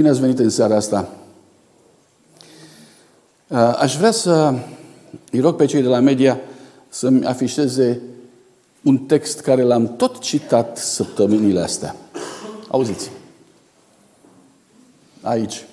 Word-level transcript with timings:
Bine 0.00 0.12
ați 0.12 0.20
venit 0.20 0.38
în 0.38 0.50
seara 0.50 0.76
asta. 0.76 1.08
Uh, 3.48 3.76
aș 3.78 3.96
vrea 3.96 4.10
să 4.10 4.54
îi 5.30 5.40
rog 5.40 5.56
pe 5.56 5.64
cei 5.64 5.82
de 5.82 5.88
la 5.88 5.98
media 5.98 6.40
să-mi 6.88 7.26
afișeze 7.26 8.00
un 8.82 8.98
text 8.98 9.40
care 9.40 9.62
l-am 9.62 9.96
tot 9.96 10.18
citat 10.18 10.78
săptămânile 10.78 11.60
astea. 11.60 11.96
Auziți. 12.68 13.10
Aici. 15.20 15.66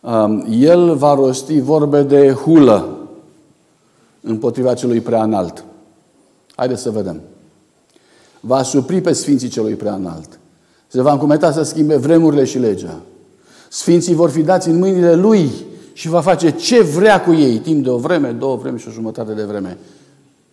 Um, 0.00 0.46
el 0.50 0.94
va 0.94 1.14
rosti 1.14 1.60
vorbe 1.60 2.02
de 2.02 2.32
hulă 2.32 3.08
împotriva 4.20 4.74
celui 4.74 5.00
prea 5.00 5.22
înalt. 5.22 5.64
Haideți 6.56 6.82
să 6.82 6.90
vedem. 6.90 7.20
Va 8.40 8.62
supri 8.62 9.00
pe 9.00 9.12
Sfinții 9.12 9.48
celui 9.48 9.74
prea 9.74 9.94
înalt. 9.94 10.38
Se 10.86 11.02
va 11.02 11.12
încumeta 11.12 11.52
să 11.52 11.62
schimbe 11.62 11.96
vremurile 11.96 12.44
și 12.44 12.58
legea. 12.58 13.00
Sfinții 13.68 14.14
vor 14.14 14.30
fi 14.30 14.42
dați 14.42 14.68
în 14.68 14.78
mâinile 14.78 15.14
Lui 15.14 15.50
și 15.92 16.08
va 16.08 16.20
face 16.20 16.50
ce 16.50 16.82
vrea 16.82 17.22
cu 17.22 17.32
ei, 17.32 17.58
timp 17.58 17.84
de 17.84 17.90
o 17.90 17.96
vreme, 17.98 18.30
două 18.30 18.56
vreme 18.56 18.78
și 18.78 18.88
o 18.88 18.90
jumătate 18.90 19.32
de 19.32 19.44
vreme. 19.44 19.78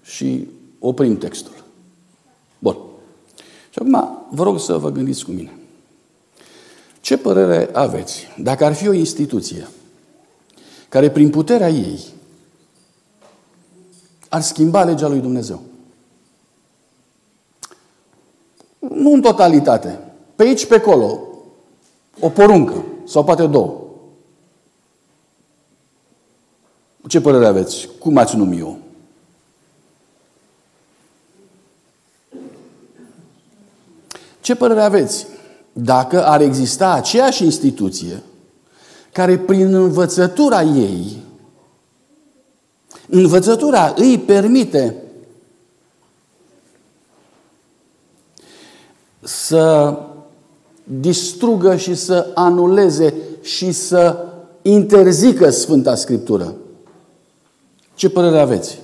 Și 0.01 0.47
oprim 0.79 1.17
textul. 1.17 1.63
Bun. 2.59 2.77
Și 3.69 3.79
acum 3.79 4.25
vă 4.29 4.43
rog 4.43 4.59
să 4.59 4.77
vă 4.77 4.91
gândiți 4.91 5.25
cu 5.25 5.31
mine. 5.31 5.51
Ce 7.01 7.17
părere 7.17 7.69
aveți 7.73 8.27
dacă 8.37 8.65
ar 8.65 8.73
fi 8.73 8.87
o 8.87 8.93
instituție 8.93 9.67
care 10.89 11.11
prin 11.11 11.29
puterea 11.29 11.69
ei 11.69 11.99
ar 14.29 14.41
schimba 14.41 14.83
legea 14.83 15.07
lui 15.07 15.19
Dumnezeu? 15.19 15.61
Nu 18.79 19.11
în 19.13 19.21
totalitate, 19.21 19.99
pe 20.35 20.43
aici, 20.43 20.65
pe 20.65 20.75
acolo, 20.75 21.19
o 22.19 22.29
poruncă 22.29 22.83
sau 23.05 23.23
poate 23.23 23.47
două. 23.47 23.81
Ce 27.07 27.21
părere 27.21 27.45
aveți? 27.45 27.89
Cum 27.99 28.17
ați 28.17 28.35
numi 28.35 28.59
eu? 28.59 28.77
Ce 34.41 34.55
părere 34.55 34.81
aveți 34.81 35.27
dacă 35.73 36.25
ar 36.25 36.41
exista 36.41 36.91
aceeași 36.91 37.43
instituție 37.43 38.23
care 39.11 39.37
prin 39.37 39.73
învățătura 39.73 40.61
ei, 40.61 41.17
învățătura 43.09 43.93
îi 43.97 44.19
permite 44.19 44.95
să 49.19 49.97
distrugă 50.83 51.75
și 51.75 51.95
să 51.95 52.31
anuleze 52.33 53.13
și 53.41 53.71
să 53.71 54.25
interzică 54.61 55.49
Sfânta 55.49 55.95
Scriptură. 55.95 56.53
Ce 57.95 58.09
părere 58.09 58.39
aveți? 58.39 58.79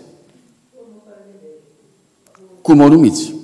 Cum 2.61 2.81
o 2.81 2.87
numiți? 2.87 3.35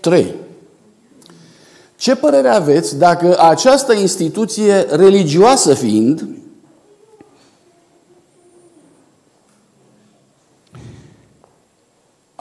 Trei. 0.00 0.34
Ce 1.96 2.14
părere 2.14 2.48
aveți 2.48 2.98
dacă 2.98 3.40
această 3.40 3.92
instituție 3.92 4.80
religioasă 4.80 5.74
fiind, 5.74 6.28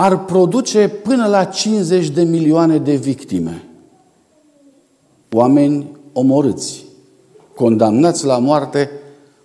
ar 0.01 0.25
produce 0.25 0.87
până 0.87 1.27
la 1.27 1.45
50 1.45 2.09
de 2.09 2.23
milioane 2.23 2.77
de 2.77 2.95
victime. 2.95 3.67
Oameni 5.31 5.87
omorâți, 6.13 6.85
condamnați 7.55 8.25
la 8.25 8.37
moarte 8.37 8.89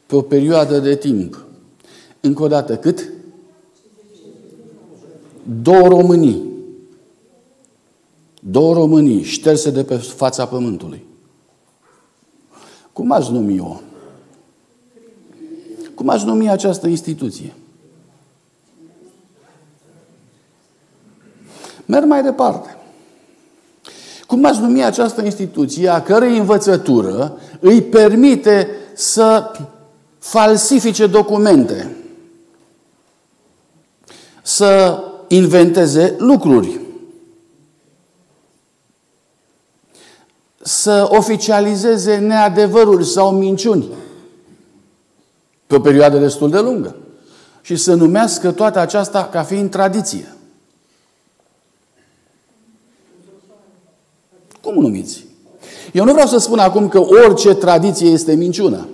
pe 0.06 0.16
o 0.16 0.20
perioadă 0.20 0.78
de 0.78 0.96
timp. 0.96 1.44
Încă 2.20 2.42
o 2.42 2.48
dată, 2.48 2.76
cât? 2.76 3.12
Două 5.62 5.88
Românii. 5.88 6.42
Două 8.40 8.74
Românii 8.74 9.22
șterse 9.22 9.70
de 9.70 9.84
pe 9.84 9.96
fața 9.96 10.46
pământului. 10.46 11.04
Cum 12.92 13.12
aș 13.12 13.28
numi 13.28 13.56
eu? 13.56 13.80
Cum 15.94 16.08
aș 16.08 16.22
numi 16.22 16.50
această 16.50 16.86
instituție? 16.86 17.52
Merg 21.86 22.04
mai 22.04 22.22
departe. 22.22 22.76
Cum 24.26 24.44
aș 24.44 24.56
numi 24.56 24.84
această 24.84 25.24
instituție 25.24 25.88
a 25.88 26.02
cărei 26.02 26.38
învățătură 26.38 27.38
îi 27.60 27.82
permite 27.82 28.68
să 28.94 29.52
falsifice 30.18 31.06
documente, 31.06 31.96
să 34.42 35.02
inventeze 35.28 36.14
lucruri, 36.18 36.80
să 40.62 41.06
oficializeze 41.10 42.16
neadevăruri 42.16 43.04
sau 43.04 43.30
minciuni 43.30 43.86
pe 45.66 45.74
o 45.74 45.80
perioadă 45.80 46.18
destul 46.18 46.50
de 46.50 46.60
lungă 46.60 46.96
și 47.60 47.76
să 47.76 47.94
numească 47.94 48.52
toată 48.52 48.78
aceasta 48.78 49.24
ca 49.24 49.42
fiind 49.42 49.70
tradiție. 49.70 50.35
Cum 54.66 54.76
o 54.76 54.80
numiți? 54.80 55.24
Eu 55.92 56.04
nu 56.04 56.12
vreau 56.12 56.26
să 56.26 56.38
spun 56.38 56.58
acum 56.58 56.88
că 56.88 57.00
orice 57.00 57.54
tradiție 57.54 58.08
este 58.08 58.34
minciună. 58.34 58.88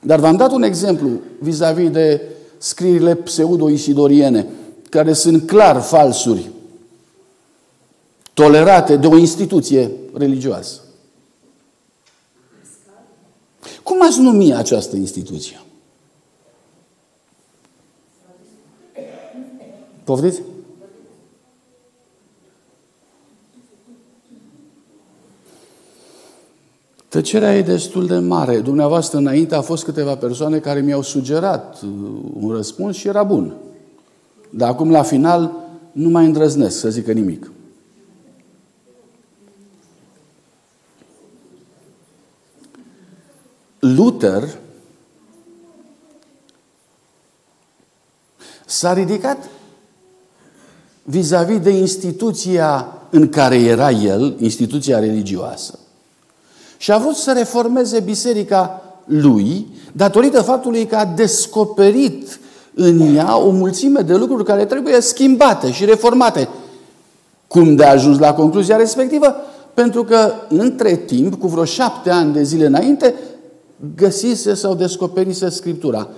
Dar 0.00 0.18
v-am 0.18 0.36
dat 0.36 0.52
un 0.52 0.62
exemplu 0.62 1.08
vis-a-vis 1.38 1.90
de 1.90 2.22
scrierile 2.58 3.14
pseudo-isidoriene, 3.14 4.46
care 4.90 5.12
sunt 5.12 5.46
clar 5.46 5.80
falsuri, 5.80 6.50
tolerate 8.34 8.96
de 8.96 9.06
o 9.06 9.16
instituție 9.16 9.90
religioasă. 10.12 10.80
Cum 13.82 14.02
aș 14.02 14.16
numi 14.16 14.54
această 14.54 14.96
instituție? 14.96 15.60
Poftiți? 20.04 20.40
Tăcerea 27.14 27.56
e 27.56 27.62
destul 27.62 28.06
de 28.06 28.18
mare. 28.18 28.60
Dumneavoastră, 28.60 29.18
înainte, 29.18 29.54
a 29.54 29.60
fost 29.60 29.84
câteva 29.84 30.16
persoane 30.16 30.58
care 30.58 30.80
mi-au 30.80 31.02
sugerat 31.02 31.82
uh, 31.82 31.90
un 32.40 32.50
răspuns 32.50 32.96
și 32.96 33.08
era 33.08 33.22
bun. 33.22 33.54
Dar 34.50 34.68
acum, 34.68 34.90
la 34.90 35.02
final, 35.02 35.52
nu 35.92 36.08
mai 36.08 36.24
îndrăznesc 36.24 36.78
să 36.78 36.88
zică 36.88 37.12
nimic. 37.12 37.50
Luther 43.78 44.58
s-a 48.66 48.92
ridicat 48.92 49.48
vis-a-vis 51.02 51.60
de 51.60 51.70
instituția 51.70 52.86
în 53.10 53.28
care 53.28 53.56
era 53.56 53.90
el, 53.90 54.36
instituția 54.40 54.98
religioasă, 54.98 55.78
și 56.84 56.92
a 56.92 56.98
vrut 56.98 57.14
să 57.14 57.32
reformeze 57.32 58.00
biserica 58.00 58.82
lui 59.04 59.66
datorită 59.92 60.42
faptului 60.42 60.86
că 60.86 60.96
a 60.96 61.04
descoperit 61.04 62.40
în 62.74 63.14
ea 63.14 63.38
o 63.38 63.50
mulțime 63.50 64.00
de 64.00 64.14
lucruri 64.14 64.44
care 64.44 64.64
trebuie 64.64 65.00
schimbate 65.00 65.72
și 65.72 65.84
reformate. 65.84 66.48
Cum 67.46 67.74
de 67.74 67.84
a 67.84 67.90
ajuns 67.90 68.18
la 68.18 68.34
concluzia 68.34 68.76
respectivă? 68.76 69.34
Pentru 69.74 70.04
că 70.04 70.32
între 70.48 70.96
timp, 70.96 71.40
cu 71.40 71.46
vreo 71.46 71.64
șapte 71.64 72.10
ani 72.10 72.32
de 72.32 72.42
zile 72.42 72.66
înainte, 72.66 73.14
găsise 73.96 74.54
sau 74.54 74.74
descoperise 74.74 75.48
Scriptura. 75.48 76.08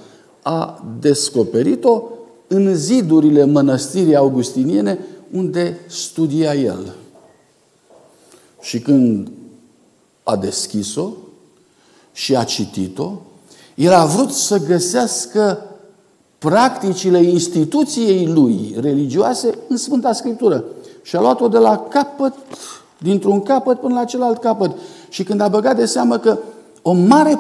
A 0.43 0.85
descoperit-o 1.01 2.03
în 2.47 2.75
zidurile 2.75 3.45
mănăstirii 3.45 4.17
augustiniene 4.17 4.99
unde 5.33 5.79
studia 5.87 6.55
el. 6.55 6.95
Și 8.61 8.81
când 8.81 9.29
a 10.29 10.37
deschis-o 10.37 11.11
și 12.13 12.37
a 12.37 12.45
citit-o, 12.45 13.13
el 13.75 13.93
a 13.93 14.05
vrut 14.05 14.31
să 14.31 14.59
găsească 14.67 15.59
practicile 16.39 17.23
instituției 17.23 18.27
lui 18.27 18.75
religioase 18.81 19.59
în 19.69 19.77
Sfânta 19.77 20.13
Scriptură. 20.13 20.65
Și 21.03 21.17
a 21.17 21.21
luat-o 21.21 21.49
de 21.49 21.59
la 21.59 21.87
capăt, 21.89 22.35
dintr-un 22.99 23.43
capăt 23.43 23.81
până 23.81 23.95
la 23.95 24.05
celălalt 24.05 24.39
capăt. 24.39 24.71
Și 25.09 25.23
când 25.23 25.41
a 25.41 25.49
băgat 25.49 25.77
de 25.77 25.85
seamă 25.85 26.19
că 26.19 26.39
o 26.83 26.93
mare 26.93 27.39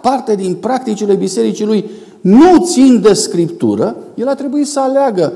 parte 0.00 0.34
din 0.34 0.54
practicile 0.54 1.14
bisericii 1.14 1.64
lui 1.64 1.90
nu 2.20 2.64
țin 2.64 3.00
de 3.00 3.12
Scriptură, 3.12 3.96
el 4.14 4.28
a 4.28 4.34
trebuit 4.34 4.66
să 4.66 4.80
aleagă 4.80 5.32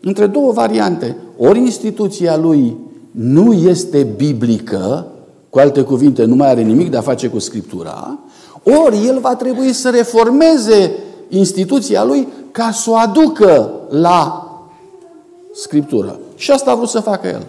între 0.00 0.26
două 0.26 0.52
variante. 0.52 1.16
Ori 1.38 1.58
instituția 1.58 2.36
lui 2.36 2.76
nu 3.10 3.52
este 3.52 4.02
biblică, 4.16 5.06
cu 5.52 5.58
alte 5.58 5.82
cuvinte, 5.82 6.24
nu 6.24 6.34
mai 6.34 6.48
are 6.48 6.62
nimic 6.62 6.90
de 6.90 6.96
a 6.96 7.00
face 7.00 7.28
cu 7.28 7.38
Scriptura, 7.38 8.18
ori 8.62 9.06
el 9.06 9.18
va 9.18 9.34
trebui 9.34 9.72
să 9.72 9.90
reformeze 9.90 10.92
instituția 11.28 12.04
lui 12.04 12.28
ca 12.50 12.70
să 12.70 12.90
o 12.90 12.94
aducă 12.94 13.72
la 13.88 14.46
Scriptură. 15.54 16.18
Și 16.36 16.50
asta 16.50 16.70
a 16.70 16.74
vrut 16.74 16.88
să 16.88 17.00
facă 17.00 17.26
el. 17.26 17.46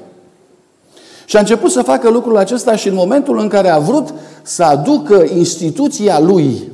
Și 1.26 1.36
a 1.36 1.40
început 1.40 1.72
să 1.72 1.82
facă 1.82 2.10
lucrul 2.10 2.38
acesta 2.38 2.76
și 2.76 2.88
în 2.88 2.94
momentul 2.94 3.38
în 3.38 3.48
care 3.48 3.70
a 3.70 3.80
vrut 3.80 4.14
să 4.42 4.64
aducă 4.64 5.24
instituția 5.36 6.20
lui, 6.20 6.72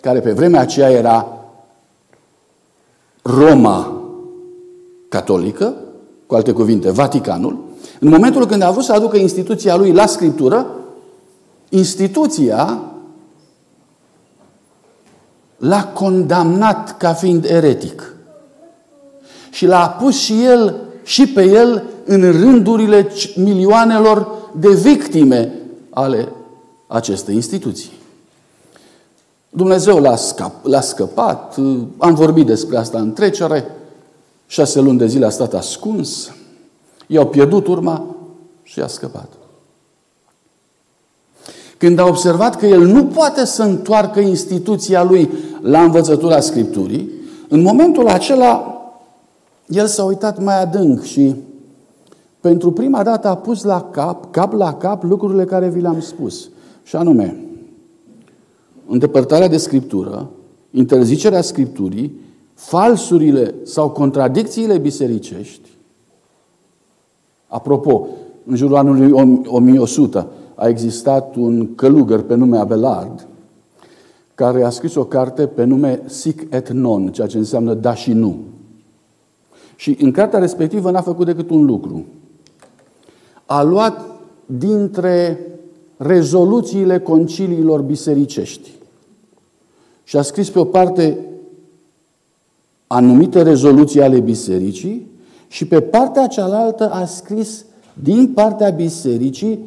care 0.00 0.20
pe 0.20 0.32
vremea 0.32 0.60
aceea 0.60 0.90
era 0.90 1.26
Roma 3.22 4.02
catolică, 5.08 5.74
cu 6.26 6.34
alte 6.34 6.52
cuvinte, 6.52 6.90
Vaticanul, 6.90 7.68
în 8.02 8.08
momentul 8.08 8.46
când 8.46 8.62
a 8.62 8.70
vrut 8.70 8.84
să 8.84 8.92
aducă 8.92 9.16
instituția 9.16 9.76
lui 9.76 9.92
la 9.92 10.06
Scriptură, 10.06 10.66
instituția 11.68 12.80
l-a 15.56 15.84
condamnat 15.84 16.96
ca 16.96 17.12
fiind 17.12 17.44
eretic. 17.44 18.14
Și 19.50 19.66
l-a 19.66 19.88
pus 19.88 20.16
și 20.16 20.44
el, 20.44 20.76
și 21.02 21.26
pe 21.26 21.42
el, 21.44 21.82
în 22.04 22.20
rândurile 22.20 23.08
milioanelor 23.36 24.28
de 24.56 24.68
victime 24.68 25.52
ale 25.90 26.28
acestei 26.86 27.34
instituții. 27.34 27.90
Dumnezeu 29.50 29.98
l-a, 29.98 30.16
scap, 30.16 30.64
l-a 30.64 30.80
scăpat, 30.80 31.56
am 31.98 32.14
vorbit 32.14 32.46
despre 32.46 32.76
asta 32.76 32.98
în 32.98 33.12
trecere, 33.12 33.64
șase 34.46 34.80
luni 34.80 34.98
de 34.98 35.06
zile 35.06 35.26
a 35.26 35.30
stat 35.30 35.54
ascuns, 35.54 36.30
i-au 37.10 37.26
pierdut 37.26 37.66
urma 37.66 38.16
și 38.62 38.80
a 38.80 38.86
scăpat. 38.86 39.28
Când 41.78 41.98
a 41.98 42.06
observat 42.06 42.56
că 42.56 42.66
el 42.66 42.86
nu 42.86 43.04
poate 43.04 43.44
să 43.44 43.62
întoarcă 43.62 44.20
instituția 44.20 45.02
lui 45.02 45.30
la 45.60 45.82
învățătura 45.82 46.40
Scripturii, 46.40 47.10
în 47.48 47.62
momentul 47.62 48.08
acela 48.08 48.74
el 49.66 49.86
s-a 49.86 50.04
uitat 50.04 50.42
mai 50.42 50.62
adânc 50.62 51.02
și 51.02 51.34
pentru 52.40 52.72
prima 52.72 53.02
dată 53.02 53.28
a 53.28 53.36
pus 53.36 53.62
la 53.62 53.88
cap, 53.90 54.32
cap 54.32 54.52
la 54.52 54.74
cap, 54.74 55.02
lucrurile 55.02 55.44
care 55.44 55.68
vi 55.68 55.80
le-am 55.80 56.00
spus. 56.00 56.48
Și 56.82 56.96
anume, 56.96 57.44
îndepărtarea 58.86 59.48
de 59.48 59.56
Scriptură, 59.56 60.30
interzicerea 60.70 61.40
Scripturii, 61.40 62.12
falsurile 62.54 63.54
sau 63.64 63.90
contradicțiile 63.90 64.78
bisericești. 64.78 65.68
Apropo, 67.50 68.06
în 68.46 68.56
jurul 68.56 68.76
anului 68.76 69.10
1100 69.44 70.26
a 70.54 70.68
existat 70.68 71.34
un 71.34 71.74
călugăr 71.74 72.22
pe 72.22 72.34
nume 72.34 72.58
Abelard, 72.58 73.26
care 74.34 74.64
a 74.64 74.70
scris 74.70 74.94
o 74.94 75.04
carte 75.04 75.46
pe 75.46 75.64
nume 75.64 76.02
Sic 76.06 76.46
et 76.50 76.68
Non, 76.68 77.08
ceea 77.08 77.26
ce 77.26 77.38
înseamnă 77.38 77.74
da 77.74 77.94
și 77.94 78.12
nu. 78.12 78.38
Și 79.76 79.96
în 80.00 80.10
cartea 80.10 80.38
respectivă 80.38 80.90
n-a 80.90 81.00
făcut 81.00 81.26
decât 81.26 81.50
un 81.50 81.64
lucru. 81.64 82.04
A 83.46 83.62
luat 83.62 84.00
dintre 84.46 85.38
rezoluțiile 85.96 86.98
conciliilor 86.98 87.80
bisericești 87.80 88.70
și 90.04 90.16
a 90.16 90.22
scris 90.22 90.50
pe 90.50 90.58
o 90.58 90.64
parte 90.64 91.18
anumite 92.86 93.42
rezoluții 93.42 94.02
ale 94.02 94.20
bisericii 94.20 95.09
și 95.50 95.66
pe 95.66 95.80
partea 95.80 96.26
cealaltă 96.26 96.90
a 96.90 97.04
scris 97.04 97.64
din 98.02 98.32
partea 98.32 98.70
bisericii 98.70 99.58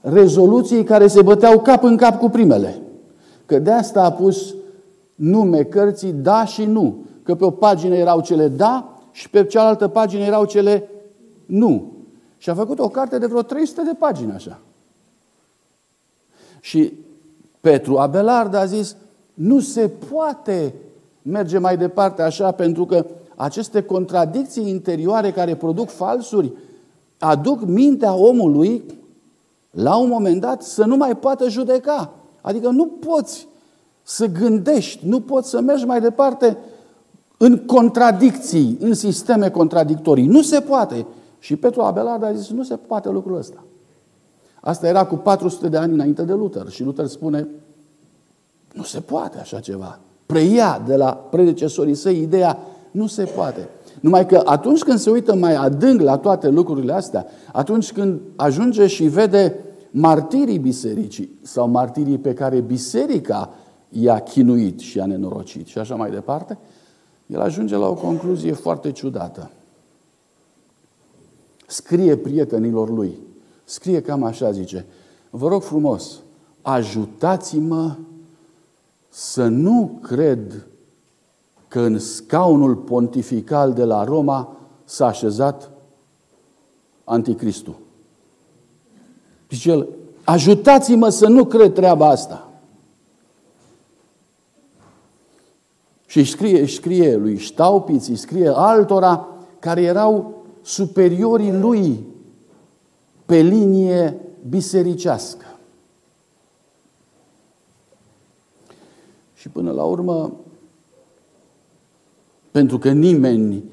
rezoluții 0.00 0.84
care 0.84 1.06
se 1.06 1.22
băteau 1.22 1.60
cap 1.60 1.82
în 1.82 1.96
cap 1.96 2.18
cu 2.18 2.28
primele. 2.28 2.80
Că 3.46 3.58
de 3.58 3.70
asta 3.70 4.02
a 4.02 4.12
pus 4.12 4.54
nume 5.14 5.62
cărții 5.62 6.12
da 6.12 6.44
și 6.44 6.64
nu. 6.64 6.96
Că 7.22 7.34
pe 7.34 7.44
o 7.44 7.50
pagină 7.50 7.94
erau 7.94 8.20
cele 8.20 8.48
da 8.48 9.00
și 9.10 9.30
pe 9.30 9.44
cealaltă 9.44 9.88
pagină 9.88 10.24
erau 10.24 10.44
cele 10.44 10.88
nu. 11.46 11.92
Și 12.38 12.50
a 12.50 12.54
făcut 12.54 12.78
o 12.78 12.88
carte 12.88 13.18
de 13.18 13.26
vreo 13.26 13.42
300 13.42 13.82
de 13.82 13.94
pagini 13.98 14.32
așa. 14.32 14.60
Și 16.60 16.92
Petru 17.60 17.96
Abelard 17.96 18.54
a 18.54 18.64
zis, 18.64 18.96
nu 19.34 19.60
se 19.60 19.90
poate 20.12 20.74
merge 21.22 21.58
mai 21.58 21.76
departe 21.76 22.22
așa 22.22 22.50
pentru 22.50 22.86
că 22.86 23.06
aceste 23.36 23.82
contradicții 23.82 24.68
interioare 24.68 25.30
care 25.30 25.56
produc 25.56 25.88
falsuri 25.88 26.52
aduc 27.18 27.64
mintea 27.64 28.14
omului 28.14 28.84
la 29.70 29.96
un 29.96 30.08
moment 30.08 30.40
dat 30.40 30.62
să 30.62 30.84
nu 30.84 30.96
mai 30.96 31.16
poată 31.16 31.48
judeca. 31.48 32.12
Adică 32.40 32.68
nu 32.68 32.86
poți 32.86 33.48
să 34.02 34.26
gândești, 34.26 35.08
nu 35.08 35.20
poți 35.20 35.48
să 35.48 35.60
mergi 35.60 35.84
mai 35.84 36.00
departe 36.00 36.56
în 37.36 37.58
contradicții, 37.58 38.76
în 38.80 38.94
sisteme 38.94 39.50
contradictorii. 39.50 40.26
Nu 40.26 40.42
se 40.42 40.60
poate. 40.60 41.06
Și 41.38 41.56
Petru 41.56 41.80
Abelard 41.80 42.22
a 42.22 42.32
zis, 42.32 42.50
nu 42.50 42.62
se 42.62 42.76
poate 42.76 43.08
lucrul 43.10 43.36
ăsta. 43.36 43.64
Asta 44.60 44.86
era 44.86 45.06
cu 45.06 45.14
400 45.14 45.68
de 45.68 45.76
ani 45.76 45.92
înainte 45.92 46.22
de 46.22 46.32
Luther. 46.32 46.68
Și 46.68 46.82
Luther 46.82 47.06
spune, 47.06 47.48
nu 48.72 48.82
se 48.82 49.00
poate 49.00 49.38
așa 49.38 49.60
ceva. 49.60 49.98
Preia 50.26 50.82
de 50.86 50.96
la 50.96 51.14
predecesorii 51.30 51.94
săi 51.94 52.20
ideea, 52.20 52.58
nu 52.92 53.06
se 53.06 53.24
poate. 53.24 53.68
Numai 54.00 54.26
că 54.26 54.42
atunci 54.44 54.82
când 54.82 54.98
se 54.98 55.10
uită 55.10 55.34
mai 55.34 55.54
adânc 55.54 56.00
la 56.00 56.16
toate 56.16 56.48
lucrurile 56.48 56.92
astea, 56.92 57.26
atunci 57.52 57.92
când 57.92 58.20
ajunge 58.36 58.86
și 58.86 59.04
vede 59.04 59.56
martirii 59.90 60.58
bisericii 60.58 61.38
sau 61.42 61.68
martirii 61.68 62.18
pe 62.18 62.34
care 62.34 62.60
biserica 62.60 63.54
i-a 63.88 64.18
chinuit 64.18 64.78
și 64.78 64.96
i-a 64.96 65.06
nenorocit 65.06 65.66
și 65.66 65.78
așa 65.78 65.94
mai 65.94 66.10
departe, 66.10 66.58
el 67.26 67.40
ajunge 67.40 67.76
la 67.76 67.88
o 67.88 67.94
concluzie 67.94 68.52
foarte 68.52 68.92
ciudată. 68.92 69.50
Scrie 71.66 72.16
prietenilor 72.16 72.90
lui, 72.90 73.18
scrie 73.64 74.00
cam 74.02 74.22
așa, 74.22 74.50
zice, 74.50 74.86
vă 75.30 75.48
rog 75.48 75.62
frumos, 75.62 76.18
ajutați-mă 76.62 77.96
să 79.08 79.46
nu 79.46 79.98
cred 80.02 80.66
că 81.72 81.80
în 81.80 81.98
scaunul 81.98 82.76
pontifical 82.76 83.72
de 83.72 83.84
la 83.84 84.04
Roma 84.04 84.56
s-a 84.84 85.06
așezat 85.06 85.70
anticristul. 87.04 87.74
Zice 89.50 89.70
el, 89.70 89.88
ajutați-mă 90.24 91.08
să 91.08 91.28
nu 91.28 91.44
cred 91.44 91.72
treaba 91.72 92.08
asta. 92.08 92.48
Și 96.06 96.18
îi 96.18 96.24
scrie, 96.24 96.60
îi 96.60 96.68
scrie 96.68 97.16
lui 97.16 97.38
Ștaupiț, 97.38 98.06
îi 98.06 98.16
scrie 98.16 98.52
altora 98.54 99.28
care 99.58 99.82
erau 99.82 100.44
superiorii 100.62 101.52
lui 101.52 102.06
pe 103.24 103.36
linie 103.36 104.16
bisericească. 104.48 105.46
Și 109.34 109.48
până 109.48 109.70
la 109.70 109.82
urmă, 109.82 110.32
pentru 112.52 112.78
că 112.78 112.90
nimeni 112.90 113.64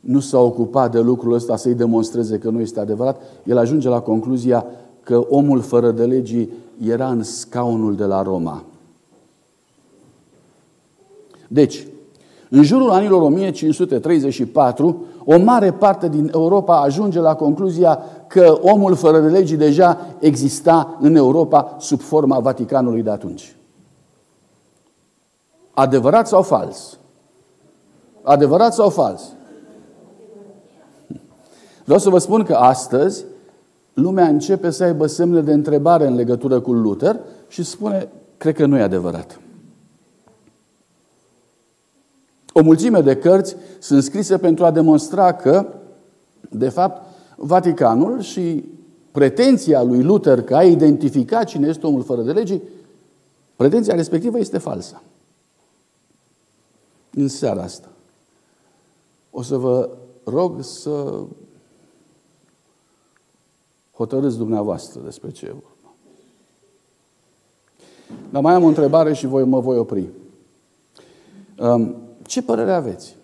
nu 0.00 0.20
s-a 0.20 0.38
ocupat 0.38 0.90
de 0.90 1.00
lucrul 1.00 1.32
ăsta 1.32 1.56
să-i 1.56 1.74
demonstreze 1.74 2.38
că 2.38 2.50
nu 2.50 2.60
este 2.60 2.80
adevărat, 2.80 3.20
el 3.44 3.58
ajunge 3.58 3.88
la 3.88 4.00
concluzia 4.00 4.66
că 5.02 5.26
omul 5.28 5.60
fără 5.60 5.90
de 5.90 6.04
legii 6.04 6.52
era 6.86 7.08
în 7.08 7.22
scaunul 7.22 7.96
de 7.96 8.04
la 8.04 8.22
Roma. 8.22 8.64
Deci, 11.48 11.86
în 12.48 12.62
jurul 12.62 12.90
anilor 12.90 13.22
1534, 13.22 15.04
o 15.24 15.38
mare 15.38 15.72
parte 15.72 16.08
din 16.08 16.30
Europa 16.34 16.80
ajunge 16.80 17.20
la 17.20 17.34
concluzia 17.34 17.98
că 18.26 18.58
omul 18.62 18.94
fără 18.94 19.20
de 19.20 19.28
legii 19.28 19.56
deja 19.56 19.98
exista 20.18 20.96
în 21.00 21.14
Europa 21.14 21.76
sub 21.78 22.00
forma 22.00 22.38
Vaticanului 22.38 23.02
de 23.02 23.10
atunci. 23.10 23.56
Adevărat 25.70 26.28
sau 26.28 26.42
fals? 26.42 26.98
Adevărat 28.26 28.74
sau 28.74 28.90
fals? 28.90 29.22
Vreau 31.84 31.98
să 31.98 32.08
vă 32.08 32.18
spun 32.18 32.42
că 32.42 32.54
astăzi 32.54 33.24
lumea 33.94 34.28
începe 34.28 34.70
să 34.70 34.84
aibă 34.84 35.06
semne 35.06 35.40
de 35.40 35.52
întrebare 35.52 36.06
în 36.06 36.14
legătură 36.14 36.60
cu 36.60 36.72
Luther 36.72 37.20
și 37.48 37.62
spune, 37.62 38.08
cred 38.36 38.54
că 38.54 38.66
nu 38.66 38.76
e 38.76 38.82
adevărat. 38.82 39.40
O 42.52 42.62
mulțime 42.62 43.00
de 43.00 43.16
cărți 43.16 43.56
sunt 43.78 44.02
scrise 44.02 44.38
pentru 44.38 44.64
a 44.64 44.70
demonstra 44.70 45.32
că, 45.32 45.66
de 46.50 46.68
fapt, 46.68 47.12
Vaticanul 47.36 48.20
și 48.20 48.64
pretenția 49.12 49.82
lui 49.82 50.02
Luther 50.02 50.42
că 50.42 50.56
a 50.56 50.62
identificat 50.62 51.44
cine 51.44 51.68
este 51.68 51.86
omul 51.86 52.02
fără 52.02 52.22
de 52.22 52.32
legii, 52.32 52.62
pretenția 53.56 53.94
respectivă 53.94 54.38
este 54.38 54.58
falsă. 54.58 55.02
În 57.10 57.28
seara 57.28 57.62
asta 57.62 57.88
o 59.36 59.42
să 59.42 59.56
vă 59.56 59.90
rog 60.24 60.62
să 60.62 61.22
Hotărâți 63.92 64.36
dumneavoastră 64.36 65.00
despre 65.04 65.30
ce 65.30 65.46
e 65.46 65.52
vorba. 65.52 65.68
Dar 68.30 68.42
mai 68.42 68.54
am 68.54 68.64
o 68.64 68.66
întrebare 68.66 69.12
și 69.12 69.26
voi, 69.26 69.44
mă 69.44 69.60
voi 69.60 69.78
opri. 69.78 70.08
Um, 71.58 71.94
ce 72.26 72.42
părere 72.42 72.72
aveți? 72.72 73.16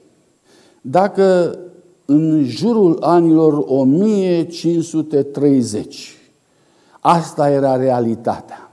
Dacă 0.81 1.59
în 2.05 2.45
jurul 2.45 3.03
anilor 3.03 3.65
1530 3.67 6.17
asta 7.01 7.51
era 7.51 7.77
realitatea, 7.77 8.71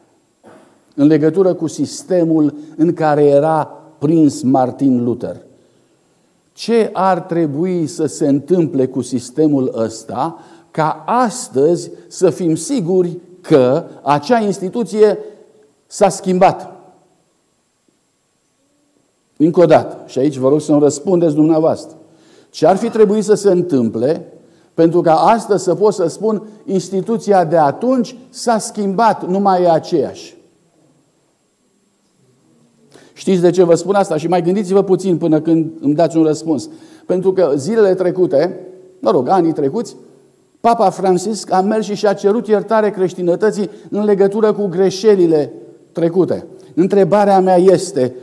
în 0.96 1.08
legătură 1.08 1.54
cu 1.54 1.68
sistemul 1.68 2.58
în 2.76 2.94
care 2.94 3.24
era 3.24 3.66
prins 4.00 4.42
Martin 4.42 5.04
Luther, 5.04 5.47
ce 6.58 6.90
ar 6.94 7.20
trebui 7.20 7.88
să 7.88 8.06
se 8.06 8.28
întâmple 8.28 8.88
cu 8.88 9.02
sistemul 9.02 9.72
ăsta 9.76 10.40
ca 10.72 11.04
astăzi 11.06 11.92
să 12.08 12.30
fim 12.30 12.56
siguri 12.56 13.20
că 13.42 13.86
acea 14.04 14.40
instituție 14.40 15.20
s-a 15.88 16.10
schimbat. 16.10 16.76
Încă 19.38 19.60
o 19.60 19.66
dată, 19.66 19.98
și 20.06 20.20
aici 20.20 20.38
vă 20.38 20.50
rog 20.50 20.62
să-mi 20.62 20.80
răspundeți 20.80 21.36
dumneavoastră. 21.36 21.98
Ce 22.50 22.68
ar 22.68 22.76
fi 22.76 22.90
trebuit 22.90 23.24
să 23.24 23.34
se 23.34 23.52
întâmple 23.52 24.34
pentru 24.74 25.02
ca 25.02 25.16
astăzi 25.16 25.64
să 25.64 25.76
pot 25.76 25.94
să 25.94 26.08
spun 26.08 26.48
instituția 26.66 27.46
de 27.46 27.58
atunci 27.58 28.16
s-a 28.30 28.58
schimbat, 28.58 29.28
nu 29.28 29.40
mai 29.40 29.62
e 29.62 29.70
aceeași. 29.70 30.37
Știți 33.18 33.42
de 33.42 33.50
ce 33.50 33.64
vă 33.64 33.76
spun 33.76 33.96
asta? 33.96 34.18
Și 34.18 34.28
mai 34.28 34.42
gândiți-vă 34.42 34.84
puțin 34.84 35.18
până 35.18 35.42
când 35.42 35.72
îmi 35.80 35.94
dați 35.94 36.18
un 36.18 36.24
răspuns. 36.24 36.70
Pentru 37.06 37.34
că 37.34 37.52
zilele 37.56 37.94
trecute, 37.94 38.60
mă 39.00 39.12
rog, 39.12 39.28
anii 39.28 39.52
trecuți, 39.52 39.96
Papa 40.60 40.90
Francisc 40.90 41.52
a 41.52 41.62
mers 41.62 41.86
și 41.86 41.96
și-a 41.96 42.14
cerut 42.14 42.48
iertare 42.48 42.90
creștinătății 42.90 43.70
în 43.90 44.04
legătură 44.04 44.54
cu 44.54 44.66
greșelile 44.66 45.52
trecute. 45.92 46.46
Întrebarea 46.74 47.40
mea 47.40 47.56
este, 47.56 48.16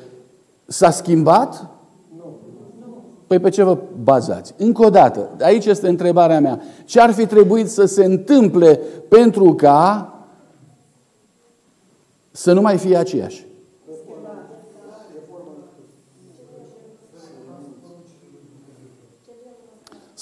s-a 0.66 0.90
schimbat? 0.90 1.66
Păi 3.26 3.38
pe 3.38 3.48
ce 3.48 3.62
vă 3.62 3.78
bazați? 4.02 4.54
Încă 4.56 4.84
o 4.86 4.90
dată, 4.90 5.28
aici 5.40 5.66
este 5.66 5.88
întrebarea 5.88 6.40
mea. 6.40 6.60
Ce 6.84 7.00
ar 7.00 7.12
fi 7.12 7.26
trebuit 7.26 7.70
să 7.70 7.84
se 7.84 8.04
întâmple 8.04 8.80
pentru 9.08 9.54
ca 9.54 10.08
să 12.30 12.52
nu 12.52 12.60
mai 12.60 12.76
fie 12.76 12.96
aceeași? 12.96 13.46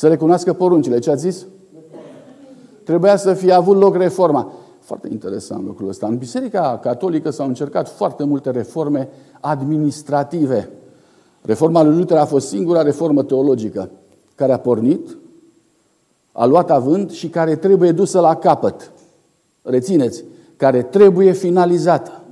Să 0.03 0.09
recunoască 0.09 0.53
poruncile. 0.53 0.99
Ce 0.99 1.11
ați 1.11 1.31
zis? 1.31 1.47
Trebuia 2.85 3.17
să 3.17 3.35
fie 3.35 3.53
avut 3.53 3.77
loc 3.77 3.97
reforma. 3.97 4.53
Foarte 4.81 5.09
interesant 5.11 5.67
lucrul 5.67 5.89
ăsta. 5.89 6.07
În 6.07 6.17
Biserica 6.17 6.79
Catolică 6.83 7.31
s-au 7.31 7.47
încercat 7.47 7.89
foarte 7.89 8.25
multe 8.25 8.51
reforme 8.51 9.09
administrative. 9.41 10.71
Reforma 11.43 11.83
lui 11.83 11.97
Luther 11.97 12.17
a 12.17 12.25
fost 12.25 12.49
singura 12.49 12.83
reformă 12.83 13.23
teologică 13.23 13.91
care 14.35 14.53
a 14.53 14.59
pornit, 14.59 15.17
a 16.33 16.45
luat 16.45 16.71
avânt 16.71 17.11
și 17.11 17.29
care 17.29 17.57
trebuie 17.57 17.93
dusă 17.93 18.21
la 18.21 18.37
capăt. 18.37 18.93
Rețineți, 19.63 20.25
care 20.57 20.83
trebuie 20.83 21.33
finalizată. 21.33 22.23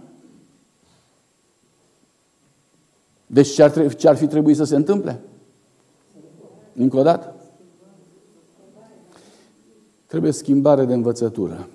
Deci 3.27 3.49
ce 3.49 3.63
ar, 3.63 3.95
ce 3.95 4.09
ar 4.09 4.17
fi 4.17 4.27
trebuit 4.27 4.57
să 4.57 4.65
se 4.65 4.77
întâmple? 4.77 5.21
Încă 6.75 6.97
o 6.97 7.03
dată? 7.03 7.35
Trebuie 10.11 10.33
schimbare 10.33 10.85
de 10.85 10.95
învățătură. 10.95 11.69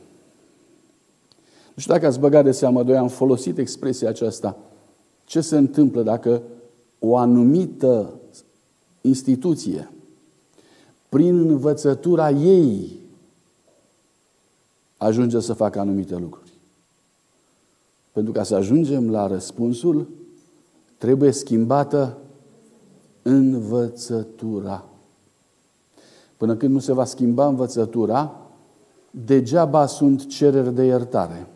Nu 1.74 1.82
știu 1.82 1.94
dacă 1.94 2.06
ați 2.06 2.20
băgat 2.20 2.44
de 2.44 2.52
seamă, 2.52 2.84
doi 2.84 2.98
am 2.98 3.08
folosit 3.08 3.58
expresia 3.58 4.10
aceasta. 4.10 4.58
Ce 5.24 5.42
se 5.42 5.58
întâmplă 5.58 6.02
dacă 6.04 6.42
o 7.00 7.18
anumită 7.18 8.14
instituție, 9.02 9.92
prin 11.10 11.50
învățătura 11.50 12.30
ei, 12.30 13.00
ajunge 14.98 15.40
să 15.40 15.54
facă 15.54 15.80
anumite 15.80 16.16
lucruri. 16.16 16.52
Pentru 18.12 18.32
ca 18.32 18.44
să 18.44 18.56
ajungem 18.56 19.10
la 19.12 19.28
răspunsul, 19.28 20.08
trebuie 20.98 21.32
schimbată 21.32 22.18
învățătura. 23.22 24.86
Până 26.38 26.56
când 26.56 26.72
nu 26.72 26.80
se 26.80 26.94
va 26.94 27.06
schimba 27.06 27.48
învățătura, 27.48 28.36
degeaba 29.12 29.86
sunt 29.86 30.28
cereri 30.28 30.74
de 30.74 30.84
iertare. 30.84 31.48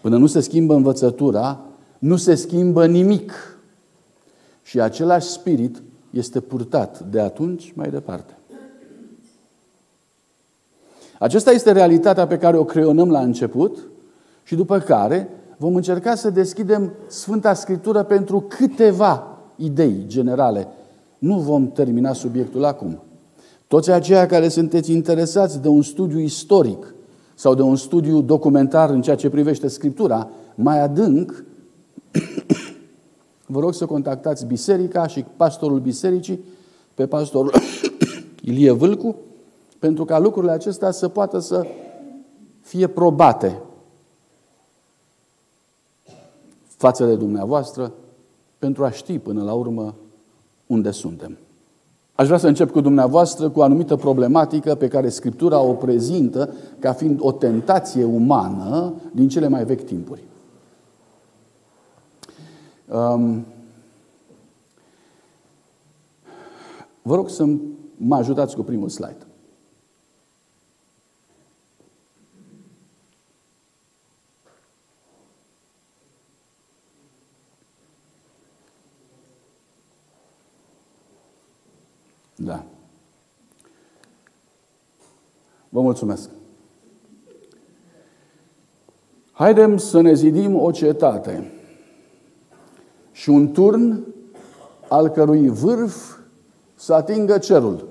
Până 0.00 0.16
nu 0.16 0.26
se 0.26 0.40
schimbă 0.40 0.74
învățătura, 0.74 1.60
nu 1.98 2.16
se 2.16 2.34
schimbă 2.34 2.86
nimic. 2.86 3.32
Și 4.62 4.80
același 4.80 5.26
spirit 5.26 5.82
este 6.10 6.40
purtat 6.40 7.00
de 7.00 7.20
atunci 7.20 7.72
mai 7.76 7.90
departe. 7.90 8.36
Aceasta 11.18 11.50
este 11.50 11.72
realitatea 11.72 12.26
pe 12.26 12.38
care 12.38 12.56
o 12.56 12.64
creionăm 12.64 13.10
la 13.10 13.20
început 13.20 13.78
și 14.42 14.54
după 14.54 14.78
care 14.78 15.28
vom 15.56 15.74
încerca 15.74 16.14
să 16.14 16.30
deschidem 16.30 16.92
Sfânta 17.06 17.54
Scriptură 17.54 18.02
pentru 18.02 18.40
câteva 18.40 19.38
idei 19.56 20.04
generale 20.06 20.68
nu 21.18 21.38
vom 21.38 21.72
termina 21.72 22.12
subiectul 22.12 22.64
acum. 22.64 23.02
Toți 23.66 23.90
aceia 23.90 24.26
care 24.26 24.48
sunteți 24.48 24.92
interesați 24.92 25.62
de 25.62 25.68
un 25.68 25.82
studiu 25.82 26.18
istoric 26.18 26.94
sau 27.34 27.54
de 27.54 27.62
un 27.62 27.76
studiu 27.76 28.20
documentar 28.20 28.90
în 28.90 29.02
ceea 29.02 29.16
ce 29.16 29.30
privește 29.30 29.68
Scriptura, 29.68 30.30
mai 30.54 30.80
adânc, 30.80 31.44
vă 33.46 33.60
rog 33.60 33.74
să 33.74 33.86
contactați 33.86 34.46
biserica 34.46 35.06
și 35.06 35.24
pastorul 35.36 35.80
bisericii, 35.80 36.44
pe 36.94 37.06
pastorul 37.06 37.52
Ilie 38.42 38.70
Vâlcu, 38.70 39.16
pentru 39.78 40.04
ca 40.04 40.18
lucrurile 40.18 40.52
acestea 40.52 40.90
să 40.90 41.08
poată 41.08 41.38
să 41.38 41.66
fie 42.60 42.86
probate 42.86 43.60
față 46.76 47.06
de 47.06 47.16
dumneavoastră 47.16 47.92
pentru 48.58 48.84
a 48.84 48.90
ști 48.90 49.18
până 49.18 49.42
la 49.42 49.52
urmă 49.52 49.94
unde 50.66 50.90
suntem. 50.90 51.38
Aș 52.14 52.26
vrea 52.26 52.38
să 52.38 52.46
încep 52.46 52.70
cu 52.70 52.80
dumneavoastră 52.80 53.48
cu 53.50 53.58
o 53.58 53.62
anumită 53.62 53.96
problematică 53.96 54.74
pe 54.74 54.88
care 54.88 55.08
Scriptura 55.08 55.60
o 55.60 55.72
prezintă 55.72 56.54
ca 56.78 56.92
fiind 56.92 57.18
o 57.22 57.32
tentație 57.32 58.04
umană 58.04 58.94
din 59.12 59.28
cele 59.28 59.48
mai 59.48 59.64
vechi 59.64 59.84
timpuri. 59.84 60.22
Um, 62.92 63.44
vă 67.02 67.14
rog 67.14 67.28
să 67.28 67.46
mă 67.96 68.16
ajutați 68.16 68.56
cu 68.56 68.62
primul 68.62 68.88
slide. 68.88 69.25
Da. 82.46 82.64
Vă 85.68 85.80
mulțumesc. 85.80 86.30
Haidem 89.32 89.76
să 89.76 90.00
ne 90.00 90.14
zidim 90.14 90.56
o 90.56 90.70
cetate 90.70 91.52
și 93.12 93.30
un 93.30 93.52
turn 93.52 94.04
al 94.88 95.08
cărui 95.08 95.48
vârf 95.48 96.18
să 96.74 96.94
atingă 96.94 97.38
cerul. 97.38 97.88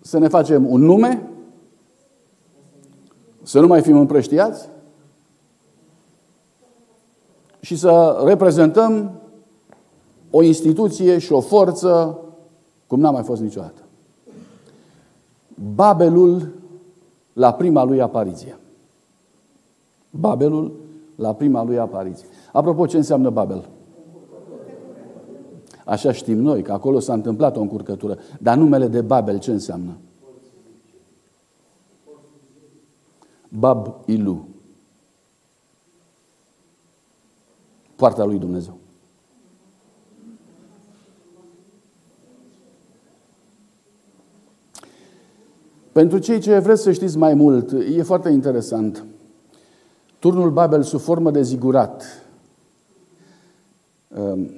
Să 0.00 0.18
ne 0.18 0.28
facem 0.28 0.70
un 0.70 0.80
nume, 0.80 1.28
să 3.42 3.60
nu 3.60 3.66
mai 3.66 3.82
fim 3.82 3.98
împrăștiați 3.98 4.68
și 7.60 7.76
să 7.76 8.22
reprezentăm 8.24 9.20
o 10.30 10.42
instituție 10.42 11.18
și 11.18 11.32
o 11.32 11.40
forță 11.40 12.18
cum 12.86 13.00
n-a 13.00 13.10
mai 13.10 13.22
fost 13.22 13.40
niciodată. 13.40 13.82
Babelul 15.74 16.52
la 17.32 17.52
prima 17.52 17.84
lui 17.84 18.00
apariție. 18.00 18.58
Babelul 20.10 20.72
la 21.14 21.34
prima 21.34 21.64
lui 21.64 21.78
apariție. 21.78 22.26
Apropo, 22.52 22.86
ce 22.86 22.96
înseamnă 22.96 23.30
Babel? 23.30 23.68
Așa 25.84 26.12
știm 26.12 26.38
noi, 26.38 26.62
că 26.62 26.72
acolo 26.72 26.98
s-a 26.98 27.12
întâmplat 27.12 27.56
o 27.56 27.60
încurcătură. 27.60 28.18
Dar 28.40 28.56
numele 28.56 28.86
de 28.86 29.00
Babel 29.00 29.38
ce 29.38 29.50
înseamnă? 29.50 29.96
Bab 33.48 33.94
Ilu. 34.04 34.46
Poarta 37.96 38.24
lui 38.24 38.38
Dumnezeu. 38.38 38.76
Pentru 45.96 46.18
cei 46.18 46.40
ce 46.40 46.58
vreți 46.58 46.82
să 46.82 46.92
știți 46.92 47.18
mai 47.18 47.34
mult, 47.34 47.72
e 47.72 48.02
foarte 48.02 48.28
interesant. 48.28 49.04
Turnul 50.18 50.50
Babel 50.50 50.82
sub 50.82 51.00
formă 51.00 51.30
de 51.30 51.42
zigurat. 51.42 52.04
Um, 54.16 54.50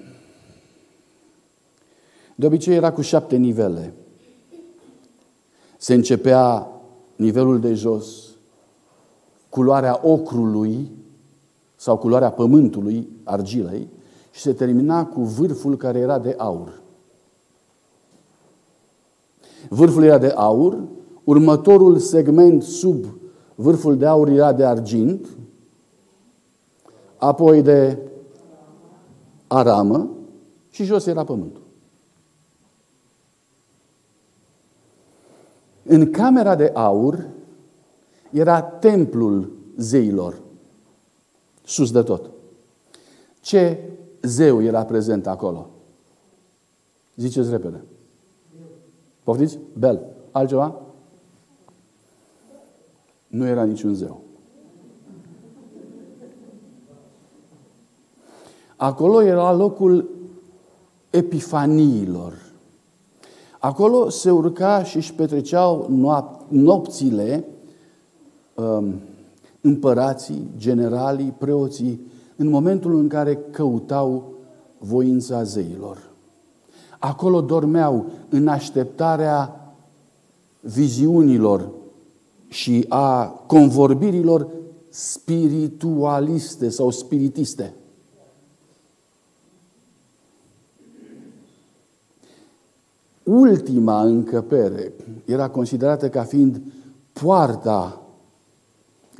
de 2.35 2.47
obicei 2.47 2.75
era 2.75 2.92
cu 2.92 3.00
șapte 3.00 3.37
nivele. 3.37 3.95
Se 5.76 5.95
începea 5.95 6.68
nivelul 7.16 7.61
de 7.61 7.75
jos, 7.75 8.37
culoarea 9.49 10.00
ocrului 10.02 10.90
sau 11.76 11.97
culoarea 11.97 12.30
pământului, 12.30 13.09
argilei, 13.25 13.88
și 14.30 14.40
se 14.40 14.52
termina 14.52 15.07
cu 15.07 15.23
vârful 15.23 15.76
care 15.76 15.99
era 15.99 16.18
de 16.18 16.35
aur. 16.38 16.80
Vârful 19.68 20.02
era 20.02 20.18
de 20.18 20.33
aur, 20.35 20.78
următorul 21.28 21.99
segment 21.99 22.62
sub 22.62 23.04
vârful 23.54 23.97
de 23.97 24.06
aur 24.06 24.28
era 24.28 24.52
de 24.52 24.64
argint, 24.64 25.26
apoi 27.16 27.62
de 27.62 27.99
aramă 29.47 30.11
și 30.70 30.85
jos 30.85 31.06
era 31.06 31.25
pământul. 31.25 31.62
În 35.82 36.11
camera 36.11 36.54
de 36.54 36.70
aur 36.75 37.28
era 38.30 38.62
templul 38.62 39.52
zeilor, 39.76 40.40
sus 41.64 41.90
de 41.90 42.02
tot. 42.02 42.30
Ce 43.40 43.90
zeu 44.23 44.62
era 44.62 44.85
prezent 44.85 45.26
acolo? 45.26 45.70
Ziceți 47.16 47.50
repede. 47.50 47.85
Poftiți? 49.23 49.58
Bel. 49.78 50.00
Altceva? 50.30 50.88
Nu 53.28 53.47
era 53.47 53.64
niciun 53.64 53.94
zeu. 53.94 54.23
Acolo 58.76 59.23
era 59.23 59.52
locul 59.52 60.11
epifaniilor. 61.11 62.32
Acolo 63.58 64.08
se 64.08 64.30
urca 64.30 64.82
și 64.82 64.97
își 64.97 65.14
petreceau 65.14 65.87
nopțile 66.49 67.44
um, 68.54 68.94
împărații, 69.61 70.50
generalii, 70.56 71.35
preoții, 71.38 72.00
în 72.37 72.49
momentul 72.49 72.99
în 72.99 73.08
care 73.08 73.38
căutau 73.50 74.32
voința 74.78 75.42
zeilor. 75.42 76.11
Acolo 76.99 77.40
dormeau 77.40 78.06
în 78.28 78.49
așteptarea 78.49 79.73
viziunilor 80.61 81.70
și 82.49 82.85
a 82.88 83.26
convorbirilor 83.26 84.49
spiritualiste 84.88 86.69
sau 86.69 86.90
spiritiste. 86.90 87.75
ultima 93.28 94.02
încăpere 94.02 94.93
era 95.25 95.49
considerată 95.49 96.09
ca 96.09 96.23
fiind 96.23 96.61
poarta 97.12 98.02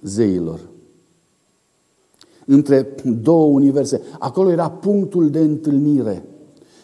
zeilor. 0.03 0.61
Între 2.47 2.95
două 3.05 3.47
universe. 3.47 4.03
Acolo 4.19 4.51
era 4.51 4.71
punctul 4.71 5.31
de 5.31 5.39
întâlnire. 5.39 6.25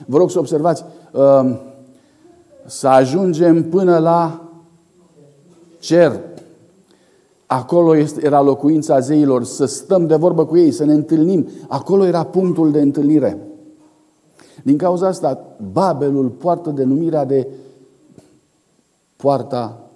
Vă 0.06 0.16
rog 0.16 0.30
să 0.30 0.38
observați, 0.38 0.84
um, 1.12 1.58
să 2.66 2.88
ajungem 2.88 3.68
până 3.68 3.98
la 3.98 4.48
cer. 5.78 6.20
Acolo 7.46 7.94
era 8.20 8.40
locuința 8.40 8.98
zeilor, 8.98 9.44
să 9.44 9.64
stăm 9.64 10.06
de 10.06 10.14
vorbă 10.14 10.46
cu 10.46 10.56
ei, 10.56 10.70
să 10.70 10.84
ne 10.84 10.92
întâlnim. 10.92 11.48
Acolo 11.68 12.04
era 12.04 12.24
punctul 12.24 12.70
de 12.70 12.80
întâlnire. 12.80 13.38
Din 14.62 14.76
cauza 14.76 15.06
asta, 15.06 15.56
Babelul 15.72 16.28
poartă 16.28 16.70
denumirea 16.70 17.24
de 17.24 17.48
poarta 19.16 19.90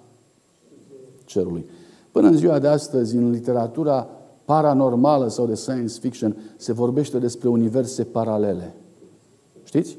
cerului. 1.25 1.65
Până 2.11 2.27
în 2.27 2.35
ziua 2.35 2.59
de 2.59 2.67
astăzi, 2.67 3.15
în 3.15 3.29
literatura 3.29 4.07
paranormală 4.45 5.27
sau 5.27 5.45
de 5.45 5.55
science 5.55 5.99
fiction, 5.99 6.35
se 6.57 6.73
vorbește 6.73 7.19
despre 7.19 7.49
universe 7.49 8.03
paralele. 8.03 8.75
Știți? 9.63 9.97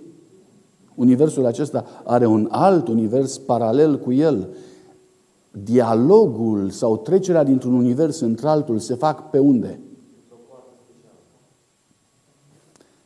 Universul 0.94 1.46
acesta 1.46 1.84
are 2.04 2.26
un 2.26 2.48
alt 2.50 2.88
univers 2.88 3.38
paralel 3.38 3.98
cu 3.98 4.12
el. 4.12 4.48
Dialogul 5.50 6.70
sau 6.70 6.96
trecerea 6.96 7.44
dintr-un 7.44 7.74
univers 7.74 8.20
într-altul 8.20 8.78
se 8.78 8.94
fac 8.94 9.30
pe 9.30 9.38
unde? 9.38 9.80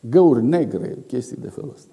găuri 0.08 0.44
negre, 0.44 0.98
chestii 1.06 1.36
de 1.36 1.48
felul 1.48 1.72
ăsta. 1.74 1.88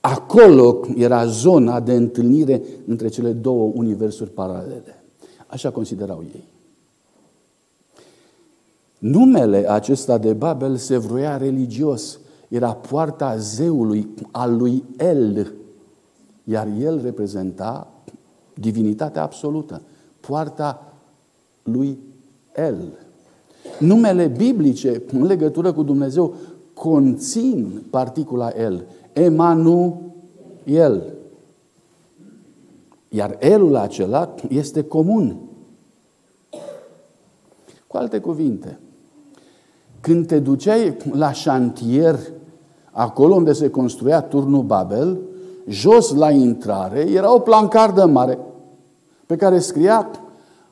Acolo 0.00 0.80
era 0.96 1.26
zona 1.26 1.80
de 1.80 1.92
întâlnire 1.92 2.62
între 2.86 3.08
cele 3.08 3.32
două 3.32 3.72
universuri 3.74 4.30
paralele. 4.30 5.04
Așa 5.46 5.70
considerau 5.70 6.22
ei. 6.22 6.44
Numele 8.98 9.70
acesta 9.70 10.18
de 10.18 10.32
Babel 10.32 10.76
se 10.76 10.96
vroia 10.96 11.36
religios. 11.36 12.18
Era 12.48 12.72
poarta 12.74 13.36
zeului, 13.36 14.08
al 14.30 14.56
lui 14.56 14.84
El. 14.98 15.54
Iar 16.48 16.68
el 16.78 17.00
reprezenta 17.02 17.88
divinitatea 18.54 19.22
absolută. 19.22 19.82
Poarta 20.20 20.92
lui 21.62 21.98
El. 22.56 22.98
Numele 23.78 24.26
biblice 24.26 25.02
în 25.12 25.24
legătură 25.24 25.72
cu 25.72 25.82
Dumnezeu 25.82 26.34
conțin 26.74 27.82
particula 27.90 28.48
El. 28.48 28.86
El. 30.64 31.12
Iar 33.08 33.36
Elul 33.38 33.76
acela 33.76 34.34
este 34.48 34.82
comun. 34.82 35.36
Cu 37.86 37.96
alte 37.96 38.18
cuvinte, 38.18 38.78
când 40.00 40.26
te 40.26 40.38
duceai 40.38 40.96
la 41.12 41.32
șantier, 41.32 42.18
acolo 42.90 43.34
unde 43.34 43.52
se 43.52 43.70
construia 43.70 44.20
turnul 44.20 44.62
Babel, 44.62 45.18
jos 45.68 46.14
la 46.14 46.30
intrare 46.30 47.00
era 47.00 47.34
o 47.34 47.38
plancardă 47.38 48.06
mare 48.06 48.38
pe 49.26 49.36
care 49.36 49.58
scria 49.58 50.10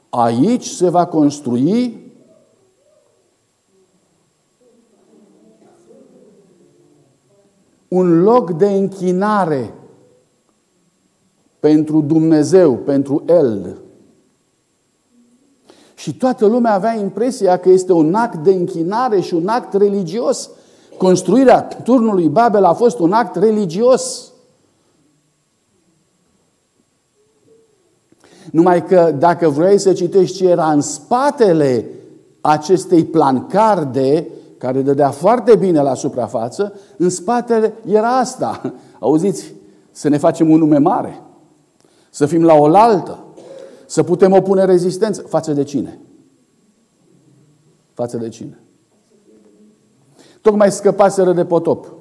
aici 0.08 0.66
se 0.66 0.88
va 0.88 1.06
construi 1.06 2.02
un 7.88 8.22
loc 8.22 8.50
de 8.50 8.66
închinare 8.66 9.74
pentru 11.60 12.00
Dumnezeu, 12.00 12.76
pentru 12.76 13.22
El. 13.26 13.78
Și 15.94 16.16
toată 16.16 16.46
lumea 16.46 16.74
avea 16.74 16.94
impresia 16.94 17.56
că 17.56 17.68
este 17.68 17.92
un 17.92 18.14
act 18.14 18.36
de 18.36 18.52
închinare 18.52 19.20
și 19.20 19.34
un 19.34 19.48
act 19.48 19.74
religios. 19.74 20.50
Construirea 20.98 21.62
turnului 21.62 22.28
Babel 22.28 22.64
a 22.64 22.72
fost 22.72 22.98
un 22.98 23.12
act 23.12 23.36
religios. 23.36 24.33
Numai 28.54 28.84
că 28.84 29.14
dacă 29.18 29.48
vrei 29.48 29.78
să 29.78 29.92
citești 29.92 30.36
ce 30.36 30.48
era 30.48 30.72
în 30.72 30.80
spatele 30.80 31.90
acestei 32.40 33.04
plancarde, 33.04 34.28
care 34.58 34.82
dădea 34.82 35.10
foarte 35.10 35.56
bine 35.56 35.82
la 35.82 35.94
suprafață, 35.94 36.72
în 36.96 37.10
spatele 37.10 37.74
era 37.86 38.18
asta. 38.18 38.74
Auziți? 38.98 39.54
Să 39.90 40.08
ne 40.08 40.16
facem 40.16 40.50
un 40.50 40.58
nume 40.58 40.78
mare. 40.78 41.22
Să 42.10 42.26
fim 42.26 42.44
la 42.44 42.54
oaltă. 42.54 43.24
Să 43.86 44.02
putem 44.02 44.32
opune 44.32 44.64
rezistență. 44.64 45.22
Față 45.22 45.52
de 45.52 45.62
cine? 45.62 46.00
Față 47.92 48.16
de 48.16 48.28
cine? 48.28 48.60
Tocmai 50.40 50.72
scăpaseră 50.72 51.32
de 51.32 51.44
potop. 51.44 51.92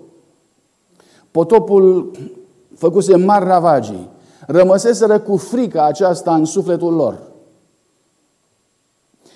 Potopul 1.32 2.12
făcuse 2.76 3.16
mari 3.16 3.46
ravagii. 3.46 4.10
Rămăseseră 4.47 5.19
cu 5.19 5.38
frica 5.38 5.86
aceasta 5.86 6.36
în 6.36 6.45
sufletul 6.45 6.93
lor. 6.93 7.21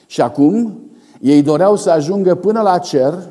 Și 0.06 0.22
acum 0.22 0.80
ei 1.22 1.42
doreau 1.42 1.76
să 1.76 1.90
ajungă 1.90 2.36
până 2.36 2.62
la 2.62 2.78
cer 2.78 3.30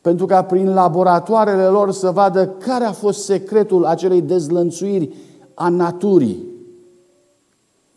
pentru 0.00 0.26
ca 0.26 0.42
prin 0.42 0.74
laboratoarele 0.74 1.66
lor 1.66 1.92
să 1.92 2.10
vadă 2.10 2.46
care 2.48 2.84
a 2.84 2.92
fost 2.92 3.24
secretul 3.24 3.84
acelei 3.84 4.22
dezlănțuiri 4.22 5.14
a 5.54 5.68
naturii. 5.68 6.46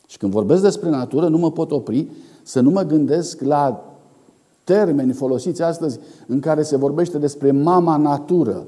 Și 0.08 0.17
când 0.17 0.32
vorbesc 0.32 0.62
despre 0.62 0.89
natură, 0.89 1.27
nu 1.27 1.38
mă 1.38 1.51
pot 1.51 1.71
opri 1.71 2.08
să 2.43 2.60
nu 2.60 2.69
mă 2.69 2.82
gândesc 2.82 3.41
la 3.41 3.86
termeni 4.63 5.13
folosiți 5.13 5.62
astăzi 5.62 5.99
în 6.27 6.39
care 6.39 6.63
se 6.63 6.77
vorbește 6.77 7.17
despre 7.17 7.51
mama 7.51 7.97
natură, 7.97 8.65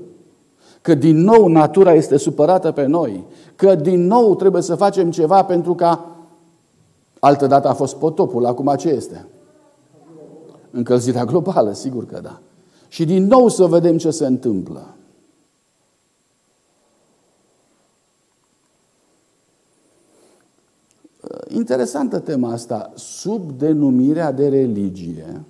că 0.84 0.96
din 0.96 1.18
nou 1.18 1.48
natura 1.48 1.94
este 1.94 2.18
supărată 2.18 2.72
pe 2.72 2.86
noi, 2.86 3.26
că 3.56 3.76
din 3.76 4.06
nou 4.06 4.36
trebuie 4.36 4.62
să 4.62 4.76
facem 4.76 5.12
ceva 5.12 5.44
pentru 5.44 5.76
ca 5.76 6.18
altă 7.20 7.48
dată 7.48 7.68
a 7.68 7.74
fost 7.74 7.96
potopul, 7.96 8.46
acum 8.46 8.76
ce 8.76 8.90
este? 8.90 9.28
Încălzirea 10.72 11.26
globală, 11.26 11.74
sigur 11.74 12.06
că 12.06 12.20
da. 12.20 12.40
Și 12.88 13.06
din 13.06 13.26
nou 13.26 13.48
să 13.48 13.66
vedem 13.66 13.98
ce 13.98 14.12
se 14.12 14.26
întâmplă. 14.26 14.96
Interesantă 21.48 22.20
tema 22.20 22.52
asta. 22.52 22.92
Sub 22.96 23.52
denumirea 23.52 24.32
de 24.32 24.48
religie 24.48 25.44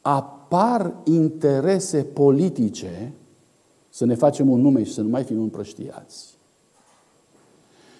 apar 0.00 0.94
interese 1.04 2.02
politice 2.02 3.12
să 3.96 4.04
ne 4.04 4.14
facem 4.14 4.50
un 4.50 4.60
nume 4.60 4.82
și 4.82 4.92
să 4.92 5.00
nu 5.00 5.08
mai 5.08 5.24
fim 5.24 5.40
împrăștiați. 5.40 6.38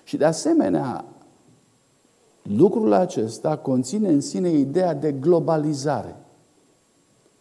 Și 0.04 0.16
de 0.16 0.24
asemenea, 0.24 1.04
lucrul 2.42 2.92
acesta 2.92 3.56
conține 3.58 4.08
în 4.08 4.20
sine 4.20 4.48
ideea 4.50 4.94
de 4.94 5.12
globalizare 5.12 6.16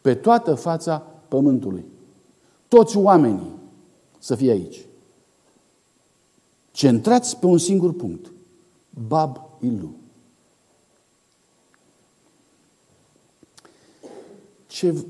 pe 0.02 0.16
toată 0.16 0.54
fața 0.54 0.98
pământului. 1.28 1.86
Toți 2.68 2.98
oamenii 2.98 3.52
să 4.20 4.36
fie 4.36 4.52
aici. 4.52 4.86
Centrați 6.72 7.38
pe 7.38 7.46
un 7.46 7.58
singur 7.58 7.94
punct. 7.94 8.32
Bab 9.08 9.38
Ilu. 9.60 9.94
Ce, 14.68 15.06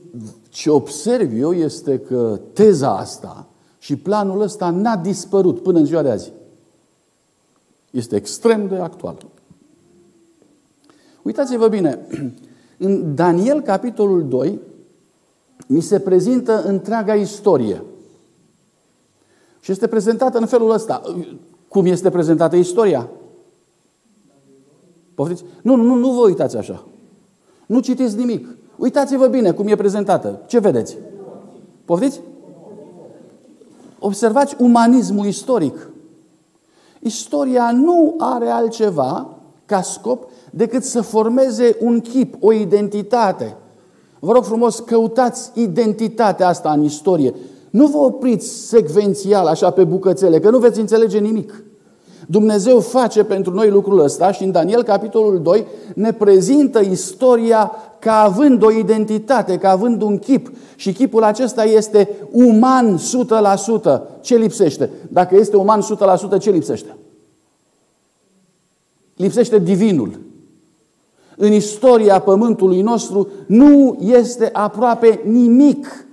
ce 0.55 0.69
observ 0.69 1.39
eu 1.39 1.53
este 1.53 1.99
că 1.99 2.39
teza 2.53 2.97
asta 2.97 3.47
și 3.77 3.95
planul 3.95 4.41
ăsta 4.41 4.69
n-a 4.69 4.95
dispărut 4.95 5.61
până 5.61 5.79
în 5.79 5.85
ziua 5.85 6.01
de 6.01 6.09
azi. 6.09 6.31
Este 7.91 8.15
extrem 8.15 8.67
de 8.67 8.75
actual. 8.75 9.17
Uitați-vă 11.21 11.67
bine, 11.67 12.07
în 12.77 13.15
Daniel, 13.15 13.61
capitolul 13.61 14.27
2, 14.27 14.59
mi 15.67 15.81
se 15.81 15.99
prezintă 15.99 16.63
întreaga 16.63 17.15
istorie. 17.15 17.83
Și 19.59 19.71
este 19.71 19.87
prezentată 19.87 20.37
în 20.37 20.45
felul 20.45 20.71
ăsta. 20.71 21.01
Cum 21.67 21.85
este 21.85 22.09
prezentată 22.09 22.55
istoria? 22.55 23.09
Poftiți? 25.13 25.43
Nu, 25.61 25.75
nu, 25.75 25.95
nu 25.95 26.11
vă 26.11 26.25
uitați 26.25 26.57
așa. 26.57 26.87
Nu 27.65 27.79
citiți 27.79 28.17
nimic. 28.17 28.47
Uitați-vă 28.77 29.27
bine 29.27 29.51
cum 29.51 29.67
e 29.67 29.75
prezentată. 29.75 30.41
Ce 30.45 30.59
vedeți? 30.59 30.97
Poftiți? 31.85 32.21
Observați 33.99 34.55
umanismul 34.59 35.25
istoric. 35.25 35.89
Istoria 36.99 37.71
nu 37.73 38.15
are 38.17 38.47
altceva 38.47 39.29
ca 39.65 39.81
scop 39.81 40.29
decât 40.51 40.83
să 40.83 41.01
formeze 41.01 41.77
un 41.79 41.99
chip, 41.99 42.35
o 42.39 42.51
identitate. 42.51 43.57
Vă 44.19 44.31
rog 44.31 44.43
frumos, 44.43 44.79
căutați 44.79 45.51
identitatea 45.53 46.47
asta 46.47 46.71
în 46.71 46.83
istorie. 46.83 47.33
Nu 47.69 47.87
vă 47.87 47.97
opriți 47.97 48.47
secvențial, 48.47 49.47
așa 49.47 49.69
pe 49.69 49.83
bucățele, 49.83 50.39
că 50.39 50.49
nu 50.49 50.57
veți 50.57 50.79
înțelege 50.79 51.19
nimic. 51.19 51.63
Dumnezeu 52.27 52.79
face 52.79 53.23
pentru 53.23 53.53
noi 53.53 53.69
lucrul 53.69 53.99
ăsta 53.99 54.31
și 54.31 54.43
în 54.43 54.51
Daniel, 54.51 54.83
capitolul 54.83 55.41
2, 55.41 55.65
ne 55.95 56.13
prezintă 56.13 56.79
istoria 56.79 57.71
ca 58.05 58.21
având 58.21 58.63
o 58.63 58.71
identitate, 58.71 59.57
ca 59.57 59.69
având 59.69 60.01
un 60.01 60.17
chip. 60.19 60.51
Și 60.75 60.93
chipul 60.93 61.23
acesta 61.23 61.63
este 61.63 62.09
uman 62.31 62.97
100%. 62.97 64.21
Ce 64.21 64.35
lipsește? 64.35 64.89
Dacă 65.09 65.35
este 65.35 65.57
uman 65.57 65.81
100%, 66.35 66.39
ce 66.39 66.49
lipsește? 66.49 66.95
Lipsește 69.15 69.59
divinul. 69.59 70.19
În 71.37 71.51
istoria 71.51 72.19
pământului 72.19 72.81
nostru 72.81 73.29
nu 73.47 73.97
este 74.01 74.49
aproape 74.53 75.21
nimic 75.23 76.07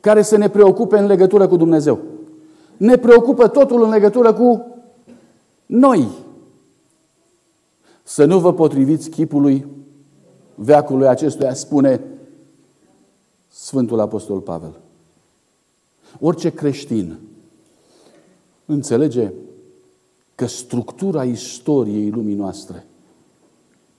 care 0.00 0.22
să 0.22 0.36
ne 0.36 0.48
preocupe 0.48 0.98
în 0.98 1.06
legătură 1.06 1.46
cu 1.48 1.56
Dumnezeu. 1.56 1.98
Ne 2.76 2.96
preocupă 2.96 3.48
totul 3.48 3.82
în 3.82 3.90
legătură 3.90 4.32
cu 4.32 4.66
noi. 5.66 6.08
Să 8.02 8.24
nu 8.24 8.38
vă 8.38 8.52
potriviți 8.52 9.10
chipului 9.10 9.66
veacului 10.58 11.06
acestuia, 11.06 11.54
spune 11.54 12.00
Sfântul 13.48 14.00
Apostol 14.00 14.40
Pavel. 14.40 14.80
Orice 16.20 16.50
creștin 16.50 17.18
înțelege 18.66 19.32
că 20.34 20.46
structura 20.46 21.24
istoriei 21.24 22.10
lumii 22.10 22.34
noastre 22.34 22.86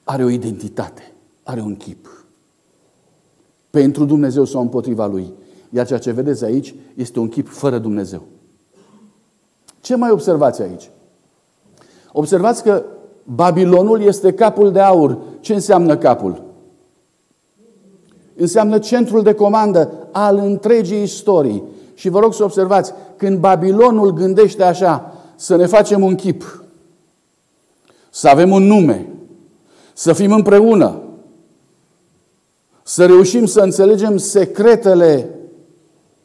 are 0.04 0.24
o 0.24 0.30
identitate, 0.30 1.13
are 1.43 1.62
un 1.62 1.76
chip. 1.76 2.26
Pentru 3.69 4.06
Dumnezeu 4.06 4.45
sau 4.45 4.62
împotriva 4.62 5.08
Lui. 5.08 5.34
Iar 5.69 5.88
ceea 5.88 6.00
ce 6.00 6.12
vedeți 6.12 6.43
aici 6.43 6.76
este 6.95 7.19
un 7.19 7.30
chip 7.30 7.48
fără 7.48 7.78
Dumnezeu. 7.78 8.22
Ce 9.82 9.95
mai 9.95 10.12
observați 10.12 10.62
aici? 10.62 10.89
Observați 12.12 12.63
că 12.63 12.84
Babilonul 13.24 14.02
este 14.02 14.34
capul 14.34 14.72
de 14.72 14.80
aur. 14.80 15.17
Ce 15.39 15.54
înseamnă 15.54 15.98
capul? 15.98 16.49
Înseamnă 18.39 18.78
centrul 18.78 19.23
de 19.23 19.34
comandă 19.34 19.91
al 20.12 20.38
întregii 20.38 21.02
istorii. 21.02 21.63
Și 21.93 22.10
vă 22.10 22.19
rog 22.19 22.34
să 22.34 22.43
observați, 22.43 22.93
când 23.15 23.39
Babilonul 23.39 24.13
gândește 24.13 24.63
așa, 24.63 25.13
să 25.36 25.56
ne 25.56 25.65
facem 25.65 26.04
un 26.04 26.15
chip, 26.15 26.63
să 28.10 28.28
avem 28.28 28.52
un 28.52 28.63
nume, 28.63 29.08
să 29.93 30.13
fim 30.13 30.32
împreună, 30.32 31.02
să 32.84 33.06
reușim 33.06 33.45
să 33.45 33.60
înțelegem 33.60 34.17
secretele 34.17 35.30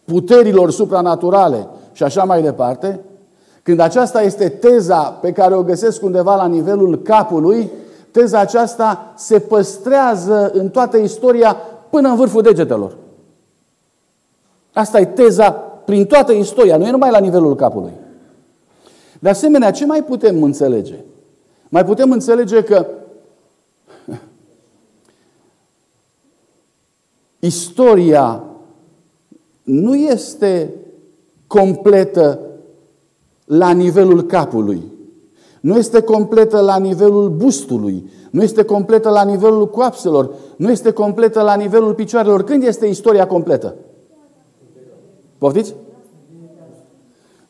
puterilor 0.05 0.71
supranaturale 0.71 1.69
și 1.93 2.03
așa 2.03 2.25
mai 2.25 2.43
departe, 2.43 3.01
când 3.63 3.81
aceasta 3.81 4.23
este 4.23 4.49
teza 4.49 5.01
pe 5.01 5.33
care 5.33 5.55
o 5.55 5.63
găsesc 5.63 6.03
undeva 6.03 6.37
la 6.37 6.47
nivelul 6.47 7.03
capului, 7.03 7.71
teza 8.11 8.39
aceasta 8.39 9.13
se 9.17 9.39
păstrează 9.39 10.51
în 10.55 10.69
toată 10.69 10.97
istoria 10.97 11.57
până 11.95 12.09
în 12.09 12.17
vârful 12.17 12.43
degetelor. 12.43 12.97
Asta 14.73 15.01
e 15.01 15.07
teza 15.07 15.51
prin 15.85 16.07
toată 16.07 16.33
istoria, 16.33 16.77
nu 16.77 16.87
e 16.87 16.91
numai 16.91 17.11
la 17.11 17.19
nivelul 17.19 17.55
capului. 17.55 17.93
De 19.19 19.29
asemenea, 19.29 19.71
ce 19.71 19.87
mai 19.87 20.03
putem 20.03 20.43
înțelege? 20.43 20.95
Mai 21.69 21.85
putem 21.85 22.11
înțelege 22.11 22.63
că 22.63 22.87
istoria 27.39 28.45
nu 29.63 29.95
este 29.97 30.71
completă 31.47 32.41
la 33.45 33.71
nivelul 33.71 34.23
capului. 34.23 34.83
Nu 35.65 35.77
este 35.77 36.01
completă 36.03 36.61
la 36.61 36.77
nivelul 36.77 37.29
bustului. 37.29 38.11
Nu 38.31 38.43
este 38.43 38.65
completă 38.65 39.11
la 39.11 39.25
nivelul 39.25 39.71
coapselor. 39.71 40.35
Nu 40.57 40.71
este 40.71 40.91
completă 40.91 41.43
la 41.43 41.55
nivelul 41.55 41.95
picioarelor. 41.95 42.45
Când 42.45 42.63
este 42.63 42.87
istoria 42.87 43.27
completă? 43.27 43.75
Poftiți? 45.39 45.75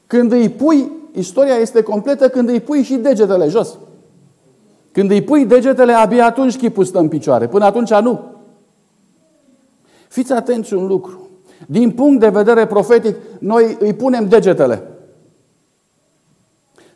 Când 0.07 0.33
îi 0.33 0.49
pui, 0.49 0.91
istoria 1.13 1.55
este 1.55 1.83
completă 1.83 2.29
când 2.29 2.49
îi 2.49 2.61
pui 2.61 2.83
și 2.83 2.95
degetele 2.95 3.49
jos. 3.49 3.79
Când 4.93 5.11
îi 5.11 5.23
pui 5.23 5.47
degetele, 5.47 5.93
abia 5.93 6.27
atunci 6.27 6.57
chipul 6.57 6.85
stă 6.85 6.99
în 6.99 7.09
picioare. 7.09 7.49
Până 7.49 7.65
atunci 7.65 7.95
nu. 7.95 8.21
Fiți 10.09 10.33
atenți 10.33 10.75
un 10.75 10.87
lucru. 10.87 11.29
Din 11.67 11.91
punct 11.91 12.21
de 12.21 12.29
vedere 12.29 12.67
profetic, 12.67 13.17
noi 13.39 13.77
îi 13.81 13.95
punem 13.95 14.29
degetele. 14.29 14.94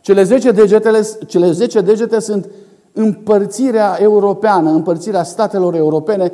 Cele 0.01 0.23
10 0.23 0.51
degetele, 0.51 1.01
cele 1.27 1.51
10 1.51 1.81
degete 1.81 2.21
sunt 2.21 2.49
împărțirea 2.93 3.97
europeană, 4.01 4.71
împărțirea 4.71 5.23
statelor 5.23 5.75
europene 5.75 6.33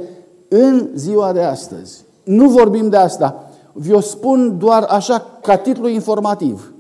în 0.49 0.89
ziua 0.95 1.33
de 1.33 1.43
astăzi. 1.43 2.05
Nu 2.25 2.49
vorbim 2.49 2.89
de 2.89 2.97
asta. 2.97 3.51
Vi-o 3.73 4.01
spun 4.01 4.59
doar 4.59 4.83
așa 4.83 5.27
ca 5.43 5.57
titlu 5.57 5.89
informativ. 5.89 6.73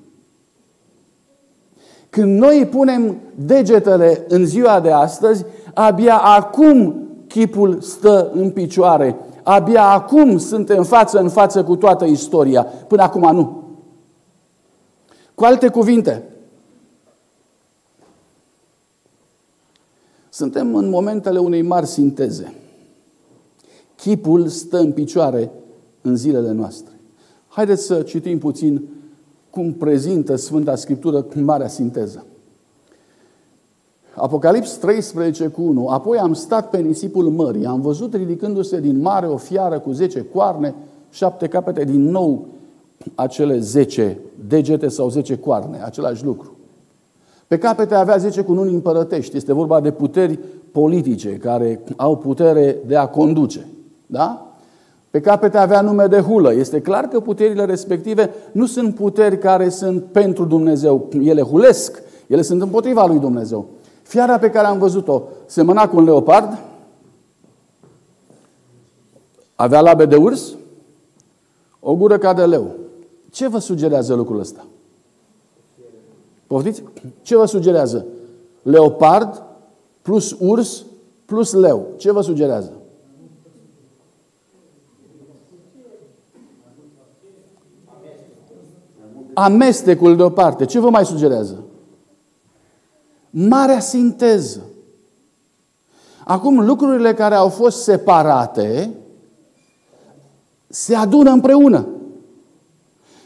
Când 2.10 2.38
noi 2.38 2.66
punem 2.70 3.16
degetele 3.34 4.24
în 4.28 4.44
ziua 4.44 4.80
de 4.80 4.90
astăzi, 4.90 5.44
abia 5.74 6.16
acum 6.16 6.94
chipul 7.26 7.80
stă 7.80 8.30
în 8.34 8.50
picioare. 8.50 9.16
Abia 9.42 9.84
acum 9.84 10.38
suntem 10.38 10.82
față 10.82 11.18
în 11.18 11.28
față 11.28 11.64
cu 11.64 11.76
toată 11.76 12.04
istoria. 12.04 12.62
Până 12.62 13.02
acum 13.02 13.34
nu. 13.34 13.62
Cu 15.34 15.44
alte 15.44 15.68
cuvinte, 15.68 16.22
Suntem 20.34 20.74
în 20.74 20.88
momentele 20.88 21.38
unei 21.38 21.62
mari 21.62 21.86
sinteze. 21.86 22.54
Chipul 23.96 24.46
stă 24.46 24.78
în 24.78 24.92
picioare 24.92 25.50
în 26.00 26.16
zilele 26.16 26.52
noastre. 26.52 26.92
Haideți 27.48 27.84
să 27.84 28.02
citim 28.02 28.38
puțin 28.38 28.88
cum 29.50 29.72
prezintă 29.72 30.36
Sfânta 30.36 30.74
Scriptură 30.74 31.26
marea 31.34 31.68
sinteză. 31.68 32.26
Apocalips 34.14 34.76
13 34.76 35.46
cu 35.46 35.62
1. 35.62 35.88
Apoi 35.88 36.18
am 36.18 36.32
stat 36.32 36.70
pe 36.70 36.78
nisipul 36.78 37.30
mării, 37.30 37.66
am 37.66 37.80
văzut 37.80 38.14
ridicându-se 38.14 38.80
din 38.80 39.00
mare 39.00 39.26
o 39.26 39.36
fiară 39.36 39.78
cu 39.78 39.92
zece 39.92 40.24
coarne, 40.24 40.74
șapte 41.10 41.46
capete, 41.46 41.84
din 41.84 42.10
nou 42.10 42.46
acele 43.14 43.58
zece 43.58 44.18
degete 44.48 44.88
sau 44.88 45.08
zece 45.08 45.38
coarne, 45.38 45.82
același 45.82 46.24
lucru. 46.24 46.53
Pe 47.46 47.58
capete 47.58 47.94
avea 47.94 48.16
zece 48.16 48.42
cununi 48.42 48.72
împărătești. 48.72 49.36
Este 49.36 49.52
vorba 49.52 49.80
de 49.80 49.90
puteri 49.90 50.38
politice 50.72 51.28
care 51.28 51.84
au 51.96 52.16
putere 52.16 52.76
de 52.86 52.96
a 52.96 53.06
conduce. 53.06 53.66
Da? 54.06 54.48
Pe 55.10 55.20
capete 55.20 55.58
avea 55.58 55.80
nume 55.80 56.06
de 56.06 56.20
hulă. 56.20 56.54
Este 56.54 56.80
clar 56.80 57.04
că 57.04 57.20
puterile 57.20 57.64
respective 57.64 58.30
nu 58.52 58.66
sunt 58.66 58.94
puteri 58.94 59.38
care 59.38 59.68
sunt 59.68 60.04
pentru 60.04 60.44
Dumnezeu. 60.44 61.08
Ele 61.22 61.42
hulesc, 61.42 62.02
ele 62.26 62.42
sunt 62.42 62.60
împotriva 62.62 63.06
lui 63.06 63.18
Dumnezeu. 63.18 63.66
Fiara 64.02 64.38
pe 64.38 64.50
care 64.50 64.66
am 64.66 64.78
văzut-o 64.78 65.22
semăna 65.46 65.88
cu 65.88 65.96
un 65.96 66.04
leopard, 66.04 66.58
avea 69.54 69.80
labe 69.80 70.06
de 70.06 70.16
urs, 70.16 70.54
o 71.80 71.96
gură 71.96 72.18
ca 72.18 72.32
de 72.32 72.44
leu. 72.44 72.70
Ce 73.30 73.48
vă 73.48 73.58
sugerează 73.58 74.14
lucrul 74.14 74.40
ăsta? 74.40 74.66
Poftiți? 76.46 76.82
Ce 77.22 77.36
vă 77.36 77.44
sugerează? 77.44 78.06
Leopard 78.62 79.42
plus 80.02 80.36
urs 80.40 80.84
plus 81.24 81.52
leu. 81.52 81.86
Ce 81.96 82.12
vă 82.12 82.20
sugerează? 82.20 82.72
Amestecul 89.34 90.16
deoparte. 90.16 90.64
Ce 90.64 90.78
vă 90.78 90.90
mai 90.90 91.04
sugerează? 91.04 91.64
Marea 93.30 93.80
sinteză. 93.80 94.62
Acum, 96.24 96.66
lucrurile 96.66 97.14
care 97.14 97.34
au 97.34 97.48
fost 97.48 97.82
separate 97.82 98.94
se 100.66 100.94
adună 100.94 101.30
împreună 101.30 101.88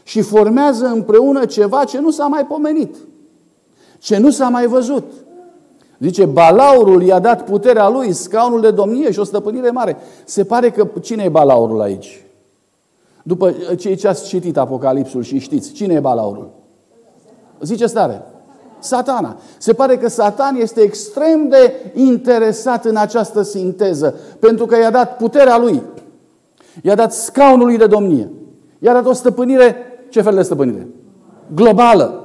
și 0.09 0.21
formează 0.21 0.85
împreună 0.85 1.45
ceva 1.45 1.83
ce 1.83 1.99
nu 1.99 2.09
s-a 2.09 2.27
mai 2.27 2.45
pomenit, 2.45 2.95
ce 3.99 4.17
nu 4.17 4.29
s-a 4.29 4.49
mai 4.49 4.67
văzut. 4.67 5.03
Zice, 5.99 6.25
balaurul 6.25 7.03
i-a 7.03 7.19
dat 7.19 7.43
puterea 7.43 7.89
lui, 7.89 8.13
scaunul 8.13 8.61
de 8.61 8.71
domnie 8.71 9.11
și 9.11 9.19
o 9.19 9.23
stăpânire 9.23 9.69
mare. 9.69 9.97
Se 10.25 10.43
pare 10.43 10.71
că 10.71 10.87
cine 11.01 11.23
e 11.23 11.29
balaurul 11.29 11.81
aici? 11.81 12.25
După 13.23 13.55
cei 13.77 13.95
ce 13.95 14.07
ați 14.07 14.27
citit 14.27 14.57
Apocalipsul 14.57 15.23
și 15.23 15.39
știți, 15.39 15.71
cine 15.71 15.93
e 15.93 15.99
balaurul? 15.99 16.49
Zice 17.61 17.85
stare. 17.85 18.21
Satana. 18.79 19.37
Se 19.57 19.73
pare 19.73 19.97
că 19.97 20.09
Satan 20.09 20.55
este 20.55 20.81
extrem 20.81 21.47
de 21.47 21.91
interesat 21.93 22.85
în 22.85 22.95
această 22.95 23.41
sinteză, 23.41 24.15
pentru 24.39 24.65
că 24.65 24.77
i-a 24.77 24.91
dat 24.91 25.17
puterea 25.17 25.57
lui, 25.57 25.81
i-a 26.83 26.95
dat 26.95 27.13
scaunul 27.13 27.65
lui 27.65 27.77
de 27.77 27.87
domnie, 27.87 28.31
i-a 28.79 28.93
dat 28.93 29.05
o 29.05 29.13
stăpânire, 29.13 29.88
ce 30.09 30.21
fel 30.21 30.35
de 30.35 30.41
stăpânire? 30.41 30.87
Globală. 31.53 32.23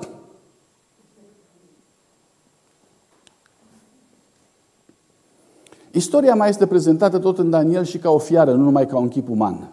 Istoria 5.90 6.34
mai 6.34 6.48
este 6.48 6.66
prezentată 6.66 7.18
tot 7.18 7.38
în 7.38 7.50
Daniel 7.50 7.84
și 7.84 7.98
ca 7.98 8.10
o 8.10 8.18
fiară, 8.18 8.52
nu 8.52 8.62
numai 8.62 8.86
ca 8.86 8.98
un 8.98 9.08
chip 9.08 9.28
uman. 9.28 9.72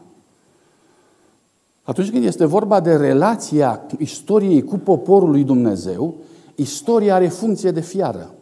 Atunci 1.84 2.12
când 2.12 2.24
este 2.26 2.45
vorba 2.45 2.80
de 2.80 2.95
relația 2.95 3.86
istoriei 3.97 4.63
cu 4.63 4.78
poporul 4.78 5.30
lui 5.30 5.43
Dumnezeu, 5.43 6.15
istoria 6.56 7.15
are 7.15 7.28
funcție 7.28 7.71
de 7.71 7.82
fiară. 7.82 8.34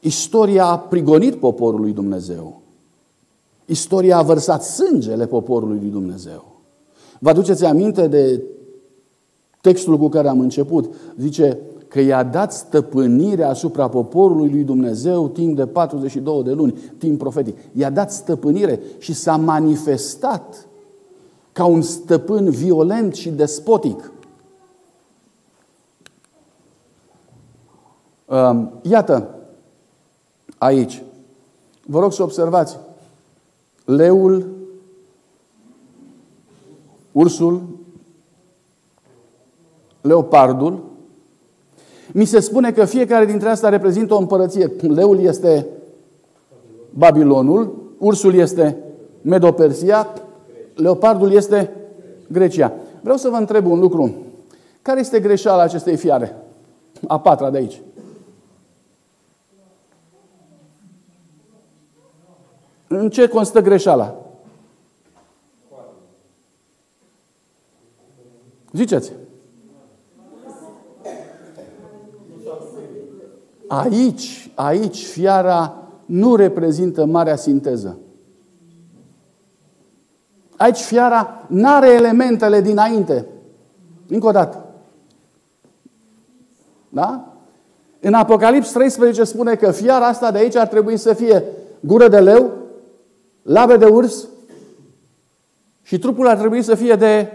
Istoria 0.00 0.66
a 0.66 0.78
prigonit 0.78 1.34
poporul 1.34 1.80
lui 1.80 1.92
Dumnezeu. 1.92 2.60
Istoria 3.64 4.16
a 4.16 4.22
vărsat 4.22 4.62
sângele 4.62 5.26
poporului 5.26 5.78
lui 5.78 5.90
Dumnezeu. 5.90 6.51
Vă 7.22 7.28
aduceți 7.28 7.64
aminte 7.64 8.06
de 8.06 8.42
textul 9.60 9.98
cu 9.98 10.08
care 10.08 10.28
am 10.28 10.40
început? 10.40 10.94
Zice 11.16 11.58
că 11.88 12.00
i-a 12.00 12.22
dat 12.22 12.52
stăpânire 12.52 13.42
asupra 13.42 13.88
poporului 13.88 14.50
lui 14.50 14.62
Dumnezeu 14.62 15.28
timp 15.28 15.56
de 15.56 15.66
42 15.66 16.42
de 16.42 16.52
luni, 16.52 16.78
timp 16.98 17.18
profetic. 17.18 17.56
I-a 17.72 17.90
dat 17.90 18.12
stăpânire 18.12 18.80
și 18.98 19.12
s-a 19.12 19.36
manifestat 19.36 20.66
ca 21.52 21.64
un 21.64 21.82
stăpân 21.82 22.50
violent 22.50 23.14
și 23.14 23.30
despotic. 23.30 24.12
Iată, 28.82 29.34
aici, 30.58 31.02
vă 31.86 32.00
rog 32.00 32.12
să 32.12 32.22
observați, 32.22 32.78
leul, 33.84 34.60
ursul, 37.12 37.62
leopardul, 40.00 40.82
mi 42.12 42.24
se 42.24 42.40
spune 42.40 42.72
că 42.72 42.84
fiecare 42.84 43.24
dintre 43.24 43.48
astea 43.48 43.68
reprezintă 43.68 44.14
o 44.14 44.18
împărăție. 44.18 44.72
Leul 44.80 45.20
este 45.20 45.66
Babilonul, 46.90 47.74
ursul 47.98 48.34
este 48.34 48.78
Medopersia, 49.22 50.08
leopardul 50.74 51.32
este 51.32 51.70
Grecia. 52.28 52.72
Vreau 53.00 53.16
să 53.16 53.28
vă 53.28 53.36
întreb 53.36 53.66
un 53.66 53.78
lucru. 53.78 54.14
Care 54.82 55.00
este 55.00 55.20
greșeala 55.20 55.62
acestei 55.62 55.96
fiare? 55.96 56.36
A 57.08 57.20
patra 57.20 57.50
de 57.50 57.56
aici. 57.56 57.80
În 62.88 63.10
ce 63.10 63.28
constă 63.28 63.60
greșeala? 63.60 64.16
Ziceți. 68.72 69.12
Aici, 73.66 74.50
aici, 74.54 75.06
fiara 75.06 75.76
nu 76.04 76.34
reprezintă 76.34 77.04
marea 77.04 77.36
sinteză. 77.36 77.98
Aici 80.56 80.80
fiara 80.80 81.44
nu 81.48 81.68
are 81.68 81.88
elementele 81.88 82.60
dinainte. 82.60 83.26
Încă 84.08 84.26
o 84.26 84.30
dată. 84.30 84.64
Da? 86.88 87.32
În 88.00 88.14
Apocalips 88.14 88.72
13 88.72 89.24
spune 89.24 89.54
că 89.54 89.70
fiara 89.70 90.06
asta 90.06 90.30
de 90.30 90.38
aici 90.38 90.56
ar 90.56 90.66
trebui 90.66 90.96
să 90.96 91.12
fie 91.12 91.44
gură 91.80 92.08
de 92.08 92.20
leu, 92.20 92.52
labe 93.42 93.76
de 93.76 93.84
urs 93.84 94.28
și 95.82 95.98
trupul 95.98 96.28
ar 96.28 96.36
trebui 96.36 96.62
să 96.62 96.74
fie 96.74 96.94
de 96.94 97.28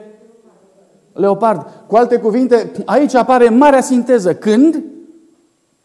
leopard. 1.18 1.68
Cu 1.88 1.96
alte 1.96 2.18
cuvinte, 2.18 2.72
aici 2.86 3.14
apare 3.14 3.50
marea 3.50 3.82
sinteză. 3.82 4.36
Când? 4.36 4.84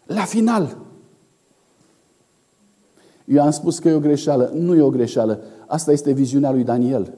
La 0.07 0.23
final. 0.23 0.77
Eu 3.25 3.43
am 3.43 3.51
spus 3.51 3.79
că 3.79 3.89
e 3.89 3.95
o 3.95 4.01
greșeală. 4.01 4.51
Nu 4.55 4.75
e 4.75 4.81
o 4.81 4.91
greșeală. 4.91 5.41
Asta 5.67 5.93
este 5.93 6.13
viziunea 6.13 6.53
lui 6.53 6.65
Daniel. 6.65 7.15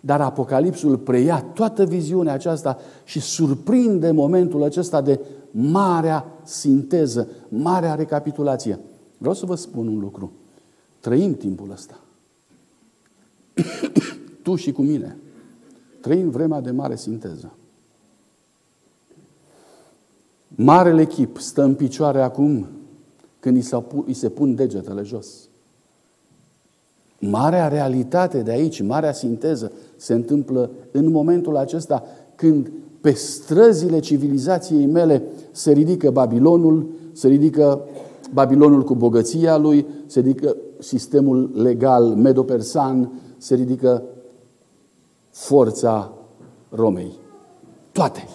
Dar 0.00 0.20
Apocalipsul 0.20 0.98
preia 0.98 1.40
toată 1.54 1.84
viziunea 1.84 2.32
aceasta 2.32 2.78
și 3.04 3.20
surprinde 3.20 4.10
momentul 4.10 4.62
acesta 4.62 5.00
de 5.00 5.20
marea 5.50 6.26
sinteză, 6.42 7.28
marea 7.48 7.94
recapitulație. 7.94 8.78
Vreau 9.18 9.34
să 9.34 9.46
vă 9.46 9.54
spun 9.54 9.86
un 9.86 9.98
lucru. 9.98 10.32
Trăim 11.00 11.34
timpul 11.34 11.70
ăsta. 11.70 12.00
tu 14.42 14.54
și 14.54 14.72
cu 14.72 14.82
mine. 14.82 15.16
Trăim 16.04 16.30
vremea 16.30 16.60
de 16.60 16.70
mare 16.70 16.96
sinteză. 16.96 17.52
Marele 20.48 21.00
echip 21.00 21.38
stă 21.38 21.62
în 21.62 21.74
picioare 21.74 22.22
acum 22.22 22.66
când 23.40 23.64
îi 24.06 24.14
se 24.14 24.28
pun 24.28 24.54
degetele 24.54 25.02
jos. 25.02 25.48
Marea 27.18 27.68
realitate 27.68 28.42
de 28.42 28.50
aici, 28.50 28.82
marea 28.82 29.12
sinteză, 29.12 29.72
se 29.96 30.14
întâmplă 30.14 30.70
în 30.90 31.10
momentul 31.10 31.56
acesta 31.56 32.04
când 32.34 32.70
pe 33.00 33.10
străzile 33.10 33.98
civilizației 33.98 34.86
mele 34.86 35.22
se 35.50 35.72
ridică 35.72 36.10
Babilonul, 36.10 36.86
se 37.12 37.28
ridică 37.28 37.80
Babilonul 38.32 38.82
cu 38.82 38.94
bogăția 38.94 39.56
lui, 39.56 39.86
se 40.06 40.20
ridică 40.20 40.56
sistemul 40.78 41.50
legal 41.54 42.04
medo-persan, 42.04 43.12
se 43.36 43.54
ridică 43.54 44.02
forța 45.34 46.12
Romei. 46.68 47.12
Toate. 47.92 48.28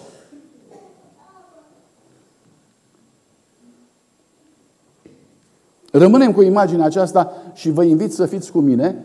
Rămânem 5.92 6.32
cu 6.32 6.42
imaginea 6.42 6.84
aceasta 6.84 7.32
și 7.52 7.70
vă 7.70 7.82
invit 7.82 8.12
să 8.12 8.26
fiți 8.26 8.52
cu 8.52 8.58
mine 8.58 9.04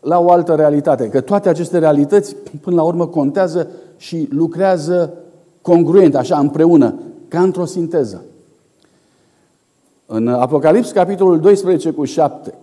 la 0.00 0.18
o 0.18 0.30
altă 0.30 0.54
realitate. 0.54 1.08
Că 1.08 1.20
toate 1.20 1.48
aceste 1.48 1.78
realități, 1.78 2.36
până 2.60 2.76
la 2.76 2.82
urmă, 2.82 3.06
contează 3.06 3.68
și 3.96 4.28
lucrează 4.30 5.14
congruent, 5.62 6.14
așa, 6.14 6.38
împreună, 6.38 6.94
ca 7.28 7.42
într-o 7.42 7.64
sinteză. 7.64 8.24
În 10.06 10.28
Apocalips, 10.28 10.90
capitolul 10.90 11.40
12 11.40 11.90
cu 11.90 12.04
7, 12.04 12.54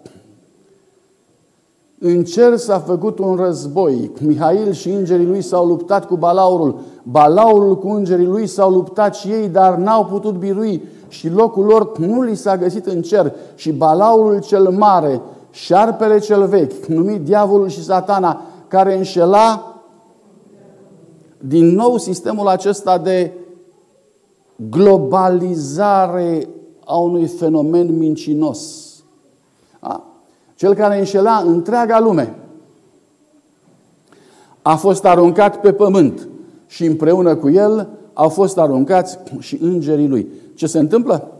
în 2.03 2.23
cer 2.23 2.57
s-a 2.57 2.79
făcut 2.79 3.19
un 3.19 3.35
război. 3.35 4.11
Mihail 4.21 4.71
și 4.71 4.89
îngerii 4.89 5.25
lui 5.25 5.41
s-au 5.41 5.65
luptat 5.65 6.05
cu 6.05 6.15
balaurul. 6.15 6.79
Balaurul 7.03 7.77
cu 7.77 7.89
îngerii 7.89 8.25
lui 8.25 8.47
s-au 8.47 8.71
luptat 8.71 9.15
și 9.15 9.27
ei, 9.27 9.47
dar 9.47 9.75
n-au 9.75 10.05
putut 10.05 10.35
birui 10.35 10.83
și 11.07 11.29
locul 11.29 11.65
lor 11.65 11.97
nu 11.97 12.21
li 12.21 12.35
s-a 12.35 12.57
găsit 12.57 12.85
în 12.85 13.01
cer. 13.01 13.33
Și 13.55 13.71
balaurul 13.71 14.39
cel 14.39 14.69
mare, 14.69 15.21
șarpele 15.51 16.19
cel 16.19 16.47
vechi, 16.47 16.85
numit 16.85 17.21
diavolul 17.21 17.67
și 17.67 17.83
satana, 17.83 18.41
care 18.67 18.97
înșela 18.97 19.75
din 21.37 21.65
nou 21.65 21.97
sistemul 21.97 22.47
acesta 22.47 22.97
de 22.97 23.33
globalizare 24.69 26.47
a 26.85 26.97
unui 26.97 27.25
fenomen 27.25 27.97
mincinos. 27.97 28.90
A? 30.62 30.67
Cel 30.67 30.74
care 30.74 30.97
înșela 31.00 31.43
întreaga 31.45 32.00
lume 32.00 32.36
a 34.62 34.76
fost 34.76 35.06
aruncat 35.06 35.60
pe 35.60 35.74
pământ 35.74 36.28
și 36.67 36.86
împreună 36.86 37.36
cu 37.36 37.50
el 37.50 37.88
au 38.13 38.30
fost 38.30 38.58
aruncați 38.58 39.19
și 39.39 39.58
îngerii 39.62 40.08
lui. 40.08 40.28
Ce 40.56 40.67
se 40.67 40.80
întâmplă? 40.80 41.32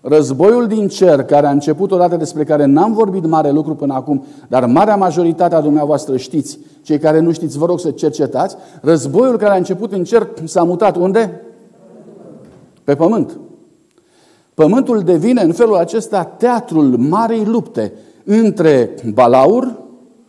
Războiul 0.00 0.66
din 0.66 0.88
cer, 0.88 1.22
care 1.22 1.46
a 1.46 1.50
început 1.50 1.90
odată 1.92 2.16
despre 2.16 2.44
care 2.44 2.64
n-am 2.64 2.92
vorbit 2.92 3.26
mare 3.26 3.50
lucru 3.50 3.74
până 3.74 3.94
acum, 3.94 4.24
dar 4.48 4.66
marea 4.66 4.96
majoritate 4.96 5.54
a 5.54 5.60
dumneavoastră 5.60 6.16
știți, 6.16 6.58
cei 6.82 6.98
care 6.98 7.20
nu 7.20 7.32
știți, 7.32 7.58
vă 7.58 7.66
rog 7.66 7.80
să 7.80 7.90
cercetați, 7.90 8.56
războiul 8.80 9.36
care 9.36 9.52
a 9.52 9.56
început 9.56 9.92
în 9.92 10.04
cer 10.04 10.28
s-a 10.44 10.62
mutat 10.62 10.96
unde? 10.96 11.42
Pe 12.84 12.94
pământ. 12.94 13.38
Pământul 14.54 15.00
devine 15.00 15.42
în 15.42 15.52
felul 15.52 15.76
acesta 15.76 16.24
teatrul 16.24 16.96
marei 16.96 17.44
lupte 17.44 17.92
între 18.24 18.94
Balaur 19.12 19.82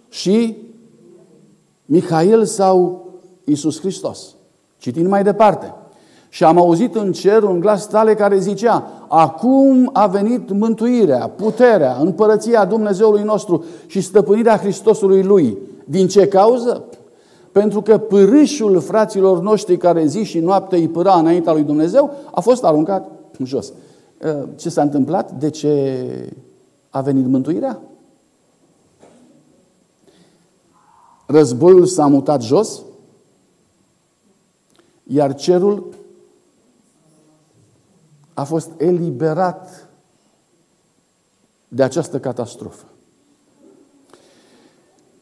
și 0.09 0.57
Mihail 1.85 2.45
sau 2.45 3.05
Isus 3.43 3.79
Hristos. 3.79 4.35
Citind 4.77 5.07
mai 5.07 5.23
departe. 5.23 5.73
Și 6.29 6.43
am 6.43 6.57
auzit 6.57 6.95
în 6.95 7.11
cer 7.11 7.43
un 7.43 7.59
glas 7.59 7.87
tale 7.87 8.13
care 8.13 8.39
zicea, 8.39 8.87
acum 9.07 9.89
a 9.93 10.07
venit 10.07 10.51
mântuirea, 10.51 11.27
puterea, 11.27 11.97
împărăția 11.99 12.65
Dumnezeului 12.65 13.23
nostru 13.23 13.63
și 13.85 14.01
stăpânirea 14.01 14.57
Hristosului 14.57 15.23
Lui. 15.23 15.57
Din 15.85 16.07
ce 16.07 16.27
cauză? 16.27 16.83
Pentru 17.51 17.81
că 17.81 17.97
pârâșul 17.97 18.79
fraților 18.79 19.41
noștri 19.41 19.77
care 19.77 20.05
zi 20.05 20.23
și 20.23 20.39
noapte 20.39 20.75
îi 20.75 20.87
pâra 20.87 21.13
înaintea 21.13 21.53
lui 21.53 21.63
Dumnezeu 21.63 22.11
a 22.31 22.41
fost 22.41 22.63
aruncat 22.63 23.11
jos. 23.43 23.73
Ă, 24.25 24.47
ce 24.55 24.69
s-a 24.69 24.81
întâmplat? 24.81 25.31
De 25.31 25.49
ce 25.49 26.35
a 26.89 27.01
venit 27.01 27.25
mântuirea? 27.25 27.81
Războiul 31.27 31.85
s-a 31.85 32.07
mutat 32.07 32.41
jos, 32.41 32.81
iar 35.03 35.35
cerul 35.35 35.93
a 38.33 38.43
fost 38.43 38.71
eliberat 38.77 39.89
de 41.67 41.83
această 41.83 42.19
catastrofă. 42.19 42.85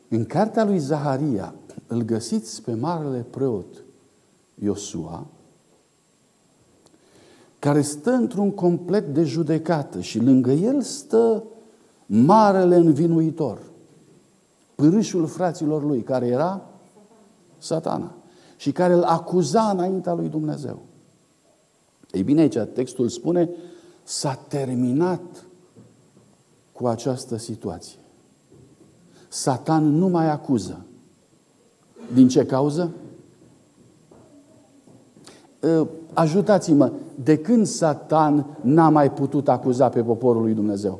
În 0.07 0.25
cartea 0.25 0.63
lui 0.63 0.77
Zaharia 0.77 1.55
îl 1.87 2.01
găsiți 2.01 2.61
pe 2.61 2.73
marele 2.73 3.25
preot 3.29 3.83
Iosua, 4.55 5.25
care 7.63 7.81
stă 7.81 8.11
într-un 8.11 8.51
complet 8.51 9.13
de 9.13 9.23
judecată 9.23 10.01
și 10.01 10.19
lângă 10.19 10.51
el 10.51 10.81
stă 10.81 11.43
marele 12.05 12.75
învinuitor, 12.75 13.61
pârâșul 14.75 15.27
fraților 15.27 15.83
lui, 15.83 16.01
care 16.01 16.27
era 16.27 16.69
satana 17.57 18.15
și 18.55 18.71
care 18.71 18.93
îl 18.93 19.03
acuza 19.03 19.69
înaintea 19.69 20.13
lui 20.13 20.29
Dumnezeu. 20.29 20.79
Ei 22.11 22.23
bine, 22.23 22.41
aici 22.41 22.57
textul 22.73 23.09
spune, 23.09 23.49
s-a 24.03 24.33
terminat 24.47 25.45
cu 26.71 26.87
această 26.87 27.37
situație. 27.37 27.99
Satan 29.27 29.83
nu 29.83 30.07
mai 30.07 30.29
acuză. 30.29 30.85
Din 32.13 32.27
ce 32.27 32.45
cauză? 32.45 32.91
Ă, 35.63 35.87
ajutați-mă, 36.13 36.91
de 37.23 37.37
când 37.37 37.65
Satan 37.65 38.45
n-a 38.61 38.89
mai 38.89 39.11
putut 39.11 39.49
acuza 39.49 39.89
pe 39.89 40.01
poporul 40.01 40.41
lui 40.41 40.53
Dumnezeu? 40.53 40.99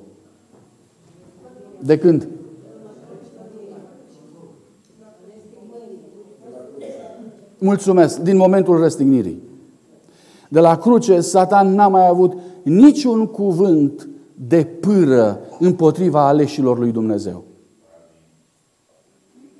De 1.80 1.98
când? 1.98 2.28
Mulțumesc, 7.58 8.20
din 8.20 8.38
momentul 8.38 8.78
răstignirii. 8.78 9.42
De 10.50 10.60
la 10.60 10.78
cruce, 10.78 11.22
Satan 11.22 11.74
n-a 11.74 11.88
mai 11.88 12.08
avut 12.08 12.34
niciun 12.64 13.26
cuvânt 13.26 14.10
de 14.48 14.64
pâră 14.64 15.40
împotriva 15.60 16.28
aleșilor 16.28 16.78
lui 16.78 16.92
Dumnezeu. 16.92 17.44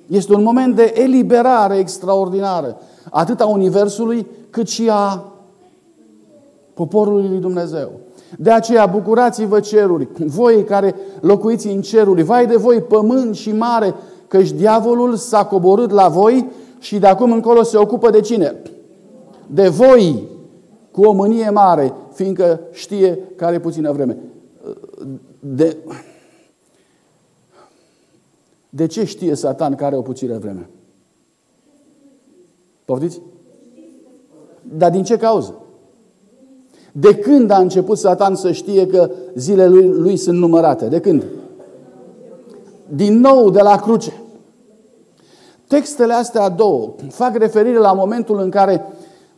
Este 0.06 0.34
un 0.34 0.42
moment 0.42 0.74
de 0.74 0.92
eliberare 0.96 1.76
extraordinară, 1.76 2.76
atât 3.10 3.40
a 3.40 3.46
Universului, 3.46 4.26
cât 4.54 4.68
și 4.68 4.88
a 4.90 5.32
poporului 6.74 7.28
lui 7.28 7.38
Dumnezeu. 7.38 7.90
De 8.38 8.50
aceea 8.50 8.86
bucurați-vă 8.86 9.60
ceruri, 9.60 10.08
voi 10.18 10.64
care 10.64 10.94
locuiți 11.20 11.66
în 11.66 11.82
ceruri, 11.82 12.22
vai 12.22 12.46
de 12.46 12.56
voi 12.56 12.80
pământ 12.80 13.34
și 13.34 13.52
mare, 13.52 13.94
căci 14.28 14.50
diavolul 14.52 15.16
s-a 15.16 15.46
coborât 15.46 15.90
la 15.90 16.08
voi 16.08 16.50
și 16.78 16.98
de 16.98 17.06
acum 17.06 17.32
încolo 17.32 17.62
se 17.62 17.76
ocupă 17.76 18.10
de 18.10 18.20
cine? 18.20 18.62
De 19.46 19.68
voi, 19.68 20.28
cu 20.90 21.02
o 21.02 21.12
mânie 21.12 21.50
mare, 21.50 21.94
fiindcă 22.12 22.60
știe 22.72 23.18
care 23.36 23.60
puțină 23.60 23.92
vreme. 23.92 24.18
De, 25.40 25.76
de 28.70 28.86
ce 28.86 29.04
știe 29.04 29.34
Satan 29.34 29.74
care 29.74 29.96
o 29.96 30.02
puțină 30.02 30.38
vreme? 30.38 30.68
Poftiți? 32.84 33.20
Dar 34.72 34.90
din 34.90 35.04
ce 35.04 35.16
cauză? 35.16 35.54
De 36.92 37.14
când 37.16 37.50
a 37.50 37.58
început 37.58 37.98
Satan 37.98 38.34
să 38.34 38.52
știe 38.52 38.86
că 38.86 39.10
zilele 39.34 39.68
lui, 39.68 39.88
lui 39.88 40.16
sunt 40.16 40.38
numărate? 40.38 40.86
De 40.86 41.00
când? 41.00 41.24
Din 42.88 43.20
nou 43.20 43.50
de 43.50 43.60
la 43.60 43.76
cruce. 43.76 44.12
Textele 45.66 46.12
astea 46.12 46.48
două 46.48 46.94
fac 47.08 47.36
referire 47.36 47.78
la 47.78 47.92
momentul 47.92 48.38
în 48.38 48.50
care 48.50 48.86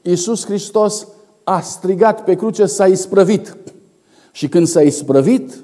Iisus 0.03 0.45
Hristos 0.45 1.07
a 1.45 1.61
strigat 1.61 2.25
pe 2.25 2.35
cruce, 2.35 2.67
s-a 2.67 2.87
isprăvit. 2.87 3.57
Și 4.33 4.49
când 4.49 4.67
s-a 4.67 4.81
isprăvit, 4.81 5.62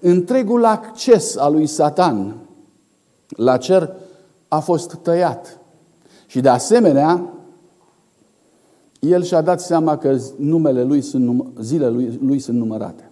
întregul 0.00 0.64
acces 0.64 1.36
al 1.36 1.52
lui 1.52 1.66
Satan 1.66 2.34
la 3.28 3.56
cer 3.56 3.94
a 4.48 4.58
fost 4.58 4.94
tăiat. 5.02 5.58
Și 6.26 6.40
de 6.40 6.48
asemenea, 6.48 7.35
el 9.00 9.22
și-a 9.22 9.40
dat 9.40 9.60
seama 9.60 9.98
că 9.98 10.18
numele 10.38 10.82
lui 10.82 11.00
sunt, 11.00 11.46
zilele 11.60 11.90
lui, 11.90 12.18
lui 12.22 12.38
sunt 12.38 12.58
numărate. 12.58 13.10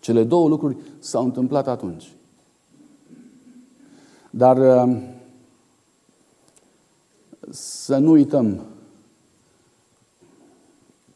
Cele 0.00 0.24
două 0.24 0.48
lucruri 0.48 0.76
s-au 0.98 1.24
întâmplat 1.24 1.68
atunci. 1.68 2.12
Dar 4.30 4.56
uh, 4.56 4.96
să 7.50 7.96
nu 7.96 8.10
uităm 8.10 8.60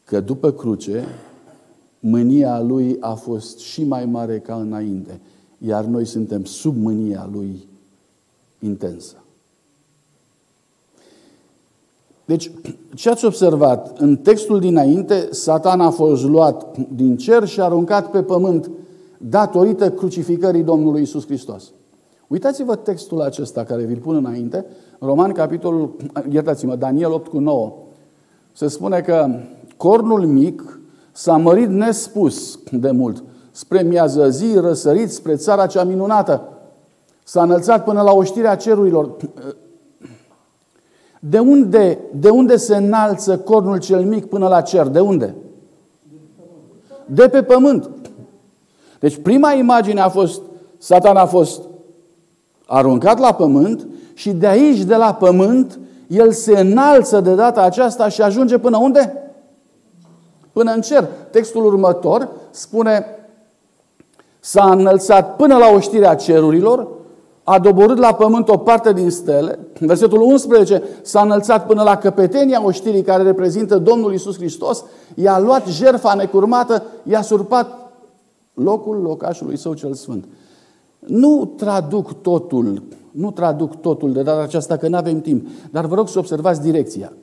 că 0.03 0.19
după 0.19 0.51
cruce, 0.51 1.05
mânia 1.99 2.61
lui 2.61 2.97
a 2.99 3.13
fost 3.13 3.59
și 3.59 3.83
mai 3.83 4.05
mare 4.05 4.39
ca 4.39 4.55
înainte, 4.55 5.21
iar 5.57 5.85
noi 5.85 6.05
suntem 6.05 6.43
sub 6.43 6.75
mânia 6.77 7.29
lui 7.31 7.67
intensă. 8.59 9.24
Deci, 12.25 12.51
ce 12.95 13.09
ați 13.09 13.25
observat? 13.25 13.99
În 13.99 14.15
textul 14.15 14.59
dinainte, 14.59 15.27
Satan 15.31 15.81
a 15.81 15.89
fost 15.89 16.23
luat 16.23 16.77
din 16.95 17.17
cer 17.17 17.45
și 17.45 17.61
aruncat 17.61 18.09
pe 18.09 18.23
pământ 18.23 18.71
datorită 19.17 19.91
crucificării 19.91 20.63
Domnului 20.63 21.01
Isus 21.01 21.25
Hristos. 21.25 21.71
Uitați-vă 22.27 22.75
textul 22.75 23.21
acesta 23.21 23.63
care 23.63 23.83
vi-l 23.83 23.99
pun 23.99 24.15
înainte, 24.15 24.65
Roman, 24.99 25.31
capitolul, 25.31 25.95
iertați-mă, 26.29 26.75
Daniel 26.75 27.11
8 27.11 27.27
cu 27.27 27.39
9. 27.39 27.73
Se 28.51 28.67
spune 28.67 29.01
că 29.01 29.27
cornul 29.77 30.25
mic 30.25 30.79
s-a 31.11 31.37
mărit 31.37 31.69
nespus 31.69 32.59
de 32.71 32.91
mult, 32.91 33.23
spre 33.51 33.81
miază 33.81 34.29
zi, 34.29 34.53
răsărit 34.55 35.11
spre 35.11 35.35
țara 35.35 35.65
cea 35.65 35.83
minunată. 35.83 36.49
S-a 37.23 37.43
înălțat 37.43 37.83
până 37.83 38.01
la 38.01 38.11
oștirea 38.11 38.55
cerurilor. 38.55 39.15
De 41.29 41.39
unde, 41.39 41.99
de 42.13 42.29
unde 42.29 42.55
se 42.55 42.75
înalță 42.75 43.37
cornul 43.37 43.79
cel 43.79 44.03
mic 44.03 44.25
până 44.25 44.47
la 44.47 44.61
cer? 44.61 44.87
De 44.87 44.99
unde? 44.99 45.35
De 47.05 47.29
pe 47.29 47.43
pământ. 47.43 47.89
Deci 48.99 49.21
prima 49.21 49.53
imagine 49.53 50.01
a 50.01 50.09
fost, 50.09 50.41
Satan 50.77 51.15
a 51.15 51.25
fost 51.25 51.61
aruncat 52.65 53.19
la 53.19 53.33
pământ 53.33 53.87
și 54.13 54.31
de 54.31 54.47
aici, 54.47 54.83
de 54.83 54.95
la 54.95 55.13
pământ, 55.13 55.79
el 56.07 56.31
se 56.31 56.59
înalță 56.59 57.21
de 57.21 57.35
data 57.35 57.61
aceasta 57.61 58.09
și 58.09 58.21
ajunge 58.21 58.57
până 58.57 58.77
unde? 58.77 59.31
Până 60.51 60.71
în 60.71 60.81
cer. 60.81 61.07
Textul 61.31 61.65
următor 61.65 62.29
spune 62.49 63.05
s-a 64.39 64.71
înălțat 64.71 65.35
până 65.35 65.57
la 65.57 65.67
oștirea 65.73 66.15
cerurilor, 66.15 66.87
a 67.47 67.59
doborât 67.59 67.97
la 67.97 68.13
pământ 68.13 68.49
o 68.49 68.57
parte 68.57 68.93
din 68.93 69.09
stele. 69.09 69.59
În 69.79 69.87
versetul 69.87 70.21
11 70.21 70.83
s-a 71.01 71.21
înălțat 71.21 71.65
până 71.65 71.83
la 71.83 71.97
căpetenia 71.97 72.65
oștirii 72.65 73.01
care 73.01 73.23
reprezintă 73.23 73.77
Domnul 73.77 74.13
Isus 74.13 74.35
Hristos, 74.35 74.83
i-a 75.15 75.39
luat 75.39 75.67
jerfa 75.67 76.13
necurmată, 76.13 76.83
i-a 77.03 77.21
surpat 77.21 77.91
locul 78.53 78.97
locașului 78.97 79.57
său 79.57 79.73
cel 79.73 79.93
sfânt. 79.93 80.25
Nu 80.99 81.53
traduc 81.57 82.21
totul, 82.21 82.83
nu 83.11 83.31
traduc 83.31 83.75
totul 83.75 84.13
de 84.13 84.21
data 84.21 84.41
aceasta 84.41 84.77
că 84.77 84.87
nu 84.87 84.97
avem 84.97 85.21
timp, 85.21 85.47
dar 85.71 85.85
vă 85.85 85.95
rog 85.95 86.07
să 86.07 86.19
observați 86.19 86.61
direcția. 86.61 87.13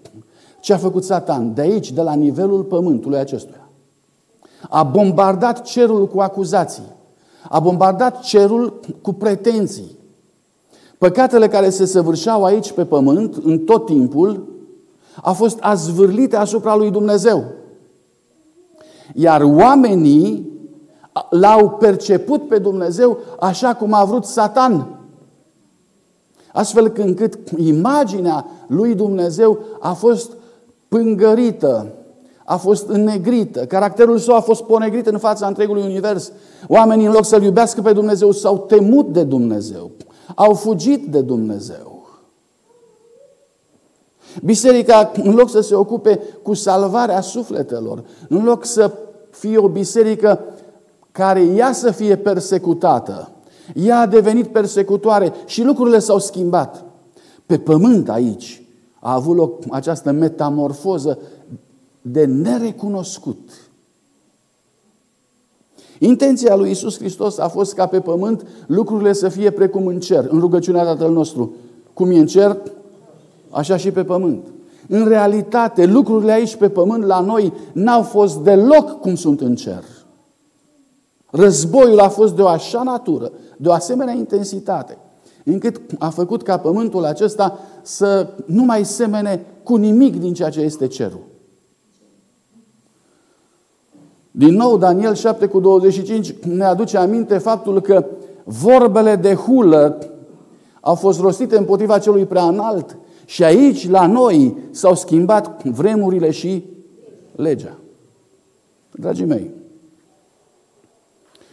Ce 0.60 0.72
a 0.72 0.76
făcut 0.76 1.04
Satan 1.04 1.54
de 1.54 1.60
aici, 1.60 1.92
de 1.92 2.00
la 2.00 2.14
nivelul 2.14 2.62
pământului 2.62 3.18
acestuia? 3.18 3.68
A 4.68 4.82
bombardat 4.82 5.62
cerul 5.62 6.08
cu 6.08 6.20
acuzații. 6.20 6.92
A 7.48 7.60
bombardat 7.60 8.20
cerul 8.20 8.80
cu 9.00 9.12
pretenții. 9.12 10.00
Păcatele 11.02 11.48
care 11.48 11.70
se 11.70 11.84
săvârșeau 11.84 12.44
aici 12.44 12.72
pe 12.72 12.84
pământ, 12.84 13.36
în 13.44 13.58
tot 13.58 13.86
timpul, 13.86 14.46
a 15.22 15.32
fost 15.32 15.58
azvârlite 15.60 16.36
asupra 16.36 16.76
lui 16.76 16.90
Dumnezeu. 16.90 17.44
Iar 19.14 19.42
oamenii 19.42 20.50
l-au 21.30 21.70
perceput 21.70 22.48
pe 22.48 22.58
Dumnezeu 22.58 23.18
așa 23.40 23.74
cum 23.74 23.92
a 23.92 24.04
vrut 24.04 24.24
Satan. 24.24 25.00
Astfel 26.52 26.92
încât 26.96 27.38
imaginea 27.56 28.46
lui 28.66 28.94
Dumnezeu 28.94 29.58
a 29.80 29.92
fost 29.92 30.32
pângărită, 30.88 31.92
a 32.44 32.56
fost 32.56 32.88
înnegrită, 32.88 33.64
caracterul 33.64 34.18
său 34.18 34.34
a 34.34 34.40
fost 34.40 34.62
ponegrit 34.62 35.06
în 35.06 35.18
fața 35.18 35.46
întregului 35.46 35.82
univers. 35.82 36.32
Oamenii, 36.68 37.06
în 37.06 37.12
loc 37.12 37.24
să-L 37.24 37.42
iubească 37.42 37.80
pe 37.80 37.92
Dumnezeu, 37.92 38.32
s-au 38.32 38.58
temut 38.58 39.12
de 39.12 39.22
Dumnezeu, 39.22 39.90
au 40.34 40.54
fugit 40.54 41.06
de 41.06 41.20
Dumnezeu. 41.20 41.92
Biserica, 44.44 45.12
în 45.22 45.34
loc 45.34 45.50
să 45.50 45.60
se 45.60 45.74
ocupe 45.74 46.20
cu 46.42 46.54
salvarea 46.54 47.20
sufletelor, 47.20 48.04
în 48.28 48.44
loc 48.44 48.64
să 48.64 48.92
fie 49.30 49.58
o 49.58 49.68
biserică 49.68 50.40
care 51.12 51.42
ea 51.42 51.72
să 51.72 51.90
fie 51.90 52.16
persecutată, 52.16 53.30
ea 53.74 54.00
a 54.00 54.06
devenit 54.06 54.46
persecutoare 54.46 55.32
și 55.46 55.62
lucrurile 55.62 55.98
s-au 55.98 56.18
schimbat. 56.18 56.84
Pe 57.46 57.58
pământ 57.58 58.08
aici 58.08 58.62
a 59.00 59.14
avut 59.14 59.36
loc 59.36 59.62
această 59.70 60.10
metamorfoză 60.10 61.18
de 62.02 62.24
nerecunoscut. 62.24 63.50
Intenția 66.04 66.56
lui 66.56 66.70
Isus 66.70 66.98
Hristos 66.98 67.38
a 67.38 67.48
fost 67.48 67.74
ca 67.74 67.86
pe 67.86 68.00
pământ 68.00 68.46
lucrurile 68.66 69.12
să 69.12 69.28
fie 69.28 69.50
precum 69.50 69.86
în 69.86 70.00
cer, 70.00 70.26
în 70.30 70.40
rugăciunea 70.40 70.84
Tatăl 70.84 71.12
nostru. 71.12 71.54
Cum 71.92 72.10
e 72.10 72.18
în 72.18 72.26
cer, 72.26 72.58
așa 73.50 73.76
și 73.76 73.90
pe 73.90 74.04
pământ. 74.04 74.46
În 74.88 75.08
realitate, 75.08 75.86
lucrurile 75.86 76.32
aici 76.32 76.56
pe 76.56 76.68
pământ 76.68 77.04
la 77.04 77.20
noi 77.20 77.52
n-au 77.72 78.02
fost 78.02 78.38
deloc 78.38 79.00
cum 79.00 79.14
sunt 79.14 79.40
în 79.40 79.54
cer. 79.54 79.84
Războiul 81.30 82.00
a 82.00 82.08
fost 82.08 82.34
de 82.34 82.42
o 82.42 82.46
așa 82.46 82.82
natură, 82.82 83.32
de 83.56 83.68
o 83.68 83.72
asemenea 83.72 84.14
intensitate, 84.14 84.98
încât 85.44 85.80
a 85.98 86.08
făcut 86.08 86.42
ca 86.42 86.56
pământul 86.56 87.04
acesta 87.04 87.58
să 87.82 88.28
nu 88.46 88.64
mai 88.64 88.84
semene 88.84 89.46
cu 89.62 89.76
nimic 89.76 90.20
din 90.20 90.34
ceea 90.34 90.50
ce 90.50 90.60
este 90.60 90.86
cerul. 90.86 91.30
Din 94.34 94.54
nou, 94.54 94.78
Daniel 94.78 95.14
7 95.14 95.46
cu 95.46 95.60
25 95.60 96.32
ne 96.32 96.64
aduce 96.64 96.96
aminte 96.96 97.38
faptul 97.38 97.80
că 97.80 98.06
vorbele 98.44 99.16
de 99.16 99.34
hulă 99.34 99.98
au 100.80 100.94
fost 100.94 101.20
rostite 101.20 101.58
împotriva 101.58 101.98
celui 101.98 102.24
prea 102.24 102.42
înalt 102.42 102.96
și 103.24 103.44
aici, 103.44 103.88
la 103.88 104.06
noi, 104.06 104.56
s-au 104.70 104.94
schimbat 104.94 105.64
vremurile 105.64 106.30
și 106.30 106.64
legea. 107.36 107.78
Dragii 108.90 109.24
mei, 109.24 109.50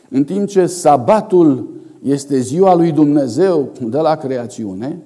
în 0.09 0.23
timp 0.23 0.47
ce 0.47 0.65
sabatul 0.65 1.67
este 2.03 2.39
ziua 2.39 2.75
lui 2.75 2.91
Dumnezeu 2.91 3.71
de 3.81 3.97
la 3.97 4.15
creațiune, 4.15 5.03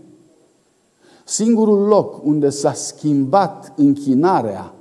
singurul 1.23 1.87
loc 1.87 2.25
unde 2.25 2.49
s-a 2.49 2.73
schimbat 2.73 3.73
închinarea 3.75 4.73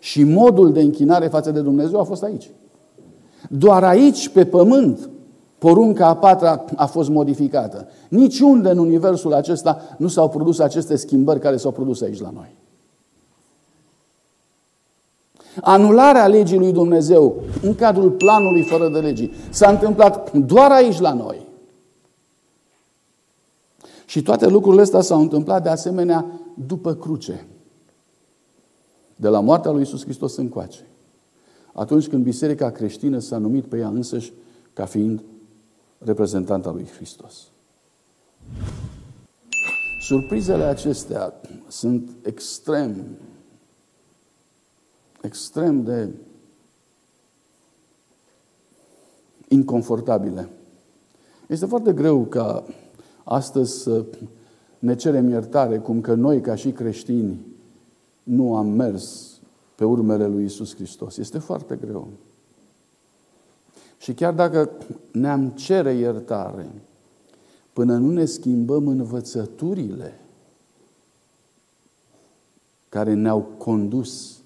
și 0.00 0.24
modul 0.24 0.72
de 0.72 0.80
închinare 0.80 1.26
față 1.26 1.50
de 1.50 1.60
Dumnezeu 1.60 2.00
a 2.00 2.04
fost 2.04 2.22
aici. 2.22 2.50
Doar 3.48 3.84
aici, 3.84 4.28
pe 4.28 4.44
pământ, 4.44 5.08
porunca 5.58 6.06
a 6.06 6.16
patra 6.16 6.64
a 6.76 6.86
fost 6.86 7.08
modificată. 7.08 7.88
Niciunde 8.08 8.70
în 8.70 8.78
universul 8.78 9.32
acesta 9.32 9.82
nu 9.98 10.08
s-au 10.08 10.28
produs 10.28 10.58
aceste 10.58 10.96
schimbări 10.96 11.40
care 11.40 11.56
s-au 11.56 11.70
produs 11.70 12.00
aici 12.00 12.20
la 12.20 12.30
noi. 12.34 12.54
Anularea 15.60 16.26
legii 16.26 16.58
lui 16.58 16.72
Dumnezeu 16.72 17.34
în 17.62 17.74
cadrul 17.74 18.10
planului 18.10 18.62
fără 18.62 18.88
de 18.88 18.98
legii 18.98 19.32
s-a 19.50 19.70
întâmplat 19.70 20.32
doar 20.32 20.70
aici 20.70 21.00
la 21.00 21.12
noi. 21.12 21.48
Și 24.06 24.22
toate 24.22 24.46
lucrurile 24.46 24.82
astea 24.82 25.00
s-au 25.00 25.20
întâmplat 25.20 25.62
de 25.62 25.68
asemenea 25.68 26.26
după 26.66 26.94
cruce. 26.94 27.46
De 29.20 29.28
la 29.28 29.40
moartea 29.40 29.70
lui 29.70 29.82
Isus 29.82 30.02
Hristos 30.02 30.36
încoace. 30.36 30.86
Atunci 31.72 32.08
când 32.08 32.24
biserica 32.24 32.70
creștină 32.70 33.18
s-a 33.18 33.38
numit 33.38 33.64
pe 33.64 33.78
ea 33.78 33.88
însăși 33.88 34.32
ca 34.72 34.84
fiind 34.84 35.22
reprezentanta 35.98 36.70
lui 36.70 36.86
Hristos. 36.86 37.48
Surprizele 40.00 40.64
acestea 40.64 41.34
sunt 41.68 42.10
extrem 42.22 43.04
extrem 45.20 45.82
de 45.82 46.08
inconfortabile. 49.48 50.48
Este 51.46 51.66
foarte 51.66 51.92
greu 51.92 52.24
ca 52.24 52.64
astăzi 53.24 53.82
să 53.82 54.04
ne 54.78 54.94
cerem 54.94 55.28
iertare, 55.28 55.78
cum 55.78 56.00
că 56.00 56.14
noi, 56.14 56.40
ca 56.40 56.54
și 56.54 56.72
creștini, 56.72 57.38
nu 58.30 58.56
am 58.56 58.66
mers 58.66 59.40
pe 59.74 59.84
urmele 59.84 60.26
lui 60.26 60.44
Isus 60.44 60.74
Hristos. 60.74 61.16
Este 61.16 61.38
foarte 61.38 61.76
greu. 61.76 62.08
Și 63.98 64.14
chiar 64.14 64.34
dacă 64.34 64.70
ne-am 65.12 65.48
cere 65.48 65.92
iertare, 65.92 66.70
până 67.72 67.96
nu 67.96 68.10
ne 68.10 68.24
schimbăm 68.24 68.86
învățăturile 68.86 70.20
care 72.88 73.14
ne-au 73.14 73.40
condus 73.58 74.40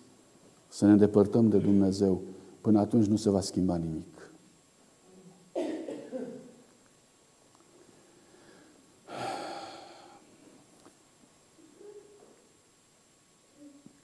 să 0.69 0.87
ne 0.87 0.97
depărtăm 0.97 1.49
de 1.49 1.59
Dumnezeu. 1.59 2.21
Până 2.61 2.81
atunci 2.81 3.07
nu 3.07 3.17
se 3.17 3.31
va 3.31 3.41
schimba 3.41 3.77
nimic. 3.77 4.14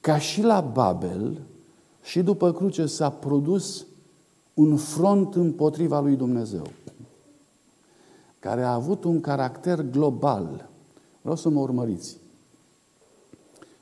Ca 0.01 0.18
și 0.18 0.42
la 0.42 0.61
Babel, 0.61 1.42
și 2.03 2.22
după 2.22 2.53
cruce 2.53 2.86
s-a 2.86 3.11
produs 3.11 3.86
un 4.55 4.76
front 4.76 5.34
împotriva 5.34 6.01
lui 6.01 6.16
Dumnezeu, 6.16 6.66
care 8.38 8.62
a 8.62 8.72
avut 8.72 9.05
un 9.05 9.20
caracter 9.20 9.82
global. 9.82 10.68
Vreau 11.20 11.36
să 11.36 11.48
mă 11.48 11.61
urmăriți. 11.61 12.18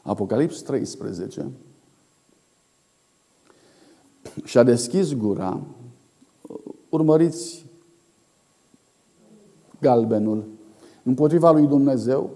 Apocalips 0.02 0.62
13, 0.62 1.50
și-a 4.44 4.62
deschis 4.62 5.12
gura, 5.12 5.60
urmăriți 6.88 7.66
galbenul, 9.80 10.44
împotriva 11.02 11.50
lui 11.50 11.66
Dumnezeu, 11.66 12.30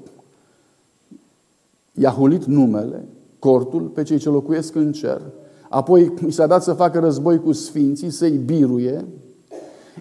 i-a 1.92 2.10
hulit 2.10 2.44
numele, 2.44 3.08
cortul, 3.42 3.80
pe 3.80 4.02
cei 4.02 4.18
ce 4.18 4.28
locuiesc 4.28 4.74
în 4.74 4.92
cer, 4.92 5.20
apoi 5.68 6.14
i 6.28 6.30
s-a 6.30 6.46
dat 6.46 6.62
să 6.62 6.72
facă 6.72 6.98
război 6.98 7.40
cu 7.40 7.52
sfinții, 7.52 8.10
să-i 8.10 8.40
biruie, 8.44 9.04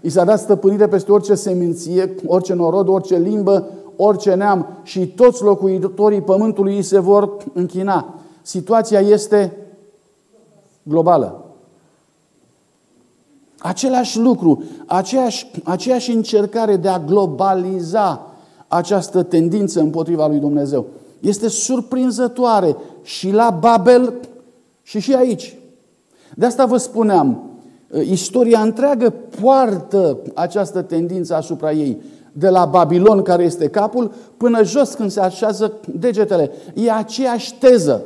I 0.01 0.09
s-a 0.09 0.23
dat 0.23 0.39
stăpânire 0.39 0.87
peste 0.87 1.11
orice 1.11 1.35
seminție, 1.35 2.15
orice 2.25 2.53
norod, 2.53 2.87
orice 2.87 3.17
limbă, 3.17 3.67
orice 3.95 4.33
neam 4.33 4.67
și 4.83 5.07
toți 5.07 5.43
locuitorii 5.43 6.21
pământului 6.21 6.75
îi 6.75 6.81
se 6.81 6.99
vor 6.99 7.37
închina. 7.53 8.15
Situația 8.41 8.99
este 8.99 9.57
globală. 10.83 11.45
Același 13.57 14.19
lucru, 14.19 14.63
aceeași, 14.85 15.51
aceeași 15.63 16.11
încercare 16.11 16.75
de 16.75 16.87
a 16.87 16.99
globaliza 16.99 18.31
această 18.67 19.23
tendință 19.23 19.79
împotriva 19.79 20.27
lui 20.27 20.39
Dumnezeu. 20.39 20.85
Este 21.19 21.47
surprinzătoare 21.47 22.75
și 23.01 23.31
la 23.31 23.57
Babel 23.59 24.13
și 24.81 24.99
și 24.99 25.13
aici. 25.13 25.57
De 26.35 26.45
asta 26.45 26.65
vă 26.65 26.77
spuneam, 26.77 27.51
istoria 28.03 28.61
întreagă 28.61 29.13
poartă 29.41 30.17
această 30.33 30.81
tendință 30.81 31.35
asupra 31.35 31.71
ei. 31.71 32.01
De 32.31 32.49
la 32.49 32.65
Babilon, 32.65 33.21
care 33.21 33.43
este 33.43 33.69
capul, 33.69 34.13
până 34.37 34.63
jos 34.63 34.93
când 34.93 35.11
se 35.11 35.19
așează 35.19 35.73
degetele. 35.99 36.51
E 36.73 36.91
aceeași 36.91 37.53
teză. 37.57 38.03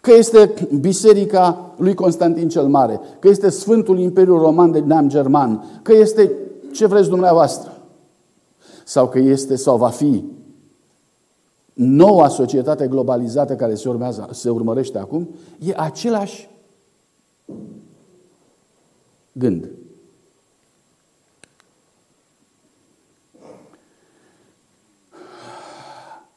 Că 0.00 0.12
este 0.12 0.54
biserica 0.80 1.72
lui 1.76 1.94
Constantin 1.94 2.48
cel 2.48 2.66
Mare, 2.66 3.00
că 3.18 3.28
este 3.28 3.48
Sfântul 3.48 3.98
Imperiu 3.98 4.38
Roman 4.38 4.70
de 4.70 4.78
neam 4.78 5.08
german, 5.08 5.80
că 5.82 5.92
este 5.92 6.30
ce 6.72 6.86
vreți 6.86 7.08
dumneavoastră. 7.08 7.72
Sau 8.84 9.08
că 9.08 9.18
este 9.18 9.56
sau 9.56 9.76
va 9.76 9.88
fi 9.88 10.24
noua 11.78 12.28
societate 12.28 12.86
globalizată 12.86 13.56
care 13.56 13.74
se, 13.74 13.88
urmează, 13.88 14.28
se 14.32 14.50
urmărește 14.50 14.98
acum, 14.98 15.28
e 15.58 15.72
același 15.76 16.48
gând. 19.32 19.68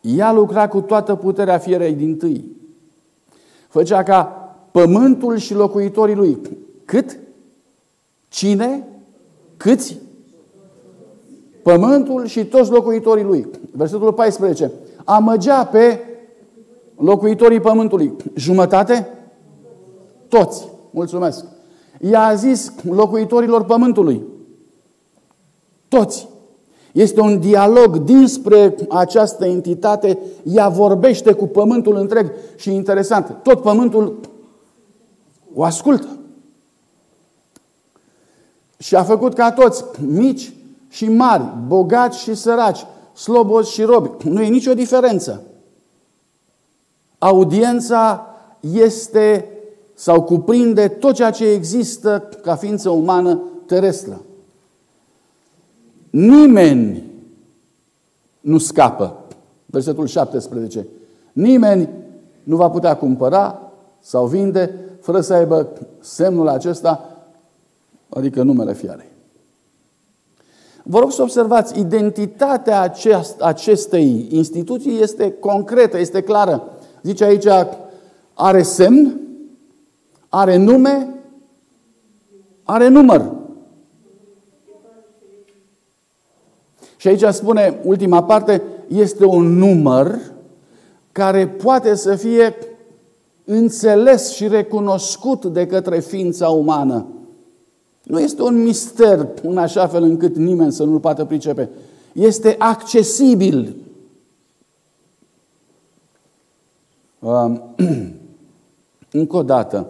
Ea 0.01 0.31
lucra 0.31 0.67
cu 0.67 0.81
toată 0.81 1.15
puterea 1.15 1.57
fierei 1.57 1.93
din 1.93 2.17
tâi. 2.17 2.45
Făcea 3.67 4.03
ca 4.03 4.23
pământul 4.71 5.37
și 5.37 5.53
locuitorii 5.53 6.15
lui. 6.15 6.37
Cât? 6.85 7.17
Cine? 8.29 8.87
Câți? 9.57 9.97
Pământul 11.63 12.25
și 12.25 12.45
toți 12.45 12.71
locuitorii 12.71 13.23
lui. 13.23 13.47
Versetul 13.71 14.13
14 14.13 14.71
amăgea 15.05 15.65
pe 15.65 15.99
locuitorii 16.95 17.59
pământului. 17.59 18.13
Jumătate? 18.35 19.07
Toți. 20.27 20.67
Mulțumesc. 20.91 21.45
I-a 21.99 22.33
zis 22.35 22.73
locuitorilor 22.83 23.63
pământului. 23.63 24.23
Toți. 25.87 26.29
Este 26.91 27.21
un 27.21 27.39
dialog 27.39 27.97
dinspre 27.97 28.75
această 28.89 29.45
entitate. 29.45 30.17
Ea 30.43 30.67
vorbește 30.67 31.33
cu 31.33 31.47
pământul 31.47 31.95
întreg 31.95 32.31
și 32.55 32.73
interesant. 32.73 33.37
Tot 33.43 33.61
pământul 33.61 34.19
o 35.53 35.63
ascultă. 35.63 36.07
Și 38.77 38.95
a 38.95 39.03
făcut 39.03 39.33
ca 39.33 39.51
toți, 39.51 39.83
mici 40.07 40.53
și 40.87 41.09
mari, 41.09 41.43
bogați 41.67 42.19
și 42.19 42.35
săraci, 42.35 42.85
slobozi 43.21 43.71
și 43.71 43.81
robi. 43.81 44.09
Nu 44.23 44.41
e 44.41 44.47
nicio 44.47 44.73
diferență. 44.73 45.43
Audiența 47.17 48.27
este 48.59 49.45
sau 49.93 50.23
cuprinde 50.23 50.87
tot 50.87 51.13
ceea 51.13 51.31
ce 51.31 51.45
există 51.51 52.29
ca 52.41 52.55
ființă 52.55 52.89
umană 52.89 53.41
terestră. 53.65 54.21
Nimeni 56.09 57.11
nu 58.39 58.57
scapă. 58.57 59.25
Versetul 59.65 60.07
17. 60.07 60.87
Nimeni 61.33 61.89
nu 62.43 62.55
va 62.55 62.69
putea 62.69 62.97
cumpăra 62.97 63.71
sau 63.99 64.25
vinde 64.25 64.75
fără 65.01 65.21
să 65.21 65.33
aibă 65.33 65.69
semnul 65.99 66.47
acesta, 66.47 67.17
adică 68.09 68.43
numele 68.43 68.73
fiarei. 68.73 69.10
Vă 70.83 70.99
rog 70.99 71.11
să 71.11 71.21
observați, 71.21 71.79
identitatea 71.79 72.93
acestei 73.39 74.27
instituții 74.29 75.01
este 75.01 75.31
concretă, 75.31 75.97
este 75.97 76.21
clară. 76.21 76.63
Zice 77.03 77.23
aici, 77.23 77.45
are 78.33 78.61
semn, 78.61 79.19
are 80.29 80.55
nume, 80.55 81.07
are 82.63 82.87
număr. 82.87 83.31
Și 86.97 87.07
aici 87.07 87.23
spune, 87.23 87.79
ultima 87.83 88.23
parte, 88.23 88.61
este 88.87 89.25
un 89.25 89.57
număr 89.57 90.19
care 91.11 91.47
poate 91.47 91.95
să 91.95 92.15
fie 92.15 92.55
înțeles 93.45 94.31
și 94.31 94.47
recunoscut 94.47 95.45
de 95.45 95.67
către 95.67 95.99
ființa 95.99 96.49
umană. 96.49 97.05
Nu 98.03 98.19
este 98.19 98.41
un 98.41 98.63
mister 98.63 99.27
în 99.43 99.57
așa 99.57 99.87
fel 99.87 100.03
încât 100.03 100.35
nimeni 100.35 100.71
să 100.71 100.83
nu-l 100.83 100.99
poată 100.99 101.25
pricepe. 101.25 101.69
Este 102.13 102.55
accesibil. 102.59 103.75
Um, 107.19 107.61
încă 109.11 109.35
o 109.35 109.43
dată. 109.43 109.87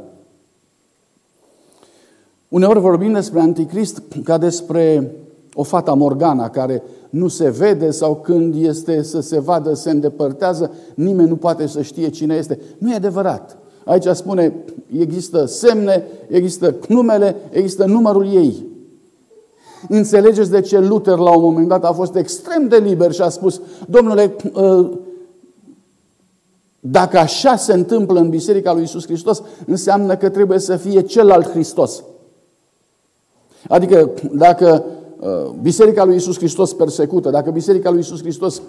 Uneori 2.47 2.80
vorbim 2.80 3.12
despre 3.12 3.39
anticrist 3.39 4.01
ca 4.24 4.38
despre 4.38 5.12
o 5.53 5.64
fata 5.64 5.93
Morgana 5.93 6.49
care 6.49 6.84
nu 7.09 7.28
se 7.28 7.49
vede 7.49 7.91
sau 7.91 8.16
când 8.16 8.55
este 8.55 9.01
să 9.01 9.20
se 9.20 9.39
vadă, 9.39 9.74
se 9.74 9.89
îndepărtează, 9.89 10.72
nimeni 10.95 11.30
nu 11.30 11.36
poate 11.36 11.68
să 11.68 11.82
știe 11.82 12.09
cine 12.09 12.36
este. 12.36 12.59
Nu 12.78 12.91
e 12.91 12.95
adevărat. 12.95 13.61
Aici 13.86 14.07
spune, 14.07 14.53
există 14.99 15.45
semne, 15.45 16.03
există 16.27 16.75
numele, 16.88 17.36
există 17.49 17.86
numărul 17.86 18.34
ei. 18.34 18.65
Înțelegeți 19.89 20.51
de 20.51 20.61
ce 20.61 20.79
Luther 20.79 21.17
la 21.17 21.36
un 21.36 21.41
moment 21.41 21.67
dat 21.67 21.84
a 21.84 21.91
fost 21.91 22.15
extrem 22.15 22.67
de 22.67 22.77
liber 22.77 23.11
și 23.11 23.21
a 23.21 23.29
spus, 23.29 23.61
domnule, 23.88 24.36
ă, 24.55 24.89
dacă 26.79 27.17
așa 27.17 27.55
se 27.55 27.73
întâmplă 27.73 28.19
în 28.19 28.29
Biserica 28.29 28.73
lui 28.73 28.84
Isus 28.84 29.05
Hristos, 29.05 29.41
înseamnă 29.65 30.15
că 30.15 30.29
trebuie 30.29 30.59
să 30.59 30.75
fie 30.75 31.01
celălalt 31.01 31.49
Hristos. 31.49 32.03
Adică 33.67 34.11
dacă 34.32 34.86
Uh, 35.21 35.53
Biserica 35.61 36.03
lui 36.03 36.15
Isus 36.15 36.38
Hristos 36.38 36.73
persecută, 36.73 37.29
dacă 37.29 37.51
Biserica 37.51 37.89
lui 37.89 37.99
Isus 37.99 38.19
Hristos 38.19 38.57
uh, 38.57 38.63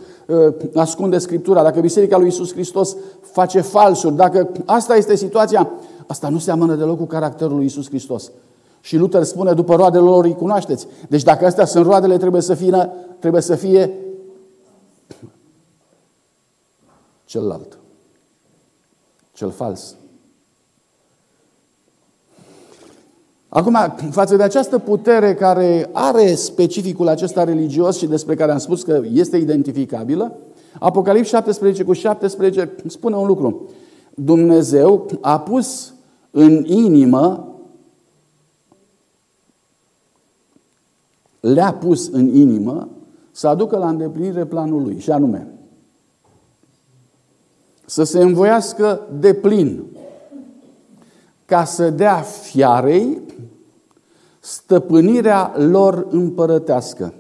ascunde 0.75 1.19
Scriptura, 1.19 1.63
dacă 1.63 1.81
Biserica 1.81 2.19
lui 2.19 2.29
Isus 2.29 2.53
Hristos 2.53 2.97
face 3.21 3.61
falsuri, 3.61 4.17
dacă 4.17 4.49
asta 4.65 4.97
este 4.97 5.17
situația, 5.17 5.71
asta 6.07 6.29
nu 6.29 6.39
seamănă 6.39 6.75
deloc 6.75 6.99
cu 6.99 7.05
caracterul 7.05 7.57
lui 7.57 7.65
Isus 7.65 7.89
Hristos. 7.89 8.31
Și 8.81 8.97
Luther 8.97 9.23
spune, 9.23 9.53
după 9.53 9.75
roadele 9.75 10.05
lor 10.05 10.25
îi 10.25 10.35
cunoașteți. 10.35 10.87
Deci 11.09 11.23
dacă 11.23 11.47
astea 11.47 11.65
sunt 11.65 11.87
roadele, 11.87 12.17
trebuie 12.17 12.43
să 12.43 12.55
fie, 12.55 12.91
trebuie 13.19 13.43
să 13.43 13.55
fie 13.55 13.93
celălalt. 17.25 17.79
Cel 19.33 19.51
fals. 19.51 19.95
Acum, 23.55 23.77
față 24.11 24.37
de 24.37 24.43
această 24.43 24.79
putere 24.79 25.35
care 25.35 25.89
are 25.93 26.35
specificul 26.35 27.09
acesta 27.09 27.45
religios 27.45 27.97
și 27.97 28.07
despre 28.07 28.35
care 28.35 28.53
am 28.53 28.59
spus 28.59 28.83
că 28.83 29.03
este 29.13 29.37
identificabilă, 29.37 30.37
Apocalips 30.79 31.29
17 31.29 31.85
cu 31.85 31.93
17 31.93 32.75
spune 32.87 33.17
un 33.17 33.27
lucru. 33.27 33.71
Dumnezeu 34.15 35.07
a 35.21 35.41
pus 35.41 35.95
în 36.31 36.65
inimă, 36.65 37.55
le-a 41.41 41.73
pus 41.73 42.09
în 42.09 42.35
inimă 42.35 42.89
să 43.31 43.49
aducă 43.49 43.77
la 43.77 43.89
îndeplinire 43.89 44.45
planul 44.45 44.83
lui, 44.83 44.99
și 44.99 45.11
anume 45.11 45.47
să 47.87 48.03
se 48.03 48.23
învoiască 48.23 49.01
de 49.19 49.35
plin 49.35 49.85
ca 51.53 51.65
să 51.65 51.91
dea 51.91 52.21
fiarei 52.21 53.23
stăpânirea 54.41 55.53
lor 55.57 56.07
împărătească. 56.11 57.15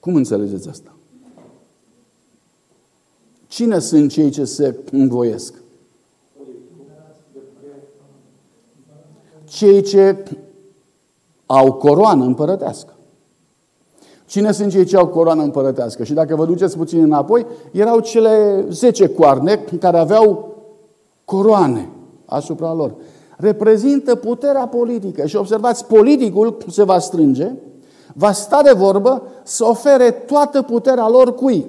Cum 0.00 0.14
înțelegeți 0.14 0.68
asta? 0.68 0.94
Cine 3.46 3.78
sunt 3.78 4.10
cei 4.10 4.30
ce 4.30 4.44
se 4.44 4.78
învoiesc? 4.90 5.54
Cei 9.44 9.82
ce 9.82 10.24
au 11.46 11.72
coroană 11.72 12.24
împărătească. 12.24 12.96
Cine 14.30 14.52
sunt 14.52 14.70
cei 14.70 14.84
ce 14.84 14.96
au 14.96 15.06
coroană 15.06 15.42
împărătească? 15.42 16.04
Și 16.04 16.12
dacă 16.12 16.36
vă 16.36 16.46
duceți 16.46 16.76
puțin 16.76 17.02
înapoi, 17.02 17.46
erau 17.72 18.00
cele 18.00 18.64
zece 18.68 19.08
coarne 19.08 19.64
care 19.80 19.98
aveau 19.98 20.54
coroane 21.24 21.88
asupra 22.24 22.72
lor. 22.72 22.94
Reprezintă 23.36 24.14
puterea 24.14 24.66
politică. 24.66 25.26
Și 25.26 25.36
observați, 25.36 25.86
politicul 25.86 26.56
se 26.68 26.82
va 26.82 26.98
strânge, 26.98 27.52
va 28.14 28.32
sta 28.32 28.62
de 28.62 28.72
vorbă 28.72 29.22
să 29.42 29.64
ofere 29.64 30.10
toată 30.10 30.62
puterea 30.62 31.08
lor 31.08 31.34
cui? 31.34 31.66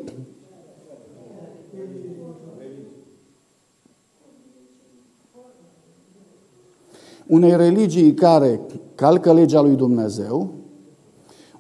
Unei 7.28 7.56
religii 7.56 8.14
care 8.14 8.62
calcă 8.96 9.34
legea 9.34 9.62
lui 9.62 9.76
Dumnezeu, 9.76 10.61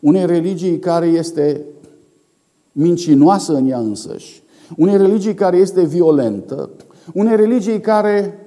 unei 0.01 0.25
religii 0.25 0.79
care 0.79 1.05
este 1.05 1.65
mincinoasă 2.71 3.53
în 3.53 3.69
ea 3.69 3.79
însăși, 3.79 4.43
unei 4.77 4.97
religii 4.97 5.33
care 5.33 5.57
este 5.57 5.83
violentă, 5.83 6.69
unei 7.13 7.35
religii 7.35 7.79
care 7.79 8.45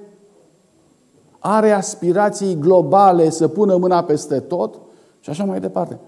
are 1.39 1.71
aspirații 1.71 2.57
globale 2.59 3.29
să 3.29 3.47
pună 3.47 3.77
mâna 3.77 4.03
peste 4.03 4.39
tot 4.39 4.79
și 5.19 5.29
așa 5.29 5.43
mai 5.43 5.59
departe. 5.59 5.99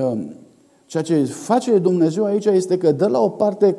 Um, 0.00 0.34
ceea 0.86 1.02
ce 1.02 1.24
face 1.24 1.78
Dumnezeu 1.78 2.24
aici 2.24 2.44
este 2.44 2.78
că 2.78 2.92
dă 2.92 3.06
la 3.06 3.20
o 3.20 3.28
parte 3.28 3.78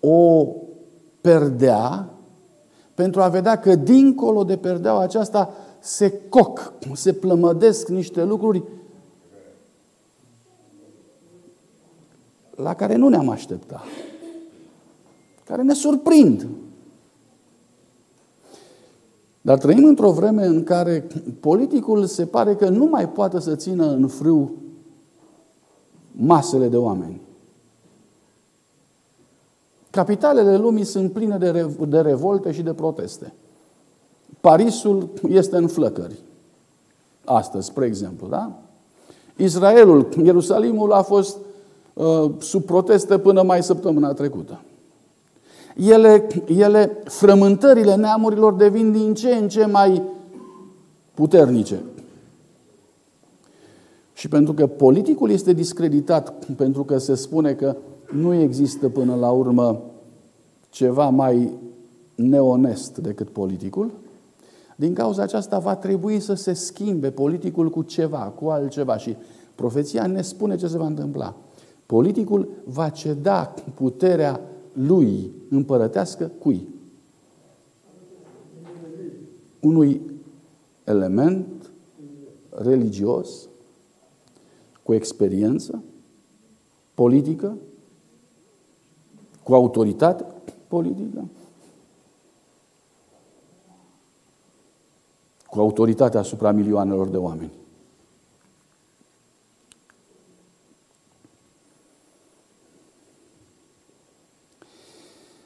o 0.00 0.46
perdea 1.20 2.08
pentru 2.94 3.22
a 3.22 3.28
vedea 3.28 3.58
că 3.58 3.74
dincolo 3.74 4.44
de 4.44 4.56
perdeaua 4.56 5.00
aceasta 5.00 5.50
se 5.80 6.20
coc, 6.28 6.72
se 6.92 7.12
plămădesc 7.12 7.88
niște 7.88 8.24
lucruri 8.24 8.62
la 12.56 12.74
care 12.74 12.96
nu 12.96 13.08
ne-am 13.08 13.28
așteptat, 13.28 13.84
care 15.44 15.62
ne 15.62 15.74
surprind. 15.74 16.46
Dar 19.40 19.58
trăim 19.58 19.84
într-o 19.84 20.12
vreme 20.12 20.46
în 20.46 20.64
care 20.64 21.06
politicul 21.40 22.04
se 22.04 22.26
pare 22.26 22.54
că 22.54 22.68
nu 22.68 22.84
mai 22.84 23.08
poate 23.08 23.40
să 23.40 23.56
țină 23.56 23.86
în 23.86 24.06
frâu 24.06 24.52
masele 26.12 26.68
de 26.68 26.76
oameni. 26.76 27.20
Capitalele 29.90 30.56
lumii 30.56 30.84
sunt 30.84 31.12
pline 31.12 31.38
de, 31.38 31.50
rev- 31.50 31.84
de 31.84 32.00
revolte 32.00 32.52
și 32.52 32.62
de 32.62 32.72
proteste. 32.72 33.34
Parisul 34.40 35.08
este 35.28 35.56
în 35.56 35.66
flăcări. 35.66 36.22
Astăzi, 37.24 37.66
spre 37.66 37.86
exemplu, 37.86 38.26
da? 38.28 38.52
Israelul, 39.36 40.08
Ierusalimul 40.24 40.92
a 40.92 41.02
fost 41.02 41.36
uh, 41.36 41.53
sub 42.38 42.62
proteste 42.62 43.18
până 43.18 43.42
mai 43.42 43.62
săptămâna 43.62 44.12
trecută. 44.12 44.60
Ele, 45.76 46.26
ele, 46.46 47.02
frământările 47.04 47.94
neamurilor 47.94 48.52
devin 48.52 48.92
din 48.92 49.14
ce 49.14 49.34
în 49.34 49.48
ce 49.48 49.66
mai 49.66 50.02
puternice. 51.14 51.82
Și 54.12 54.28
pentru 54.28 54.52
că 54.52 54.66
politicul 54.66 55.30
este 55.30 55.52
discreditat, 55.52 56.44
pentru 56.56 56.84
că 56.84 56.98
se 56.98 57.14
spune 57.14 57.52
că 57.52 57.76
nu 58.12 58.34
există 58.34 58.88
până 58.88 59.14
la 59.14 59.30
urmă 59.30 59.80
ceva 60.70 61.08
mai 61.08 61.52
neonest 62.14 62.98
decât 62.98 63.28
politicul, 63.28 63.90
din 64.76 64.94
cauza 64.94 65.22
aceasta 65.22 65.58
va 65.58 65.76
trebui 65.76 66.20
să 66.20 66.34
se 66.34 66.52
schimbe 66.52 67.10
politicul 67.10 67.70
cu 67.70 67.82
ceva, 67.82 68.18
cu 68.18 68.48
altceva. 68.48 68.96
Și 68.96 69.16
profeția 69.54 70.06
ne 70.06 70.22
spune 70.22 70.56
ce 70.56 70.66
se 70.66 70.78
va 70.78 70.86
întâmpla. 70.86 71.34
Politicul 71.86 72.48
va 72.64 72.88
ceda 72.88 73.54
puterea 73.74 74.40
lui 74.72 75.30
împărătească 75.50 76.30
cui? 76.38 76.68
Unui 79.60 80.00
element 80.84 81.72
religios 82.50 83.48
cu 84.82 84.94
experiență 84.94 85.82
politică, 86.94 87.56
cu 89.42 89.54
autoritate 89.54 90.24
politică, 90.68 91.28
cu 95.46 95.60
autoritate 95.60 96.18
asupra 96.18 96.50
milioanelor 96.50 97.08
de 97.08 97.16
oameni. 97.16 97.52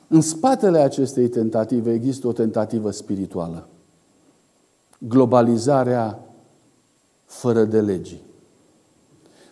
În 0.08 0.20
spatele 0.20 0.78
acestei 0.78 1.28
tentative 1.28 1.92
există 1.92 2.26
o 2.26 2.32
tentativă 2.32 2.90
spirituală. 2.90 3.68
Globalizarea 4.98 6.22
fără 7.24 7.64
de 7.64 7.80
legii. 7.80 8.22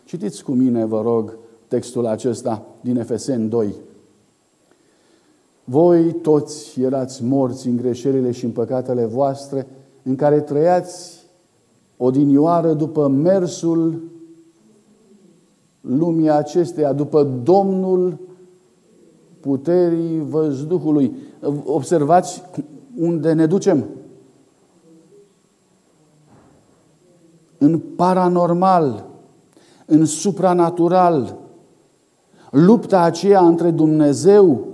Citiți 0.05 0.45
cu 0.45 0.53
mine, 0.53 0.85
vă 0.85 1.01
rog, 1.01 1.39
textul 1.69 2.07
acesta 2.07 2.67
din 2.81 2.97
Efeseni 2.97 3.49
2. 3.49 3.75
Voi 5.65 6.13
toți 6.13 6.81
erați 6.81 7.25
morți 7.25 7.67
în 7.67 7.77
greșelile 7.77 8.31
și 8.31 8.45
în 8.45 8.51
păcatele 8.51 9.05
voastre, 9.05 9.67
în 10.03 10.17
care 10.17 10.41
trăiați 10.41 11.25
odinioară 11.97 12.73
după 12.73 13.09
mersul 13.09 14.03
lumii 15.81 16.31
acesteia, 16.31 16.93
după 16.93 17.23
Domnul 17.43 18.26
puterii 19.47 20.27
văzduhului. 20.29 21.17
Observați 21.65 22.43
unde 22.97 23.33
ne 23.33 23.47
ducem. 23.47 23.85
În 27.59 27.79
paranormal, 27.79 29.07
în 29.87 30.05
supranatural, 30.05 31.37
lupta 32.51 33.01
aceea 33.01 33.41
între 33.41 33.71
Dumnezeu 33.71 34.67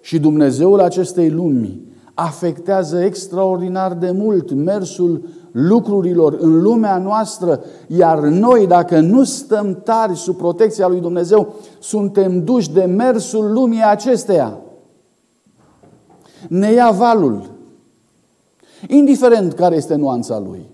și 0.00 0.18
Dumnezeul 0.18 0.80
acestei 0.80 1.30
lumi 1.30 1.80
afectează 2.14 3.04
extraordinar 3.04 3.94
de 3.94 4.10
mult 4.10 4.52
mersul 4.52 5.28
lucrurilor 5.52 6.36
în 6.40 6.62
lumea 6.62 6.98
noastră, 6.98 7.64
iar 7.86 8.18
noi, 8.18 8.66
dacă 8.66 9.00
nu 9.00 9.24
stăm 9.24 9.80
tari 9.84 10.16
sub 10.16 10.36
protecția 10.36 10.88
lui 10.88 11.00
Dumnezeu, 11.00 11.54
suntem 11.78 12.44
duși 12.44 12.70
de 12.70 12.84
mersul 12.84 13.52
lumii 13.52 13.82
acesteia. 13.82 14.58
Ne 16.48 16.72
ia 16.72 16.90
valul, 16.90 17.50
indiferent 18.88 19.52
care 19.52 19.76
este 19.76 19.94
nuanța 19.94 20.38
lui, 20.38 20.70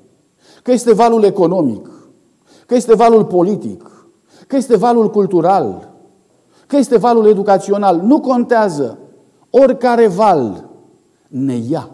că 0.63 0.73
este 0.73 0.95
valul 0.95 1.23
economic, 1.23 1.91
că 2.67 2.75
este 2.75 2.95
valul 2.95 3.25
politic, 3.25 4.07
că 4.47 4.57
este 4.57 4.77
valul 4.77 5.11
cultural, 5.11 5.93
că 6.67 6.77
este 6.77 6.99
valul 6.99 7.27
educațional, 7.27 8.01
nu 8.01 8.21
contează. 8.21 8.99
Oricare 9.51 10.07
val 10.07 10.69
ne 11.29 11.55
ia. 11.55 11.91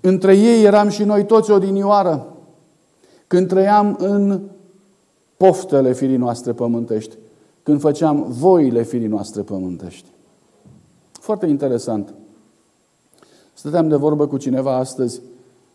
Între 0.00 0.36
ei 0.36 0.64
eram 0.64 0.88
și 0.88 1.04
noi 1.04 1.26
toți 1.26 1.50
odinioară 1.50 2.36
când 3.26 3.48
trăiam 3.48 3.96
în 3.98 4.40
poftele 5.36 5.92
firii 5.92 6.16
noastre 6.16 6.52
pământești, 6.52 7.16
când 7.62 7.80
făceam 7.80 8.24
voile 8.28 8.82
firii 8.82 9.06
noastre 9.06 9.42
pământești. 9.42 10.08
Foarte 11.12 11.46
interesant. 11.46 12.14
Stăteam 13.52 13.88
de 13.88 13.96
vorbă 13.96 14.26
cu 14.26 14.36
cineva 14.36 14.76
astăzi 14.76 15.20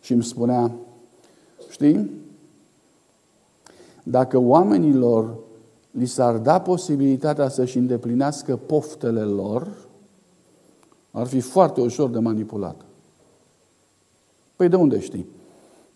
și 0.01 0.13
îmi 0.13 0.23
spunea, 0.23 0.71
știi, 1.69 2.11
dacă 4.03 4.37
oamenilor 4.37 5.35
li 5.91 6.05
s-ar 6.05 6.37
da 6.37 6.61
posibilitatea 6.61 7.49
să-și 7.49 7.77
îndeplinească 7.77 8.55
poftele 8.55 9.21
lor, 9.21 9.67
ar 11.11 11.27
fi 11.27 11.39
foarte 11.39 11.81
ușor 11.81 12.09
de 12.09 12.19
manipulat. 12.19 12.84
Păi 14.55 14.69
de 14.69 14.75
unde 14.75 14.99
știi? 14.99 15.27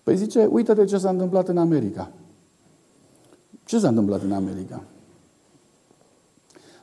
Păi 0.03 0.17
zice, 0.17 0.45
uite-te 0.45 0.85
ce 0.85 0.97
s-a 0.97 1.09
întâmplat 1.09 1.47
în 1.47 1.57
America. 1.57 2.11
Ce 3.65 3.79
s-a 3.79 3.87
întâmplat 3.87 4.21
în 4.21 4.31
America? 4.31 4.83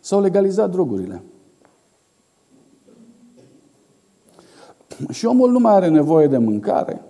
S-au 0.01 0.21
legalizat 0.21 0.71
drogurile. 0.71 1.23
Și 5.11 5.27
omul 5.27 5.51
nu 5.51 5.59
mai 5.59 5.75
are 5.75 5.89
nevoie 5.89 6.27
de 6.27 6.39
mâncare, 6.39 7.03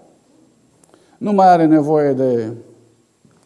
nu 1.18 1.32
mai 1.32 1.48
are 1.48 1.66
nevoie 1.66 2.12
de 2.12 2.52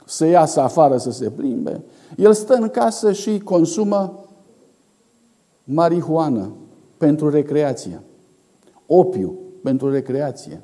să 0.05 0.27
iasă 0.27 0.61
afară 0.61 0.97
să 0.97 1.11
se 1.11 1.31
plimbe. 1.31 1.83
El 2.17 2.33
stă 2.33 2.55
în 2.55 2.69
casă 2.69 3.13
și 3.13 3.39
consumă 3.39 4.25
marihuană 5.65 6.53
pentru 6.97 7.31
recreație, 7.31 8.03
opiu 8.87 9.39
pentru 9.63 9.91
recreație, 9.91 10.63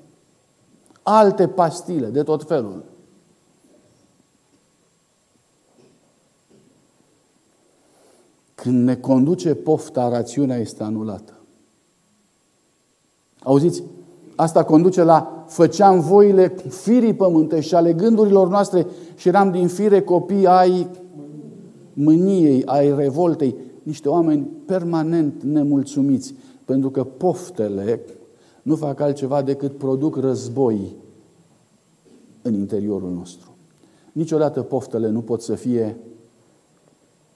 alte 1.08 1.48
pastile 1.48 2.06
de 2.06 2.22
tot 2.22 2.44
felul. 2.46 2.84
Când 8.54 8.84
ne 8.84 8.96
conduce 8.96 9.54
pofta, 9.54 10.08
rațiunea 10.08 10.56
este 10.56 10.82
anulată. 10.82 11.32
Auziți? 13.42 13.82
Asta 14.36 14.64
conduce 14.64 15.02
la 15.02 15.44
făceam 15.48 16.00
voile 16.00 16.54
firii 16.68 17.14
pământești 17.14 17.68
și 17.68 17.74
ale 17.74 17.92
gândurilor 17.92 18.48
noastre 18.48 18.86
și 19.14 19.28
eram 19.28 19.50
din 19.50 19.68
fire 19.68 20.02
copii 20.02 20.46
ai 20.46 20.86
mâniei, 21.92 22.64
ai 22.64 22.94
revoltei, 22.96 23.56
niște 23.82 24.08
oameni 24.08 24.48
permanent 24.64 25.42
nemulțumiți, 25.42 26.34
pentru 26.64 26.90
că 26.90 27.04
poftele 27.04 28.00
nu 28.66 28.76
fac 28.76 29.00
altceva 29.00 29.42
decât 29.42 29.78
produc 29.78 30.16
război 30.16 30.96
în 32.42 32.54
interiorul 32.54 33.10
nostru. 33.10 33.54
Niciodată 34.12 34.62
poftele 34.62 35.08
nu 35.08 35.20
pot 35.20 35.42
să 35.42 35.54
fie 35.54 35.96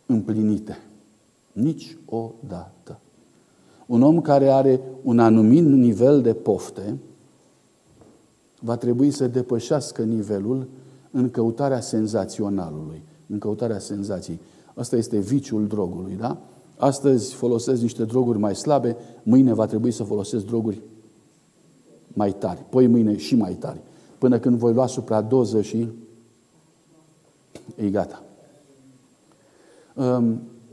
împlinite. 0.07 0.78
Niciodată. 1.53 2.99
Un 3.87 4.03
om 4.03 4.20
care 4.20 4.49
are 4.49 4.81
un 5.03 5.18
anumit 5.18 5.64
nivel 5.64 6.22
de 6.22 6.35
pofte 6.35 6.99
va 8.61 8.76
trebui 8.76 9.11
să 9.11 9.26
depășească 9.26 10.03
nivelul 10.03 10.68
în 11.11 11.31
căutarea 11.31 11.81
senzaționalului, 11.81 13.03
în 13.26 13.39
căutarea 13.39 13.78
senzației. 13.78 14.41
Asta 14.74 14.97
este 14.97 15.18
viciul 15.18 15.66
drogului, 15.66 16.14
da? 16.14 16.41
Astăzi 16.76 17.35
folosesc 17.35 17.83
niște 17.83 18.05
droguri 18.05 18.39
mai 18.39 18.55
slabe, 18.55 18.97
mâine 19.22 19.53
va 19.53 19.66
trebui 19.66 19.91
să 19.91 20.05
folosesc 20.05 20.47
droguri 20.47 20.83
mai 22.12 22.32
tari, 22.32 22.64
poi 22.68 22.86
mâine 22.86 23.16
și 23.16 23.34
mai 23.34 23.52
tari, 23.52 23.80
până 24.18 24.38
când 24.38 24.56
voi 24.56 24.72
lua 24.72 24.86
supradoză 24.86 25.62
și 25.62 25.88
e 27.76 27.90
gata. 27.90 28.22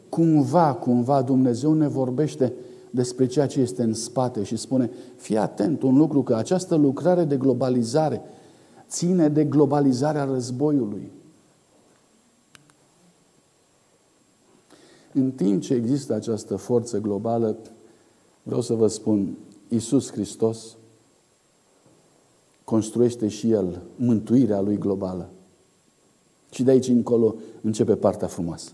Cumva, 0.09 0.73
cumva 0.73 1.21
Dumnezeu 1.21 1.73
ne 1.73 1.88
vorbește 1.88 2.53
despre 2.89 3.25
ceea 3.25 3.47
ce 3.47 3.59
este 3.59 3.83
în 3.83 3.93
spate 3.93 4.43
și 4.43 4.55
spune, 4.55 4.91
fii 5.15 5.38
atent 5.38 5.81
un 5.81 5.97
lucru, 5.97 6.23
că 6.23 6.35
această 6.35 6.75
lucrare 6.75 7.23
de 7.23 7.38
globalizare 7.38 8.21
ține 8.88 9.29
de 9.29 9.45
globalizarea 9.45 10.23
războiului. 10.23 11.11
În 15.13 15.31
timp 15.31 15.61
ce 15.61 15.73
există 15.73 16.13
această 16.13 16.55
forță 16.55 16.99
globală, 16.99 17.57
vreau 18.43 18.61
să 18.61 18.73
vă 18.73 18.88
spun, 18.88 19.38
Iisus 19.67 20.11
Hristos 20.11 20.76
construiește 22.70 23.28
și 23.28 23.51
El 23.51 23.82
mântuirea 23.95 24.61
Lui 24.61 24.78
globală. 24.78 25.30
Și 26.51 26.63
de 26.63 26.72
aici 26.72 26.88
încolo 26.88 27.36
începe 27.61 27.95
partea 27.95 28.28
frumoasă. 28.28 28.72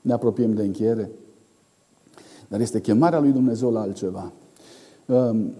Ne 0.00 0.12
apropiem 0.12 0.54
de 0.54 0.62
încheiere, 0.62 1.10
dar 2.48 2.60
este 2.60 2.80
chemarea 2.80 3.20
Lui 3.20 3.30
Dumnezeu 3.30 3.70
la 3.70 3.80
altceva. 3.80 4.32
Um, 5.06 5.52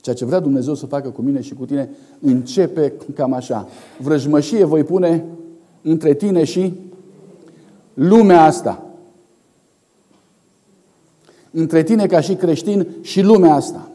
ceea 0.00 0.14
ce 0.14 0.24
vrea 0.24 0.40
Dumnezeu 0.40 0.74
să 0.74 0.86
facă 0.86 1.10
cu 1.10 1.22
mine 1.22 1.40
și 1.40 1.54
cu 1.54 1.66
tine 1.66 1.90
începe 2.20 2.92
cam 3.14 3.32
așa. 3.32 3.68
Vrăjmășie 3.98 4.64
voi 4.64 4.84
pune 4.84 5.24
între 5.82 6.14
tine 6.14 6.44
și 6.44 6.74
lumea 7.94 8.44
asta 8.44 8.84
între 11.50 11.82
tine 11.82 12.06
ca 12.06 12.20
și 12.20 12.34
creștin 12.34 12.86
și 13.00 13.20
lumea 13.20 13.54
asta. 13.54 13.89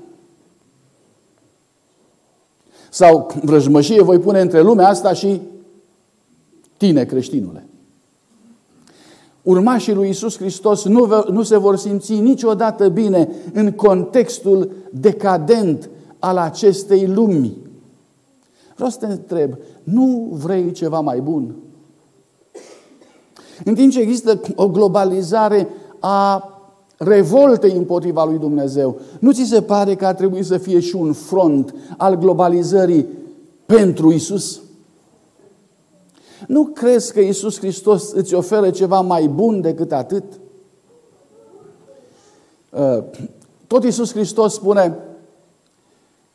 Sau 2.95 3.27
vrăjmășie 3.41 4.01
voi 4.01 4.19
pune 4.19 4.41
între 4.41 4.61
lumea 4.61 4.87
asta 4.87 5.13
și 5.13 5.41
tine, 6.77 7.05
creștinule. 7.05 7.65
Urmașii 9.41 9.93
lui 9.93 10.09
Isus 10.09 10.37
Hristos 10.37 10.85
nu, 10.85 11.23
nu 11.29 11.43
se 11.43 11.57
vor 11.57 11.75
simți 11.75 12.13
niciodată 12.13 12.89
bine 12.89 13.29
în 13.53 13.71
contextul 13.71 14.71
decadent 14.91 15.89
al 16.19 16.37
acestei 16.37 17.07
lumi. 17.07 17.57
Vreau 18.75 18.89
să 18.89 18.97
te 18.97 19.05
întreb, 19.05 19.57
nu 19.83 20.29
vrei 20.31 20.71
ceva 20.71 20.99
mai 20.99 21.19
bun? 21.19 21.55
În 23.65 23.75
timp 23.75 23.91
ce 23.91 23.99
există 23.99 24.41
o 24.55 24.69
globalizare 24.69 25.67
a 25.99 26.49
revoltei 26.97 27.71
împotriva 27.71 28.23
lui 28.25 28.37
Dumnezeu. 28.37 28.99
Nu 29.19 29.31
ți 29.31 29.43
se 29.43 29.61
pare 29.61 29.95
că 29.95 30.05
ar 30.05 30.13
trebui 30.13 30.43
să 30.43 30.57
fie 30.57 30.79
și 30.79 30.95
un 30.95 31.13
front 31.13 31.75
al 31.97 32.15
globalizării 32.15 33.07
pentru 33.65 34.11
Isus? 34.11 34.61
Nu 36.47 36.65
crezi 36.65 37.13
că 37.13 37.19
Isus 37.19 37.57
Hristos 37.57 38.11
îți 38.11 38.33
oferă 38.33 38.69
ceva 38.69 39.01
mai 39.01 39.27
bun 39.27 39.61
decât 39.61 39.91
atât? 39.91 40.23
Uh, 42.69 43.03
tot 43.67 43.83
Isus 43.83 44.11
Hristos 44.11 44.53
spune, 44.53 44.97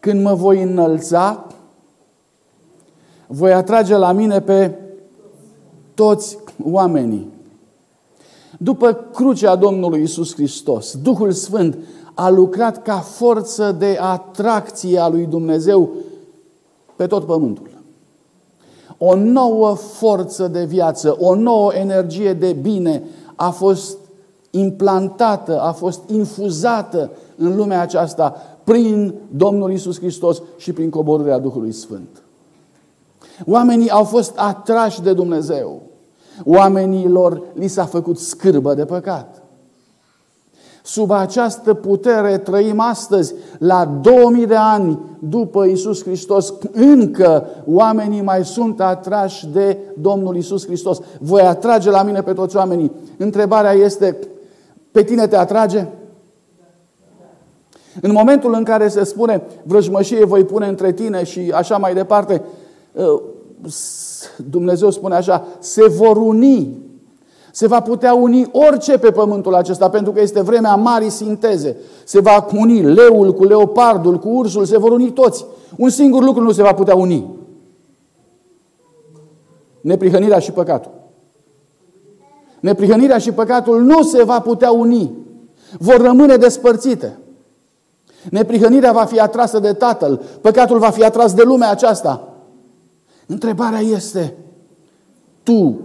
când 0.01 0.23
mă 0.23 0.35
voi 0.35 0.63
înălța, 0.63 1.47
voi 3.27 3.53
atrage 3.53 3.97
la 3.97 4.13
mine 4.13 4.41
pe 4.41 4.75
toți 5.95 6.39
oamenii. 6.63 7.40
După 8.63 8.93
crucea 8.93 9.57
Domnului 9.57 10.03
Isus 10.03 10.35
Hristos, 10.35 10.97
Duhul 11.03 11.33
Sfânt 11.33 11.79
a 12.15 12.29
lucrat 12.29 12.83
ca 12.83 12.97
forță 12.97 13.73
de 13.73 13.99
atracție 14.01 14.99
a 14.99 15.09
lui 15.09 15.27
Dumnezeu 15.27 15.91
pe 16.97 17.07
tot 17.07 17.25
pământul. 17.25 17.71
O 18.99 19.15
nouă 19.15 19.75
forță 19.75 20.49
de 20.49 20.65
viață, 20.65 21.17
o 21.21 21.35
nouă 21.35 21.73
energie 21.75 22.33
de 22.33 22.53
bine 22.53 23.03
a 23.35 23.51
fost 23.51 23.99
implantată, 24.51 25.61
a 25.61 25.73
fost 25.73 26.01
infuzată 26.09 27.11
în 27.37 27.57
lumea 27.57 27.81
aceasta 27.81 28.35
prin 28.65 29.15
Domnul 29.31 29.73
Isus 29.73 29.99
Hristos 29.99 30.43
și 30.57 30.73
prin 30.73 30.91
coborârea 30.91 31.39
Duhului 31.39 31.73
Sfânt. 31.73 32.23
Oamenii 33.47 33.91
au 33.91 34.05
fost 34.05 34.33
atrași 34.37 35.03
de 35.03 35.13
Dumnezeu. 35.13 35.83
Oamenilor 36.45 37.43
li 37.55 37.67
s-a 37.67 37.85
făcut 37.85 38.19
scârbă 38.19 38.75
de 38.75 38.85
păcat. 38.85 39.43
Sub 40.83 41.11
această 41.11 41.75
putere 41.75 42.39
trăim 42.39 42.81
astăzi, 42.81 43.35
la 43.59 43.99
2000 44.01 44.47
de 44.47 44.57
ani 44.57 44.99
după 45.19 45.65
Isus 45.65 46.03
Hristos, 46.03 46.55
încă 46.73 47.47
oamenii 47.67 48.21
mai 48.21 48.45
sunt 48.45 48.81
atrași 48.81 49.47
de 49.47 49.79
Domnul 49.99 50.37
Isus 50.37 50.67
Hristos. 50.67 51.01
Voi 51.19 51.41
atrage 51.41 51.91
la 51.91 52.03
mine 52.03 52.23
pe 52.23 52.33
toți 52.33 52.57
oamenii. 52.57 52.93
Întrebarea 53.17 53.73
este, 53.73 54.17
pe 54.91 55.03
tine 55.03 55.27
te 55.27 55.37
atrage? 55.37 55.87
În 58.01 58.13
momentul 58.13 58.55
în 58.55 58.65
care 58.65 58.89
se 58.89 59.05
spune 59.05 59.43
vrăjmășie 59.63 60.25
voi 60.25 60.45
pune 60.45 60.67
între 60.67 60.93
tine 60.93 61.25
și 61.25 61.53
așa 61.55 61.77
mai 61.77 61.95
departe, 61.95 62.43
Dumnezeu 64.51 64.91
spune 64.91 65.15
așa, 65.15 65.47
se 65.59 65.89
vor 65.89 66.17
uni. 66.17 66.79
Se 67.53 67.67
va 67.67 67.81
putea 67.81 68.15
uni 68.15 68.49
orice 68.53 68.99
pe 68.99 69.11
pământul 69.11 69.55
acesta, 69.55 69.91
pentru 69.91 70.13
că 70.13 70.21
este 70.21 70.41
vremea 70.41 70.75
marii 70.75 71.11
sinteze. 71.11 71.77
Se 72.05 72.21
va 72.21 72.47
uni 72.55 72.83
leul 72.83 73.33
cu 73.33 73.45
leopardul, 73.45 74.19
cu 74.19 74.29
ursul, 74.29 74.65
se 74.65 74.79
vor 74.79 74.91
uni 74.91 75.11
toți. 75.11 75.45
Un 75.77 75.89
singur 75.89 76.25
lucru 76.25 76.43
nu 76.43 76.53
se 76.53 76.63
va 76.63 76.73
putea 76.73 76.95
uni. 76.95 77.39
Neprihănirea 79.81 80.39
și 80.39 80.53
păcatul. 80.53 80.91
Neprihănirea 82.61 83.19
și 83.19 83.33
păcatul 83.33 83.83
nu 83.83 84.03
se 84.03 84.23
va 84.25 84.41
putea 84.41 84.71
uni. 84.71 85.13
Vor 85.79 86.01
rămâne 86.01 86.37
despărțite. 86.37 87.19
Neprihănirea 88.31 88.93
va 88.93 89.05
fi 89.05 89.21
atrasă 89.21 89.59
de 89.59 89.73
Tatăl, 89.73 90.21
păcatul 90.41 90.79
va 90.79 90.91
fi 90.91 91.05
atras 91.05 91.35
de 91.35 91.43
lumea 91.43 91.71
aceasta. 91.71 92.29
Întrebarea 93.31 93.79
este, 93.79 94.37
tu 95.43 95.81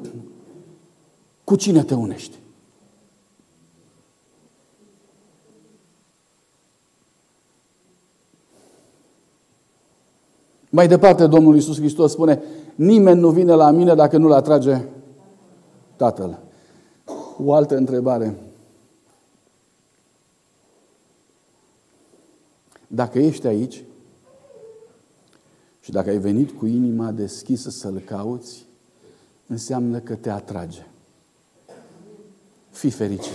cu 1.43 1.56
cine 1.56 1.84
te 1.84 1.93
unești? 1.93 2.38
Mai 10.70 10.88
departe, 10.88 11.28
Domnul 11.28 11.56
Iisus 11.56 11.78
Hristos 11.78 12.12
spune, 12.12 12.41
nimeni 12.76 13.20
nu 13.20 13.30
vine 13.30 13.54
la 13.54 13.72
mine 13.72 13.96
dacă 13.96 14.18
nu-l 14.18 14.32
atrage 14.32 14.82
Tatăl. 15.96 16.39
O 17.38 17.54
altă 17.54 17.76
întrebare. 17.76 18.36
Dacă 22.88 23.20
ești 23.20 23.48
aici 23.48 23.84
și 25.86 25.92
dacă 25.92 26.10
ai 26.10 26.18
venit 26.18 26.52
cu 26.52 26.66
inima 26.66 27.12
deschisă 27.12 27.70
să-L 27.70 28.00
cauți, 28.00 28.66
înseamnă 29.48 30.00
că 30.00 30.16
te 30.16 30.30
atrage. 30.30 30.86
Fii 32.70 32.90
fericit. 32.90 33.34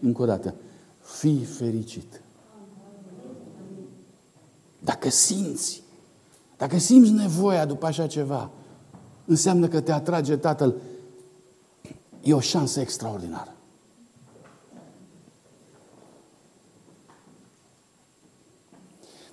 Încă 0.00 0.22
o 0.22 0.24
dată. 0.24 0.54
Fii 1.00 1.44
fericit. 1.44 2.20
Dacă 4.78 5.08
simți, 5.08 5.82
dacă 6.56 6.78
simți 6.78 7.10
nevoia 7.10 7.66
după 7.66 7.86
așa 7.86 8.06
ceva, 8.06 8.50
înseamnă 9.24 9.68
că 9.68 9.80
te 9.80 9.92
atrage 9.92 10.36
Tatăl. 10.36 10.74
E 12.22 12.34
o 12.34 12.40
șansă 12.40 12.80
extraordinară. 12.80 13.54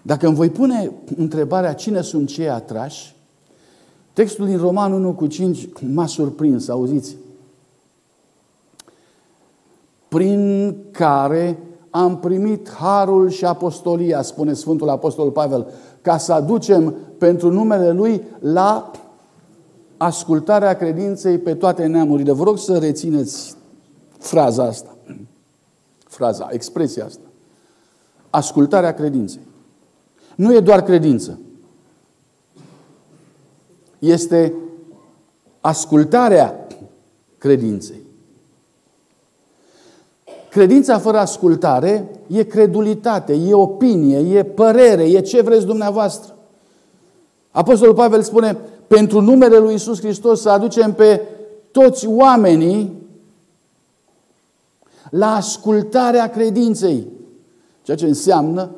Dacă 0.05 0.27
îmi 0.27 0.35
voi 0.35 0.49
pune 0.49 0.91
întrebarea 1.17 1.73
cine 1.73 2.01
sunt 2.01 2.27
cei 2.27 2.49
atrași, 2.49 3.15
textul 4.13 4.45
din 4.45 4.57
Roman 4.57 4.91
1 4.91 5.13
cu 5.13 5.27
5 5.27 5.67
m-a 5.93 6.05
surprins, 6.05 6.67
auziți? 6.67 7.15
Prin 10.07 10.75
care 10.91 11.59
am 11.89 12.19
primit 12.19 12.69
harul 12.69 13.29
și 13.29 13.45
apostolia, 13.45 14.21
spune 14.21 14.53
Sfântul 14.53 14.89
Apostol 14.89 15.31
Pavel, 15.31 15.67
ca 16.01 16.17
să 16.17 16.33
aducem 16.33 16.95
pentru 17.17 17.51
numele 17.51 17.91
Lui 17.91 18.21
la 18.39 18.91
ascultarea 19.97 20.75
credinței 20.75 21.37
pe 21.37 21.53
toate 21.53 21.85
neamurile. 21.85 22.31
Vă 22.31 22.43
rog 22.43 22.57
să 22.57 22.77
rețineți 22.77 23.55
fraza 24.17 24.63
asta, 24.63 24.95
fraza, 26.17 26.47
expresia 26.51 27.05
asta. 27.05 27.25
Ascultarea 28.29 28.93
credinței. 28.93 29.53
Nu 30.35 30.53
e 30.53 30.59
doar 30.59 30.83
credință. 30.83 31.39
Este 33.99 34.53
ascultarea 35.61 36.67
credinței. 37.37 38.03
Credința 40.49 40.99
fără 40.99 41.17
ascultare 41.17 42.09
e 42.27 42.43
credulitate, 42.43 43.33
e 43.33 43.53
opinie, 43.53 44.37
e 44.37 44.43
părere, 44.43 45.03
e 45.03 45.21
ce 45.21 45.41
vreți 45.41 45.65
dumneavoastră. 45.65 46.35
Apostolul 47.51 47.93
Pavel 47.93 48.21
spune, 48.21 48.57
pentru 48.87 49.21
numele 49.21 49.57
lui 49.57 49.73
Isus 49.73 49.99
Hristos 49.99 50.41
să 50.41 50.49
aducem 50.49 50.93
pe 50.93 51.21
toți 51.71 52.07
oamenii 52.07 52.93
la 55.09 55.35
ascultarea 55.35 56.29
credinței. 56.29 57.07
Ceea 57.81 57.97
ce 57.97 58.05
înseamnă 58.05 58.69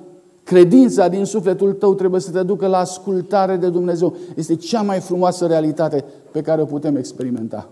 credința 0.48 1.08
din 1.08 1.26
sufletul 1.26 1.74
tău 1.74 1.93
trebuie 1.93 2.22
să 2.22 2.32
te 2.32 2.43
ducă 2.43 2.68
la 2.68 2.78
ascultare 2.78 3.56
de 3.58 3.70
Dumnezeu. 3.70 4.16
Este 4.36 4.56
cea 4.56 4.82
mai 4.82 5.00
frumoasă 5.00 5.48
realitate 5.48 6.06
pe 6.32 6.41
care 6.41 6.62
o 6.62 6.66
putem 6.66 6.95
experimenta. 6.95 7.70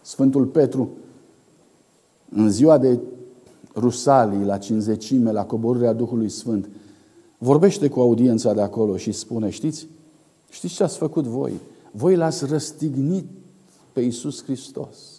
Sfântul 0.00 0.44
Petru, 0.44 0.90
în 2.30 2.50
ziua 2.50 2.78
de 2.78 2.98
Rusalii, 3.74 4.44
la 4.44 4.58
cinzecime, 4.58 5.32
la 5.32 5.44
coborârea 5.44 5.92
Duhului 5.92 6.28
Sfânt, 6.28 6.68
vorbește 7.38 7.88
cu 7.88 8.00
audiența 8.00 8.54
de 8.54 8.60
acolo 8.60 8.96
și 8.96 9.12
spune, 9.12 9.50
știți, 9.50 9.88
știți 10.50 10.74
ce 10.74 10.82
ați 10.82 10.96
făcut 10.96 11.24
voi? 11.24 11.52
Voi 11.90 12.16
l-ați 12.16 12.44
răstignit 12.44 13.26
pe 13.92 14.00
Iisus 14.00 14.44
Hristos. 14.44 15.17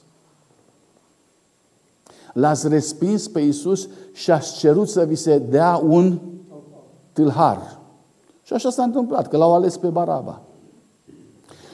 L-ați 2.34 2.68
respins 2.68 3.28
pe 3.28 3.40
Iisus 3.40 3.88
și 4.12 4.32
ați 4.32 4.58
cerut 4.58 4.90
să 4.90 5.06
vi 5.06 5.16
se 5.16 5.38
dea 5.38 5.82
un 5.88 6.20
tâlhar. 7.14 7.80
Și 8.44 8.54
așa 8.54 8.70
s-a 8.70 8.84
întâmplat, 8.84 9.28
că 9.28 9.38
l-au 9.38 9.54
ales 9.54 9.78
pe 9.78 9.88
Baraba. 9.88 10.42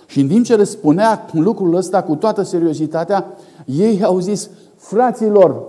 Și 0.08 0.20
în 0.20 0.28
timp 0.28 0.46
ce 0.46 0.56
răspunea 0.56 1.26
lucrul 1.32 1.76
ăsta 1.76 2.04
cu 2.04 2.16
toată 2.16 2.42
seriozitatea, 2.42 3.38
ei 3.66 4.04
au 4.04 4.20
zis, 4.20 4.50
fraților, 4.76 5.64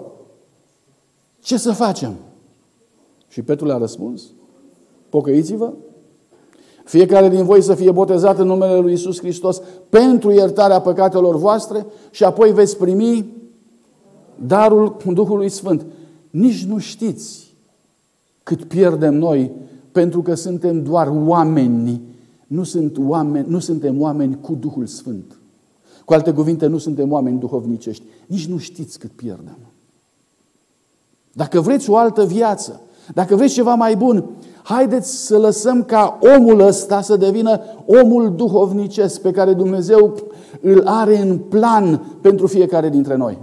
ce 1.40 1.56
să 1.56 1.72
facem? 1.72 2.14
Și 3.28 3.42
Petru 3.42 3.66
le-a 3.66 3.76
răspuns, 3.76 4.22
pocăiți-vă, 5.08 5.72
fiecare 6.84 7.28
din 7.28 7.44
voi 7.44 7.62
să 7.62 7.74
fie 7.74 7.90
botezat 7.90 8.38
în 8.38 8.46
numele 8.46 8.78
Lui 8.78 8.92
Isus 8.92 9.18
Hristos 9.18 9.62
pentru 9.88 10.30
iertarea 10.30 10.80
păcatelor 10.80 11.36
voastre 11.36 11.86
și 12.10 12.24
apoi 12.24 12.52
veți 12.52 12.76
primi 12.76 13.35
darul 14.46 14.96
Duhului 15.12 15.48
Sfânt. 15.48 15.86
Nici 16.30 16.64
nu 16.64 16.78
știți 16.78 17.54
cât 18.42 18.64
pierdem 18.64 19.14
noi 19.14 19.52
pentru 19.92 20.22
că 20.22 20.34
suntem 20.34 20.82
doar 20.82 21.12
oameni. 21.26 22.02
Nu, 22.46 22.62
sunt 22.62 22.96
oameni, 22.98 23.46
nu 23.48 23.58
suntem 23.58 24.00
oameni 24.00 24.38
cu 24.40 24.54
Duhul 24.54 24.86
Sfânt. 24.86 25.38
Cu 26.04 26.12
alte 26.12 26.32
cuvinte, 26.32 26.66
nu 26.66 26.78
suntem 26.78 27.12
oameni 27.12 27.38
duhovnicești. 27.38 28.02
Nici 28.26 28.46
nu 28.46 28.58
știți 28.58 28.98
cât 28.98 29.10
pierdem. 29.10 29.58
Dacă 31.32 31.60
vreți 31.60 31.90
o 31.90 31.96
altă 31.96 32.24
viață, 32.24 32.80
dacă 33.14 33.36
vreți 33.36 33.54
ceva 33.54 33.74
mai 33.74 33.96
bun, 33.96 34.24
haideți 34.62 35.26
să 35.26 35.38
lăsăm 35.38 35.82
ca 35.82 36.18
omul 36.36 36.60
ăsta 36.60 37.00
să 37.00 37.16
devină 37.16 37.60
omul 37.86 38.34
duhovnicesc 38.34 39.20
pe 39.20 39.30
care 39.30 39.52
Dumnezeu 39.52 40.14
îl 40.60 40.86
are 40.86 41.18
în 41.18 41.38
plan 41.38 42.18
pentru 42.20 42.46
fiecare 42.46 42.88
dintre 42.88 43.16
noi. 43.16 43.38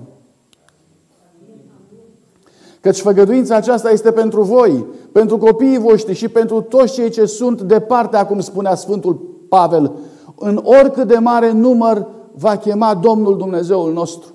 Căci 2.84 3.00
făgăduința 3.00 3.56
aceasta 3.56 3.92
este 3.92 4.12
pentru 4.12 4.42
voi, 4.42 4.86
pentru 5.12 5.38
copiii 5.38 5.78
voștri 5.78 6.14
și 6.14 6.28
pentru 6.28 6.62
toți 6.62 6.94
cei 6.94 7.10
ce 7.10 7.26
sunt 7.26 7.62
departe, 7.62 8.18
acum 8.18 8.40
spunea 8.40 8.76
Sfântul 8.76 9.16
Pavel, 9.50 9.92
în 10.36 10.62
oricât 10.64 11.08
de 11.08 11.18
mare 11.18 11.52
număr 11.52 12.08
va 12.34 12.58
chema 12.58 12.96
Domnul 12.96 13.38
Dumnezeul 13.38 13.94
nostru. 13.94 14.34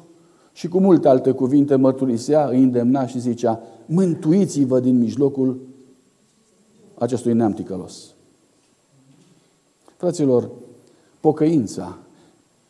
Și 0.53 0.69
cu 0.69 0.81
multe 0.81 1.09
alte 1.09 1.31
cuvinte 1.31 1.75
mărturisea, 1.75 2.47
îi 2.47 2.63
îndemna 2.63 3.07
și 3.07 3.21
zicea, 3.21 3.61
mântuiți-vă 3.87 4.81
din 4.81 4.99
mijlocul 4.99 5.61
acestui 6.95 7.33
neam 7.33 7.53
ticălos. 7.53 8.15
Fraților, 9.97 10.51
pocăința, 11.21 11.99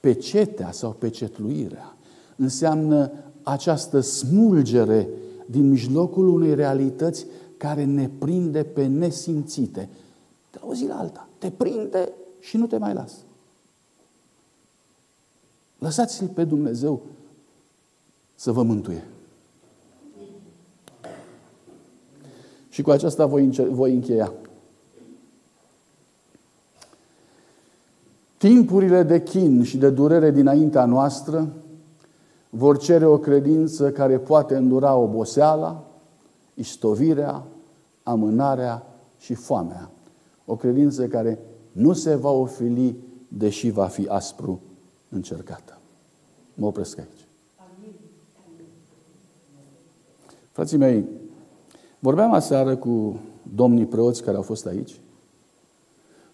pecetea 0.00 0.70
sau 0.72 0.96
pecetluirea 0.98 1.96
înseamnă 2.36 3.10
această 3.42 4.00
smulgere 4.00 5.08
din 5.50 5.68
mijlocul 5.68 6.28
unei 6.28 6.54
realități 6.54 7.26
care 7.56 7.84
ne 7.84 8.10
prinde 8.18 8.64
pe 8.64 8.86
nesimțite. 8.86 9.88
De 10.50 10.58
la 10.60 10.66
o 10.68 10.74
zi 10.74 10.86
la 10.86 10.98
alta. 10.98 11.28
Te 11.38 11.50
prinde 11.50 12.12
și 12.40 12.56
nu 12.56 12.66
te 12.66 12.76
mai 12.76 12.94
lasă. 12.94 13.16
Lăsați-l 15.78 16.26
pe 16.26 16.44
Dumnezeu 16.44 17.02
să 18.34 18.52
vă 18.52 18.62
mântuie. 18.62 19.04
Și 22.68 22.82
cu 22.82 22.90
aceasta 22.90 23.26
voi, 23.26 23.50
voi 23.70 23.94
încheia. 23.94 24.32
Timpurile 28.36 29.02
de 29.02 29.22
chin 29.22 29.62
și 29.62 29.76
de 29.76 29.90
durere 29.90 30.30
dinaintea 30.30 30.84
noastră 30.84 31.52
vor 32.50 32.78
cere 32.78 33.06
o 33.06 33.18
credință 33.18 33.92
care 33.92 34.18
poate 34.18 34.56
îndura 34.56 34.94
oboseala, 34.94 35.90
istovirea, 36.54 37.44
amânarea 38.02 38.86
și 39.18 39.34
foamea. 39.34 39.90
O 40.44 40.56
credință 40.56 41.06
care 41.06 41.38
nu 41.72 41.92
se 41.92 42.14
va 42.14 42.30
ofili, 42.30 42.96
deși 43.28 43.70
va 43.70 43.86
fi 43.86 44.06
aspru 44.06 44.60
încercată. 45.08 45.78
Mă 46.54 46.66
opresc 46.66 46.98
aici. 46.98 47.26
Frații 50.50 50.76
mei, 50.76 51.04
vorbeam 51.98 52.32
aseară 52.32 52.76
cu 52.76 53.20
domnii 53.54 53.86
preoți 53.86 54.22
care 54.22 54.36
au 54.36 54.42
fost 54.42 54.66
aici 54.66 55.00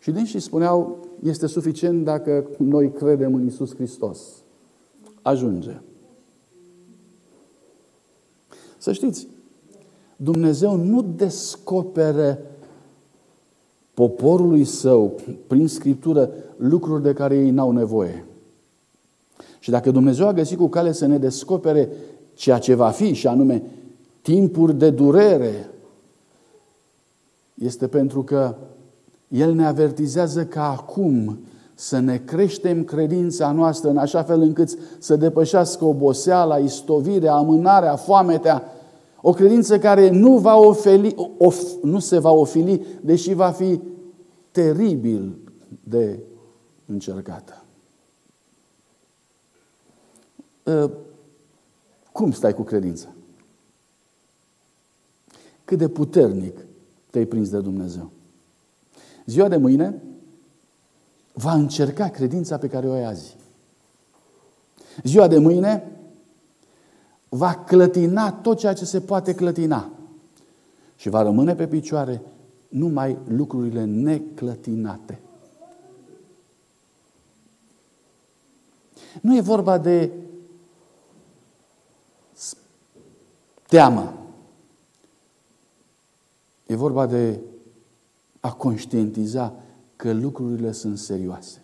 și 0.04 0.10
din 0.10 0.24
și 0.24 0.38
spuneau, 0.38 1.06
este 1.22 1.46
suficient 1.46 2.04
dacă 2.04 2.46
noi 2.58 2.92
credem 2.92 3.34
în 3.34 3.46
Isus 3.46 3.74
Hristos. 3.74 4.20
Ajunge. 5.22 5.80
Să 8.84 8.92
știți, 8.92 9.26
Dumnezeu 10.16 10.76
nu 10.76 11.02
descoperă 11.02 12.38
poporului 13.94 14.64
său, 14.64 15.14
prin 15.46 15.68
Scriptură, 15.68 16.30
lucruri 16.56 17.02
de 17.02 17.12
care 17.12 17.36
ei 17.36 17.50
n-au 17.50 17.70
nevoie. 17.70 18.24
Și 19.58 19.70
dacă 19.70 19.90
Dumnezeu 19.90 20.26
a 20.26 20.32
găsit 20.32 20.58
cu 20.58 20.68
cale 20.68 20.92
să 20.92 21.06
ne 21.06 21.18
descopere 21.18 21.88
ceea 22.34 22.58
ce 22.58 22.74
va 22.74 22.90
fi, 22.90 23.12
și 23.12 23.26
anume 23.26 23.62
timpuri 24.22 24.74
de 24.74 24.90
durere, 24.90 25.70
este 27.54 27.86
pentru 27.86 28.22
că 28.22 28.54
El 29.28 29.54
ne 29.54 29.66
avertizează 29.66 30.44
că 30.44 30.60
acum 30.60 31.38
să 31.74 31.98
ne 31.98 32.16
creștem 32.16 32.84
credința 32.84 33.52
noastră 33.52 33.90
în 33.90 33.96
așa 33.96 34.22
fel 34.22 34.40
încât 34.40 34.78
să 34.98 35.16
depășească 35.16 35.84
oboseala, 35.84 36.56
istovirea, 36.56 37.34
amânarea, 37.34 37.96
foametea, 37.96 38.68
o 39.26 39.32
credință 39.32 39.78
care 39.78 40.10
nu, 40.10 40.38
va 40.38 40.56
ofeli, 40.56 41.14
of, 41.38 41.62
nu 41.82 41.98
se 41.98 42.18
va 42.18 42.30
ofili, 42.30 42.86
deși 43.02 43.32
va 43.32 43.50
fi 43.50 43.80
teribil 44.50 45.38
de 45.82 46.18
încercată. 46.86 47.64
Ă, 50.66 50.90
cum 52.12 52.32
stai 52.32 52.54
cu 52.54 52.62
credința? 52.62 53.08
Cât 55.64 55.78
de 55.78 55.88
puternic 55.88 56.66
te-ai 57.10 57.24
prins 57.24 57.48
de 57.48 57.60
Dumnezeu? 57.60 58.10
Ziua 59.26 59.48
de 59.48 59.56
mâine 59.56 60.02
va 61.32 61.52
încerca 61.52 62.08
credința 62.08 62.58
pe 62.58 62.68
care 62.68 62.88
o 62.88 62.92
ai 62.92 63.04
azi. 63.04 63.36
Ziua 65.02 65.28
de 65.28 65.38
mâine 65.38 65.93
va 67.36 67.54
clătina 67.54 68.32
tot 68.32 68.58
ceea 68.58 68.72
ce 68.72 68.84
se 68.84 69.00
poate 69.00 69.34
clătina. 69.34 69.90
și 70.96 71.08
va 71.08 71.22
rămâne 71.22 71.54
pe 71.54 71.66
picioare 71.66 72.22
numai 72.68 73.18
lucrurile 73.28 73.84
neclătinate. 73.84 75.20
Nu 79.20 79.36
e 79.36 79.40
vorba 79.40 79.78
de 79.78 80.10
teamă. 83.66 84.14
E 86.66 86.74
vorba 86.74 87.06
de 87.06 87.40
a 88.40 88.52
conștientiza 88.52 89.54
că 89.96 90.12
lucrurile 90.12 90.72
sunt 90.72 90.98
serioase. 90.98 91.62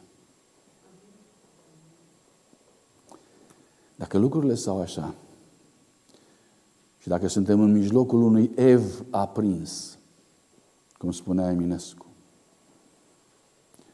Dacă 3.96 4.18
lucrurile 4.18 4.54
stau 4.54 4.80
așa, 4.80 5.14
și 7.00 7.08
dacă 7.08 7.26
suntem 7.26 7.60
în 7.60 7.72
mijlocul 7.72 8.22
unui 8.22 8.50
ev 8.54 9.04
aprins, 9.10 9.98
cum 10.98 11.12
spunea 11.12 11.50
Eminescu, 11.50 12.06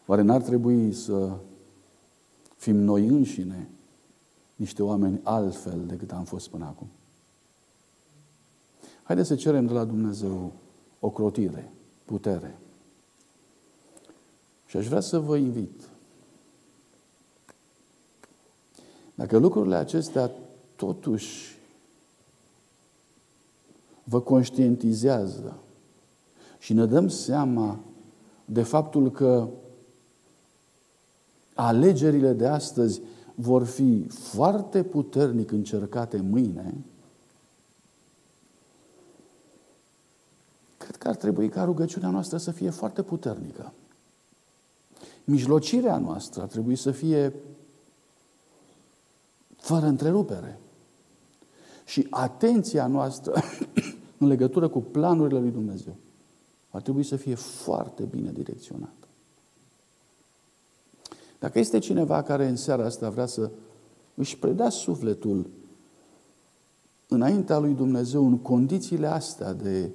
oare 0.07 0.22
n-ar 0.22 0.42
trebui 0.42 0.92
să 0.92 1.36
fim 2.57 2.76
noi 2.76 3.07
înșine 3.07 3.68
niște 4.57 4.82
oameni 4.82 5.20
altfel 5.22 5.86
decât 5.86 6.12
am 6.12 6.24
fost 6.24 6.48
până 6.48 6.64
acum? 6.64 6.86
Haideți 9.02 9.28
să 9.28 9.34
cerem 9.34 9.66
de 9.66 9.72
la 9.72 9.84
Dumnezeu 9.84 10.52
o 11.00 11.11
crotire, 11.11 11.72
putere. 12.04 12.59
Și 14.66 14.76
aș 14.76 14.86
vrea 14.86 15.00
să 15.00 15.18
vă 15.18 15.36
invit. 15.36 15.88
Dacă 19.14 19.38
lucrurile 19.38 19.76
acestea 19.76 20.30
totuși 20.76 21.55
vă 24.09 24.20
conștientizează 24.20 25.59
și 26.59 26.72
ne 26.72 26.86
dăm 26.86 27.09
seama 27.09 27.78
de 28.44 28.62
faptul 28.62 29.11
că 29.11 29.48
alegerile 31.54 32.32
de 32.32 32.46
astăzi 32.46 33.00
vor 33.34 33.64
fi 33.64 34.07
foarte 34.09 34.82
puternic 34.82 35.50
încercate 35.50 36.16
mâine, 36.16 36.74
cred 40.76 40.96
că 40.96 41.09
ar 41.09 41.16
trebui 41.16 41.48
ca 41.48 41.64
rugăciunea 41.64 42.11
noastră 42.11 42.36
să 42.38 42.50
fie 42.50 42.70
foarte 42.70 43.02
puternică. 43.02 43.72
Mijlocirea 45.24 45.98
noastră 45.98 46.42
ar 46.42 46.48
trebui 46.48 46.76
să 46.76 46.90
fie 46.90 47.34
fără 49.57 49.86
întrerupere. 49.86 50.59
Și 51.84 52.07
atenția 52.11 52.86
noastră 52.86 53.42
în 54.18 54.26
legătură 54.26 54.68
cu 54.68 54.80
planurile 54.80 55.38
lui 55.38 55.50
Dumnezeu 55.50 55.96
ar 56.70 56.82
trebui 56.82 57.02
să 57.02 57.16
fie 57.16 57.34
foarte 57.34 58.02
bine 58.02 58.32
direcționată. 58.32 59.06
Dacă 61.38 61.58
este 61.58 61.78
cineva 61.78 62.22
care 62.22 62.48
în 62.48 62.56
seara 62.56 62.84
asta 62.84 63.10
vrea 63.10 63.26
să 63.26 63.50
își 64.14 64.38
predea 64.38 64.68
sufletul 64.68 65.50
înaintea 67.08 67.58
lui 67.58 67.74
Dumnezeu 67.74 68.26
în 68.26 68.38
condițiile 68.38 69.06
astea 69.06 69.52
de 69.52 69.90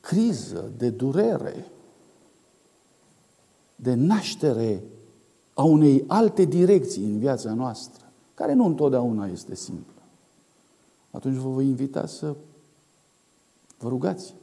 criză, 0.00 0.72
de 0.76 0.90
durere, 0.90 1.70
de 3.76 3.94
naștere 3.94 4.82
a 5.54 5.62
unei 5.62 6.04
alte 6.06 6.44
direcții 6.44 7.04
în 7.04 7.18
viața 7.18 7.54
noastră, 7.54 8.04
care 8.34 8.52
nu 8.52 8.64
întotdeauna 8.64 9.26
este 9.26 9.54
simplă, 9.54 10.02
atunci 11.10 11.36
vă 11.36 11.48
voi 11.48 11.66
invita 11.66 12.06
să 12.06 12.34
vă 13.78 13.88
rugați. 13.88 14.34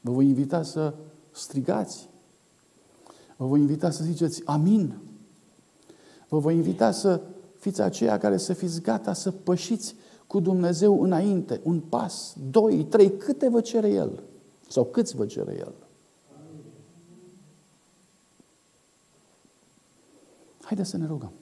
Vă 0.00 0.10
voi 0.12 0.26
invita 0.26 0.62
să 0.62 0.94
strigați. 1.30 2.08
Vă 3.36 3.46
voi 3.46 3.60
invita 3.60 3.90
să 3.90 4.04
ziceți 4.04 4.42
amin. 4.44 4.98
Vă 6.28 6.38
voi 6.38 6.54
invita 6.54 6.90
să 6.90 7.20
fiți 7.58 7.80
aceia 7.80 8.18
care 8.18 8.36
să 8.36 8.52
fiți 8.52 8.82
gata 8.82 9.12
să 9.12 9.30
pășiți 9.30 9.94
cu 10.26 10.40
Dumnezeu 10.40 11.02
înainte, 11.02 11.60
un 11.64 11.80
pas, 11.80 12.36
doi, 12.50 12.84
trei, 12.84 13.16
câte 13.16 13.48
vă 13.48 13.60
cere 13.60 13.88
El 13.88 14.22
sau 14.68 14.84
câți 14.84 15.16
vă 15.16 15.26
cere 15.26 15.56
El. 15.58 15.72
Haideți 20.60 20.90
să 20.90 20.96
ne 20.96 21.06
rugăm. 21.06 21.32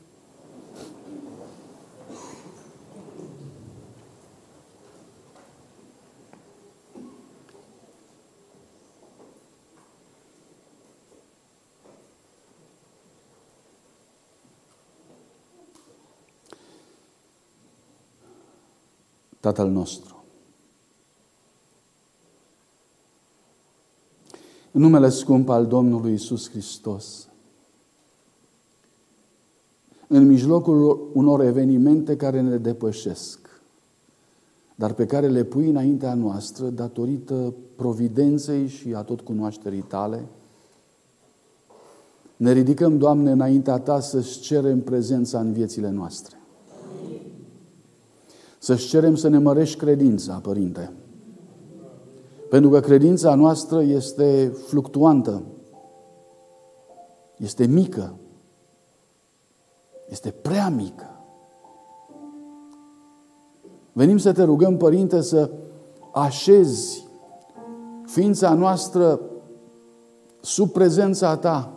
Tatăl 19.46 19.68
nostru. 19.68 20.24
În 24.72 24.80
numele 24.80 25.08
scump 25.08 25.48
al 25.48 25.66
Domnului 25.66 26.12
Isus 26.12 26.50
Hristos, 26.50 27.28
în 30.08 30.26
mijlocul 30.26 31.10
unor 31.12 31.40
evenimente 31.40 32.16
care 32.16 32.40
ne 32.40 32.56
depășesc, 32.56 33.60
dar 34.74 34.92
pe 34.92 35.06
care 35.06 35.28
le 35.28 35.44
pui 35.44 35.68
înaintea 35.68 36.14
noastră 36.14 36.68
datorită 36.68 37.54
providenței 37.76 38.68
și 38.68 38.94
a 38.94 39.02
tot 39.02 39.20
cunoașterii 39.20 39.82
tale, 39.82 40.24
ne 42.36 42.52
ridicăm, 42.52 42.98
Doamne, 42.98 43.30
înaintea 43.30 43.78
Ta 43.78 44.00
să-ți 44.00 44.40
cerem 44.40 44.80
prezența 44.80 45.40
în 45.40 45.52
viețile 45.52 45.90
noastre. 45.90 46.35
Să-și 48.66 48.88
cerem 48.88 49.14
să 49.14 49.28
ne 49.28 49.38
mărești 49.38 49.78
credința, 49.78 50.34
Părinte. 50.42 50.92
Pentru 52.50 52.70
că 52.70 52.80
credința 52.80 53.34
noastră 53.34 53.82
este 53.82 54.56
fluctuantă, 54.66 55.42
este 57.36 57.66
mică, 57.66 58.14
este 60.08 60.30
prea 60.30 60.68
mică. 60.68 61.20
Venim 63.92 64.18
să 64.18 64.32
te 64.32 64.42
rugăm, 64.42 64.76
Părinte, 64.76 65.20
să 65.20 65.50
așezi 66.12 67.06
ființa 68.04 68.54
noastră 68.54 69.20
sub 70.40 70.70
prezența 70.70 71.36
Ta 71.36 71.72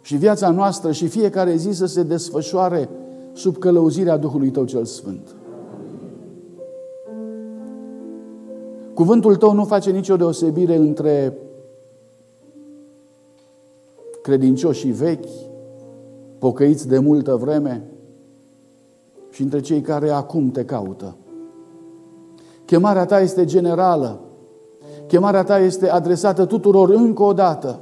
și 0.00 0.16
viața 0.16 0.50
noastră 0.50 0.92
și 0.92 1.08
fiecare 1.08 1.56
zi 1.56 1.70
să 1.70 1.86
se 1.86 2.02
desfășoare 2.02 2.88
sub 3.32 3.56
călăuzirea 3.56 4.16
Duhului 4.16 4.50
Tău 4.50 4.64
cel 4.64 4.84
Sfânt. 4.84 5.34
Cuvântul 8.94 9.36
Tău 9.36 9.52
nu 9.52 9.64
face 9.64 9.90
nicio 9.90 10.16
deosebire 10.16 10.76
între 10.76 11.36
credincioșii 14.22 14.90
vechi, 14.90 15.28
pocăiți 16.38 16.88
de 16.88 16.98
multă 16.98 17.36
vreme, 17.36 17.86
și 19.30 19.42
între 19.42 19.60
cei 19.60 19.80
care 19.80 20.10
acum 20.10 20.50
te 20.50 20.64
caută. 20.64 21.16
Chemarea 22.64 23.04
ta 23.04 23.20
este 23.20 23.44
generală. 23.44 24.20
Chemarea 25.06 25.44
ta 25.44 25.58
este 25.58 25.90
adresată 25.90 26.44
tuturor 26.44 26.90
încă 26.90 27.22
o 27.22 27.32
dată 27.32 27.80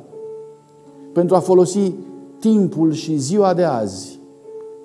pentru 1.13 1.37
a 1.37 1.39
folosi 1.39 1.95
timpul 2.39 2.93
și 2.93 3.17
ziua 3.17 3.55
de 3.55 3.65
azi 3.65 4.20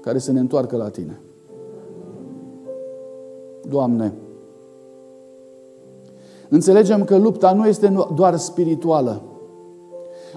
care 0.06 0.18
să 0.18 0.32
ne 0.32 0.40
întoarcă 0.40 0.78
la 0.78 0.90
Tine. 0.90 1.22
Doamne, 3.70 4.14
înțelegem 6.50 7.04
că 7.04 7.18
lupta 7.18 7.54
nu 7.54 7.68
este 7.68 7.94
doar 8.16 8.36
spirituală. 8.36 9.22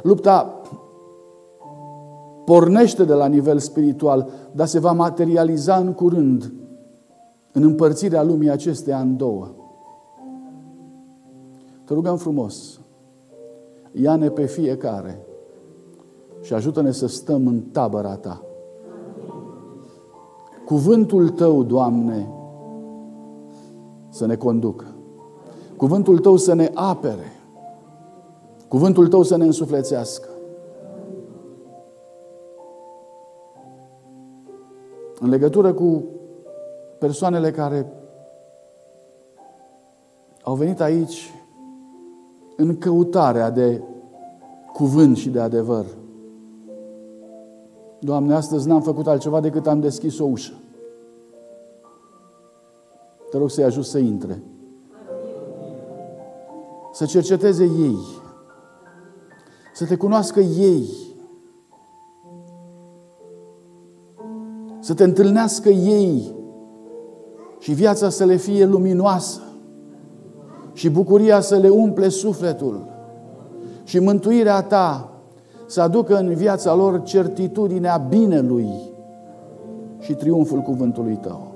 Lupta 0.03 0.63
pornește 2.45 3.05
de 3.05 3.13
la 3.13 3.27
nivel 3.27 3.59
spiritual, 3.59 4.31
dar 4.53 4.67
se 4.67 4.79
va 4.79 4.93
materializa 4.93 5.77
în 5.77 5.93
curând 5.93 6.53
în 7.53 7.63
împărțirea 7.63 8.23
lumii 8.23 8.51
acesteia 8.51 9.01
în 9.01 9.17
două. 9.17 9.49
Te 11.85 11.95
rugăm 11.95 12.17
frumos, 12.17 12.81
ia-ne 13.93 14.29
pe 14.29 14.47
fiecare 14.47 15.27
și 16.41 16.55
ajută-ne 16.55 16.91
să 16.91 17.07
stăm 17.07 17.47
în 17.47 17.61
tabăra 17.61 18.17
Ta. 18.17 18.43
Cuvântul 20.69 21.29
Tău, 21.29 21.63
Doamne, 21.63 22.29
să 24.09 24.27
ne 24.27 24.37
conducă. 24.37 24.85
Cuvântul 25.77 26.19
Tău 26.19 26.37
să 26.37 26.55
ne 26.55 26.71
apere. 26.75 27.33
Cuvântul 28.69 29.09
Tău 29.09 29.23
să 29.23 29.37
ne 29.37 29.45
însuflețească. 29.45 30.29
În 35.21 35.29
legătură 35.29 35.73
cu 35.73 36.05
persoanele 36.99 37.51
care 37.51 37.93
au 40.43 40.55
venit 40.55 40.81
aici 40.81 41.33
în 42.57 42.79
căutarea 42.79 43.51
de 43.51 43.83
cuvânt 44.73 45.17
și 45.17 45.31
de 45.31 45.41
adevăr. 45.41 45.85
Doamne, 48.01 48.35
astăzi 48.35 48.69
n-am 48.69 48.83
făcut 48.83 49.07
altceva 49.07 49.41
decât 49.41 49.67
am 49.67 49.81
deschis 49.81 50.19
o 50.19 50.25
ușă. 50.25 50.53
Te 53.31 53.39
rog 53.39 53.51
să-i 53.51 53.65
ajut 53.65 53.85
să 53.85 53.99
intre. 53.99 54.43
Să 56.93 57.05
cerceteze 57.05 57.65
ei. 57.65 57.99
Să 59.75 59.87
te 59.87 59.97
cunoască 59.97 60.41
ei. 60.41 60.89
Să 64.81 64.95
te 64.95 65.05
întâlnească 65.05 65.69
ei 65.69 66.35
și 67.59 67.73
viața 67.73 68.09
să 68.09 68.25
le 68.25 68.37
fie 68.37 68.65
luminoasă 68.65 69.41
și 70.73 70.91
bucuria 70.91 71.41
să 71.41 71.57
le 71.57 71.69
umple 71.69 72.09
sufletul 72.09 72.89
și 73.85 73.99
mântuirea 73.99 74.63
ta 74.63 75.18
să 75.69 75.81
aducă 75.81 76.17
în 76.17 76.35
viața 76.35 76.75
lor 76.75 77.03
certitudinea 77.03 77.97
binelui 78.09 78.69
și 79.99 80.15
triumful 80.15 80.61
cuvântului 80.61 81.17
tău. 81.17 81.47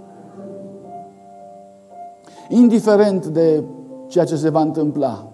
Indiferent 2.48 3.26
de 3.26 3.64
ceea 4.06 4.24
ce 4.24 4.36
se 4.36 4.48
va 4.48 4.60
întâmpla, 4.60 5.28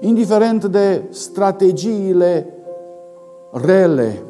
indiferent 0.00 0.64
de 0.64 1.02
strategiile 1.10 2.46
rele 3.52 4.22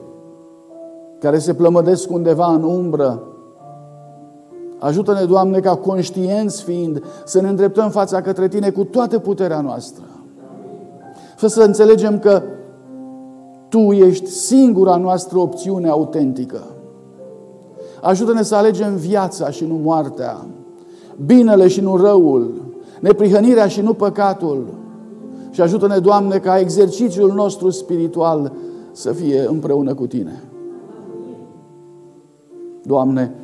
care 1.18 1.38
se 1.38 1.54
plămădesc 1.54 2.10
undeva 2.10 2.46
în 2.46 2.62
umbră, 2.62 3.26
Ajută-ne, 4.78 5.24
Doamne, 5.24 5.60
ca 5.60 5.74
conștienți 5.74 6.62
fiind, 6.62 7.04
să 7.24 7.40
ne 7.40 7.48
îndreptăm 7.48 7.90
fața 7.90 8.20
către 8.20 8.48
Tine 8.48 8.70
cu 8.70 8.84
toată 8.84 9.18
puterea 9.18 9.60
noastră. 9.60 10.04
Fă 11.36 11.46
să 11.46 11.62
înțelegem 11.62 12.18
că 12.18 12.42
Tu 13.72 13.92
ești 13.92 14.26
singura 14.26 14.96
noastră 14.96 15.38
opțiune 15.38 15.88
autentică. 15.88 16.62
Ajută-ne 18.02 18.42
să 18.42 18.54
alegem 18.54 18.96
viața 18.96 19.50
și 19.50 19.64
nu 19.64 19.74
moartea, 19.74 20.46
binele 21.24 21.68
și 21.68 21.80
nu 21.80 21.96
răul, 21.96 22.50
neprihănirea 23.00 23.66
și 23.66 23.80
nu 23.80 23.94
păcatul. 23.94 24.66
Și 25.50 25.60
ajută-ne, 25.60 25.98
Doamne, 25.98 26.38
ca 26.38 26.58
exercițiul 26.58 27.32
nostru 27.32 27.70
spiritual 27.70 28.52
să 28.92 29.12
fie 29.12 29.46
împreună 29.48 29.94
cu 29.94 30.06
Tine. 30.06 30.42
Doamne, 32.82 33.34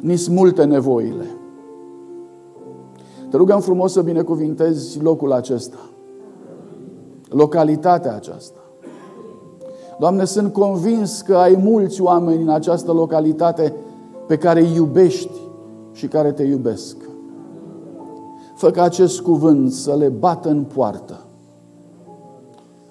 ni 0.00 0.26
multe 0.30 0.64
nevoile. 0.64 1.26
Te 3.30 3.36
rugăm 3.36 3.60
frumos 3.60 3.92
să 3.92 4.02
binecuvintezi 4.02 5.02
locul 5.02 5.32
acesta, 5.32 5.78
localitatea 7.28 8.14
aceasta. 8.14 8.58
Doamne, 9.98 10.24
sunt 10.24 10.52
convins 10.52 11.20
că 11.20 11.36
ai 11.36 11.60
mulți 11.62 12.02
oameni 12.02 12.42
în 12.42 12.48
această 12.48 12.92
localitate 12.92 13.74
pe 14.26 14.36
care 14.36 14.60
îi 14.60 14.74
iubești 14.74 15.40
și 15.92 16.06
care 16.06 16.32
te 16.32 16.42
iubesc. 16.42 16.96
Fă 18.54 18.70
ca 18.70 18.82
acest 18.82 19.20
cuvânt 19.20 19.72
să 19.72 19.94
le 19.94 20.08
bată 20.08 20.48
în 20.48 20.64
poartă. 20.64 21.20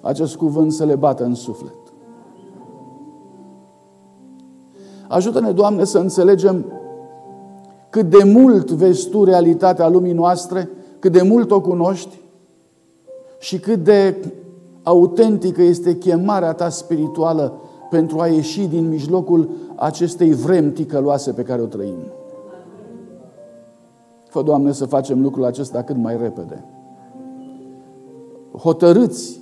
Acest 0.00 0.36
cuvânt 0.36 0.72
să 0.72 0.84
le 0.84 0.94
bată 0.94 1.24
în 1.24 1.34
suflet. 1.34 1.76
Ajută-ne, 5.08 5.50
Doamne, 5.50 5.84
să 5.84 5.98
înțelegem 5.98 6.64
cât 7.90 8.10
de 8.10 8.24
mult 8.24 8.70
vezi 8.70 9.08
tu 9.08 9.24
realitatea 9.24 9.88
lumii 9.88 10.12
noastre, 10.12 10.70
cât 10.98 11.12
de 11.12 11.22
mult 11.22 11.50
o 11.50 11.60
cunoști 11.60 12.20
și 13.38 13.58
cât 13.58 13.84
de 13.84 14.32
autentică 14.82 15.62
este 15.62 15.96
chemarea 15.96 16.52
ta 16.52 16.68
spirituală 16.68 17.60
pentru 17.90 18.20
a 18.20 18.26
ieși 18.26 18.66
din 18.66 18.88
mijlocul 18.88 19.48
acestei 19.76 20.34
vremi 20.34 20.70
ticăloase 20.70 21.32
pe 21.32 21.42
care 21.42 21.62
o 21.62 21.66
trăim. 21.66 21.98
Fă, 24.28 24.42
Doamne, 24.42 24.72
să 24.72 24.86
facem 24.86 25.22
lucrul 25.22 25.44
acesta 25.44 25.82
cât 25.82 25.96
mai 25.96 26.16
repede. 26.16 26.64
Hotărâți 28.58 29.40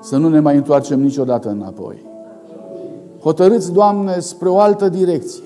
să 0.00 0.16
nu 0.16 0.28
ne 0.28 0.40
mai 0.40 0.56
întoarcem 0.56 1.00
niciodată 1.00 1.48
înapoi. 1.48 2.06
Hotărâți, 3.20 3.72
Doamne, 3.72 4.18
spre 4.18 4.48
o 4.48 4.58
altă 4.58 4.88
direcție. 4.88 5.44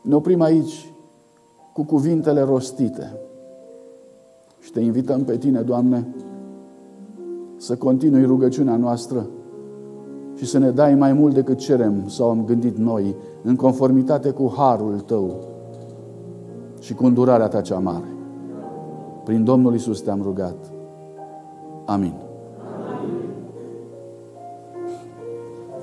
Ne 0.00 0.14
oprim 0.14 0.40
aici 0.40 0.92
cu 1.72 1.84
cuvintele 1.84 2.40
rostite 2.40 3.20
și 4.66 4.72
te 4.72 4.80
invităm 4.80 5.24
pe 5.24 5.36
tine, 5.36 5.60
Doamne, 5.60 6.06
să 7.56 7.76
continui 7.76 8.24
rugăciunea 8.24 8.76
noastră 8.76 9.26
și 10.34 10.46
să 10.46 10.58
ne 10.58 10.70
dai 10.70 10.94
mai 10.94 11.12
mult 11.12 11.34
decât 11.34 11.58
cerem 11.58 12.08
sau 12.08 12.30
am 12.30 12.44
gândit 12.44 12.76
noi, 12.76 13.16
în 13.42 13.56
conformitate 13.56 14.30
cu 14.30 14.52
harul 14.56 15.00
Tău 15.00 15.40
și 16.80 16.94
cu 16.94 17.04
îndurarea 17.06 17.48
Ta 17.48 17.60
cea 17.60 17.78
mare. 17.78 18.16
Prin 19.24 19.44
Domnul 19.44 19.74
Isus 19.74 20.00
te-am 20.00 20.22
rugat. 20.22 20.56
Amin. 21.84 22.25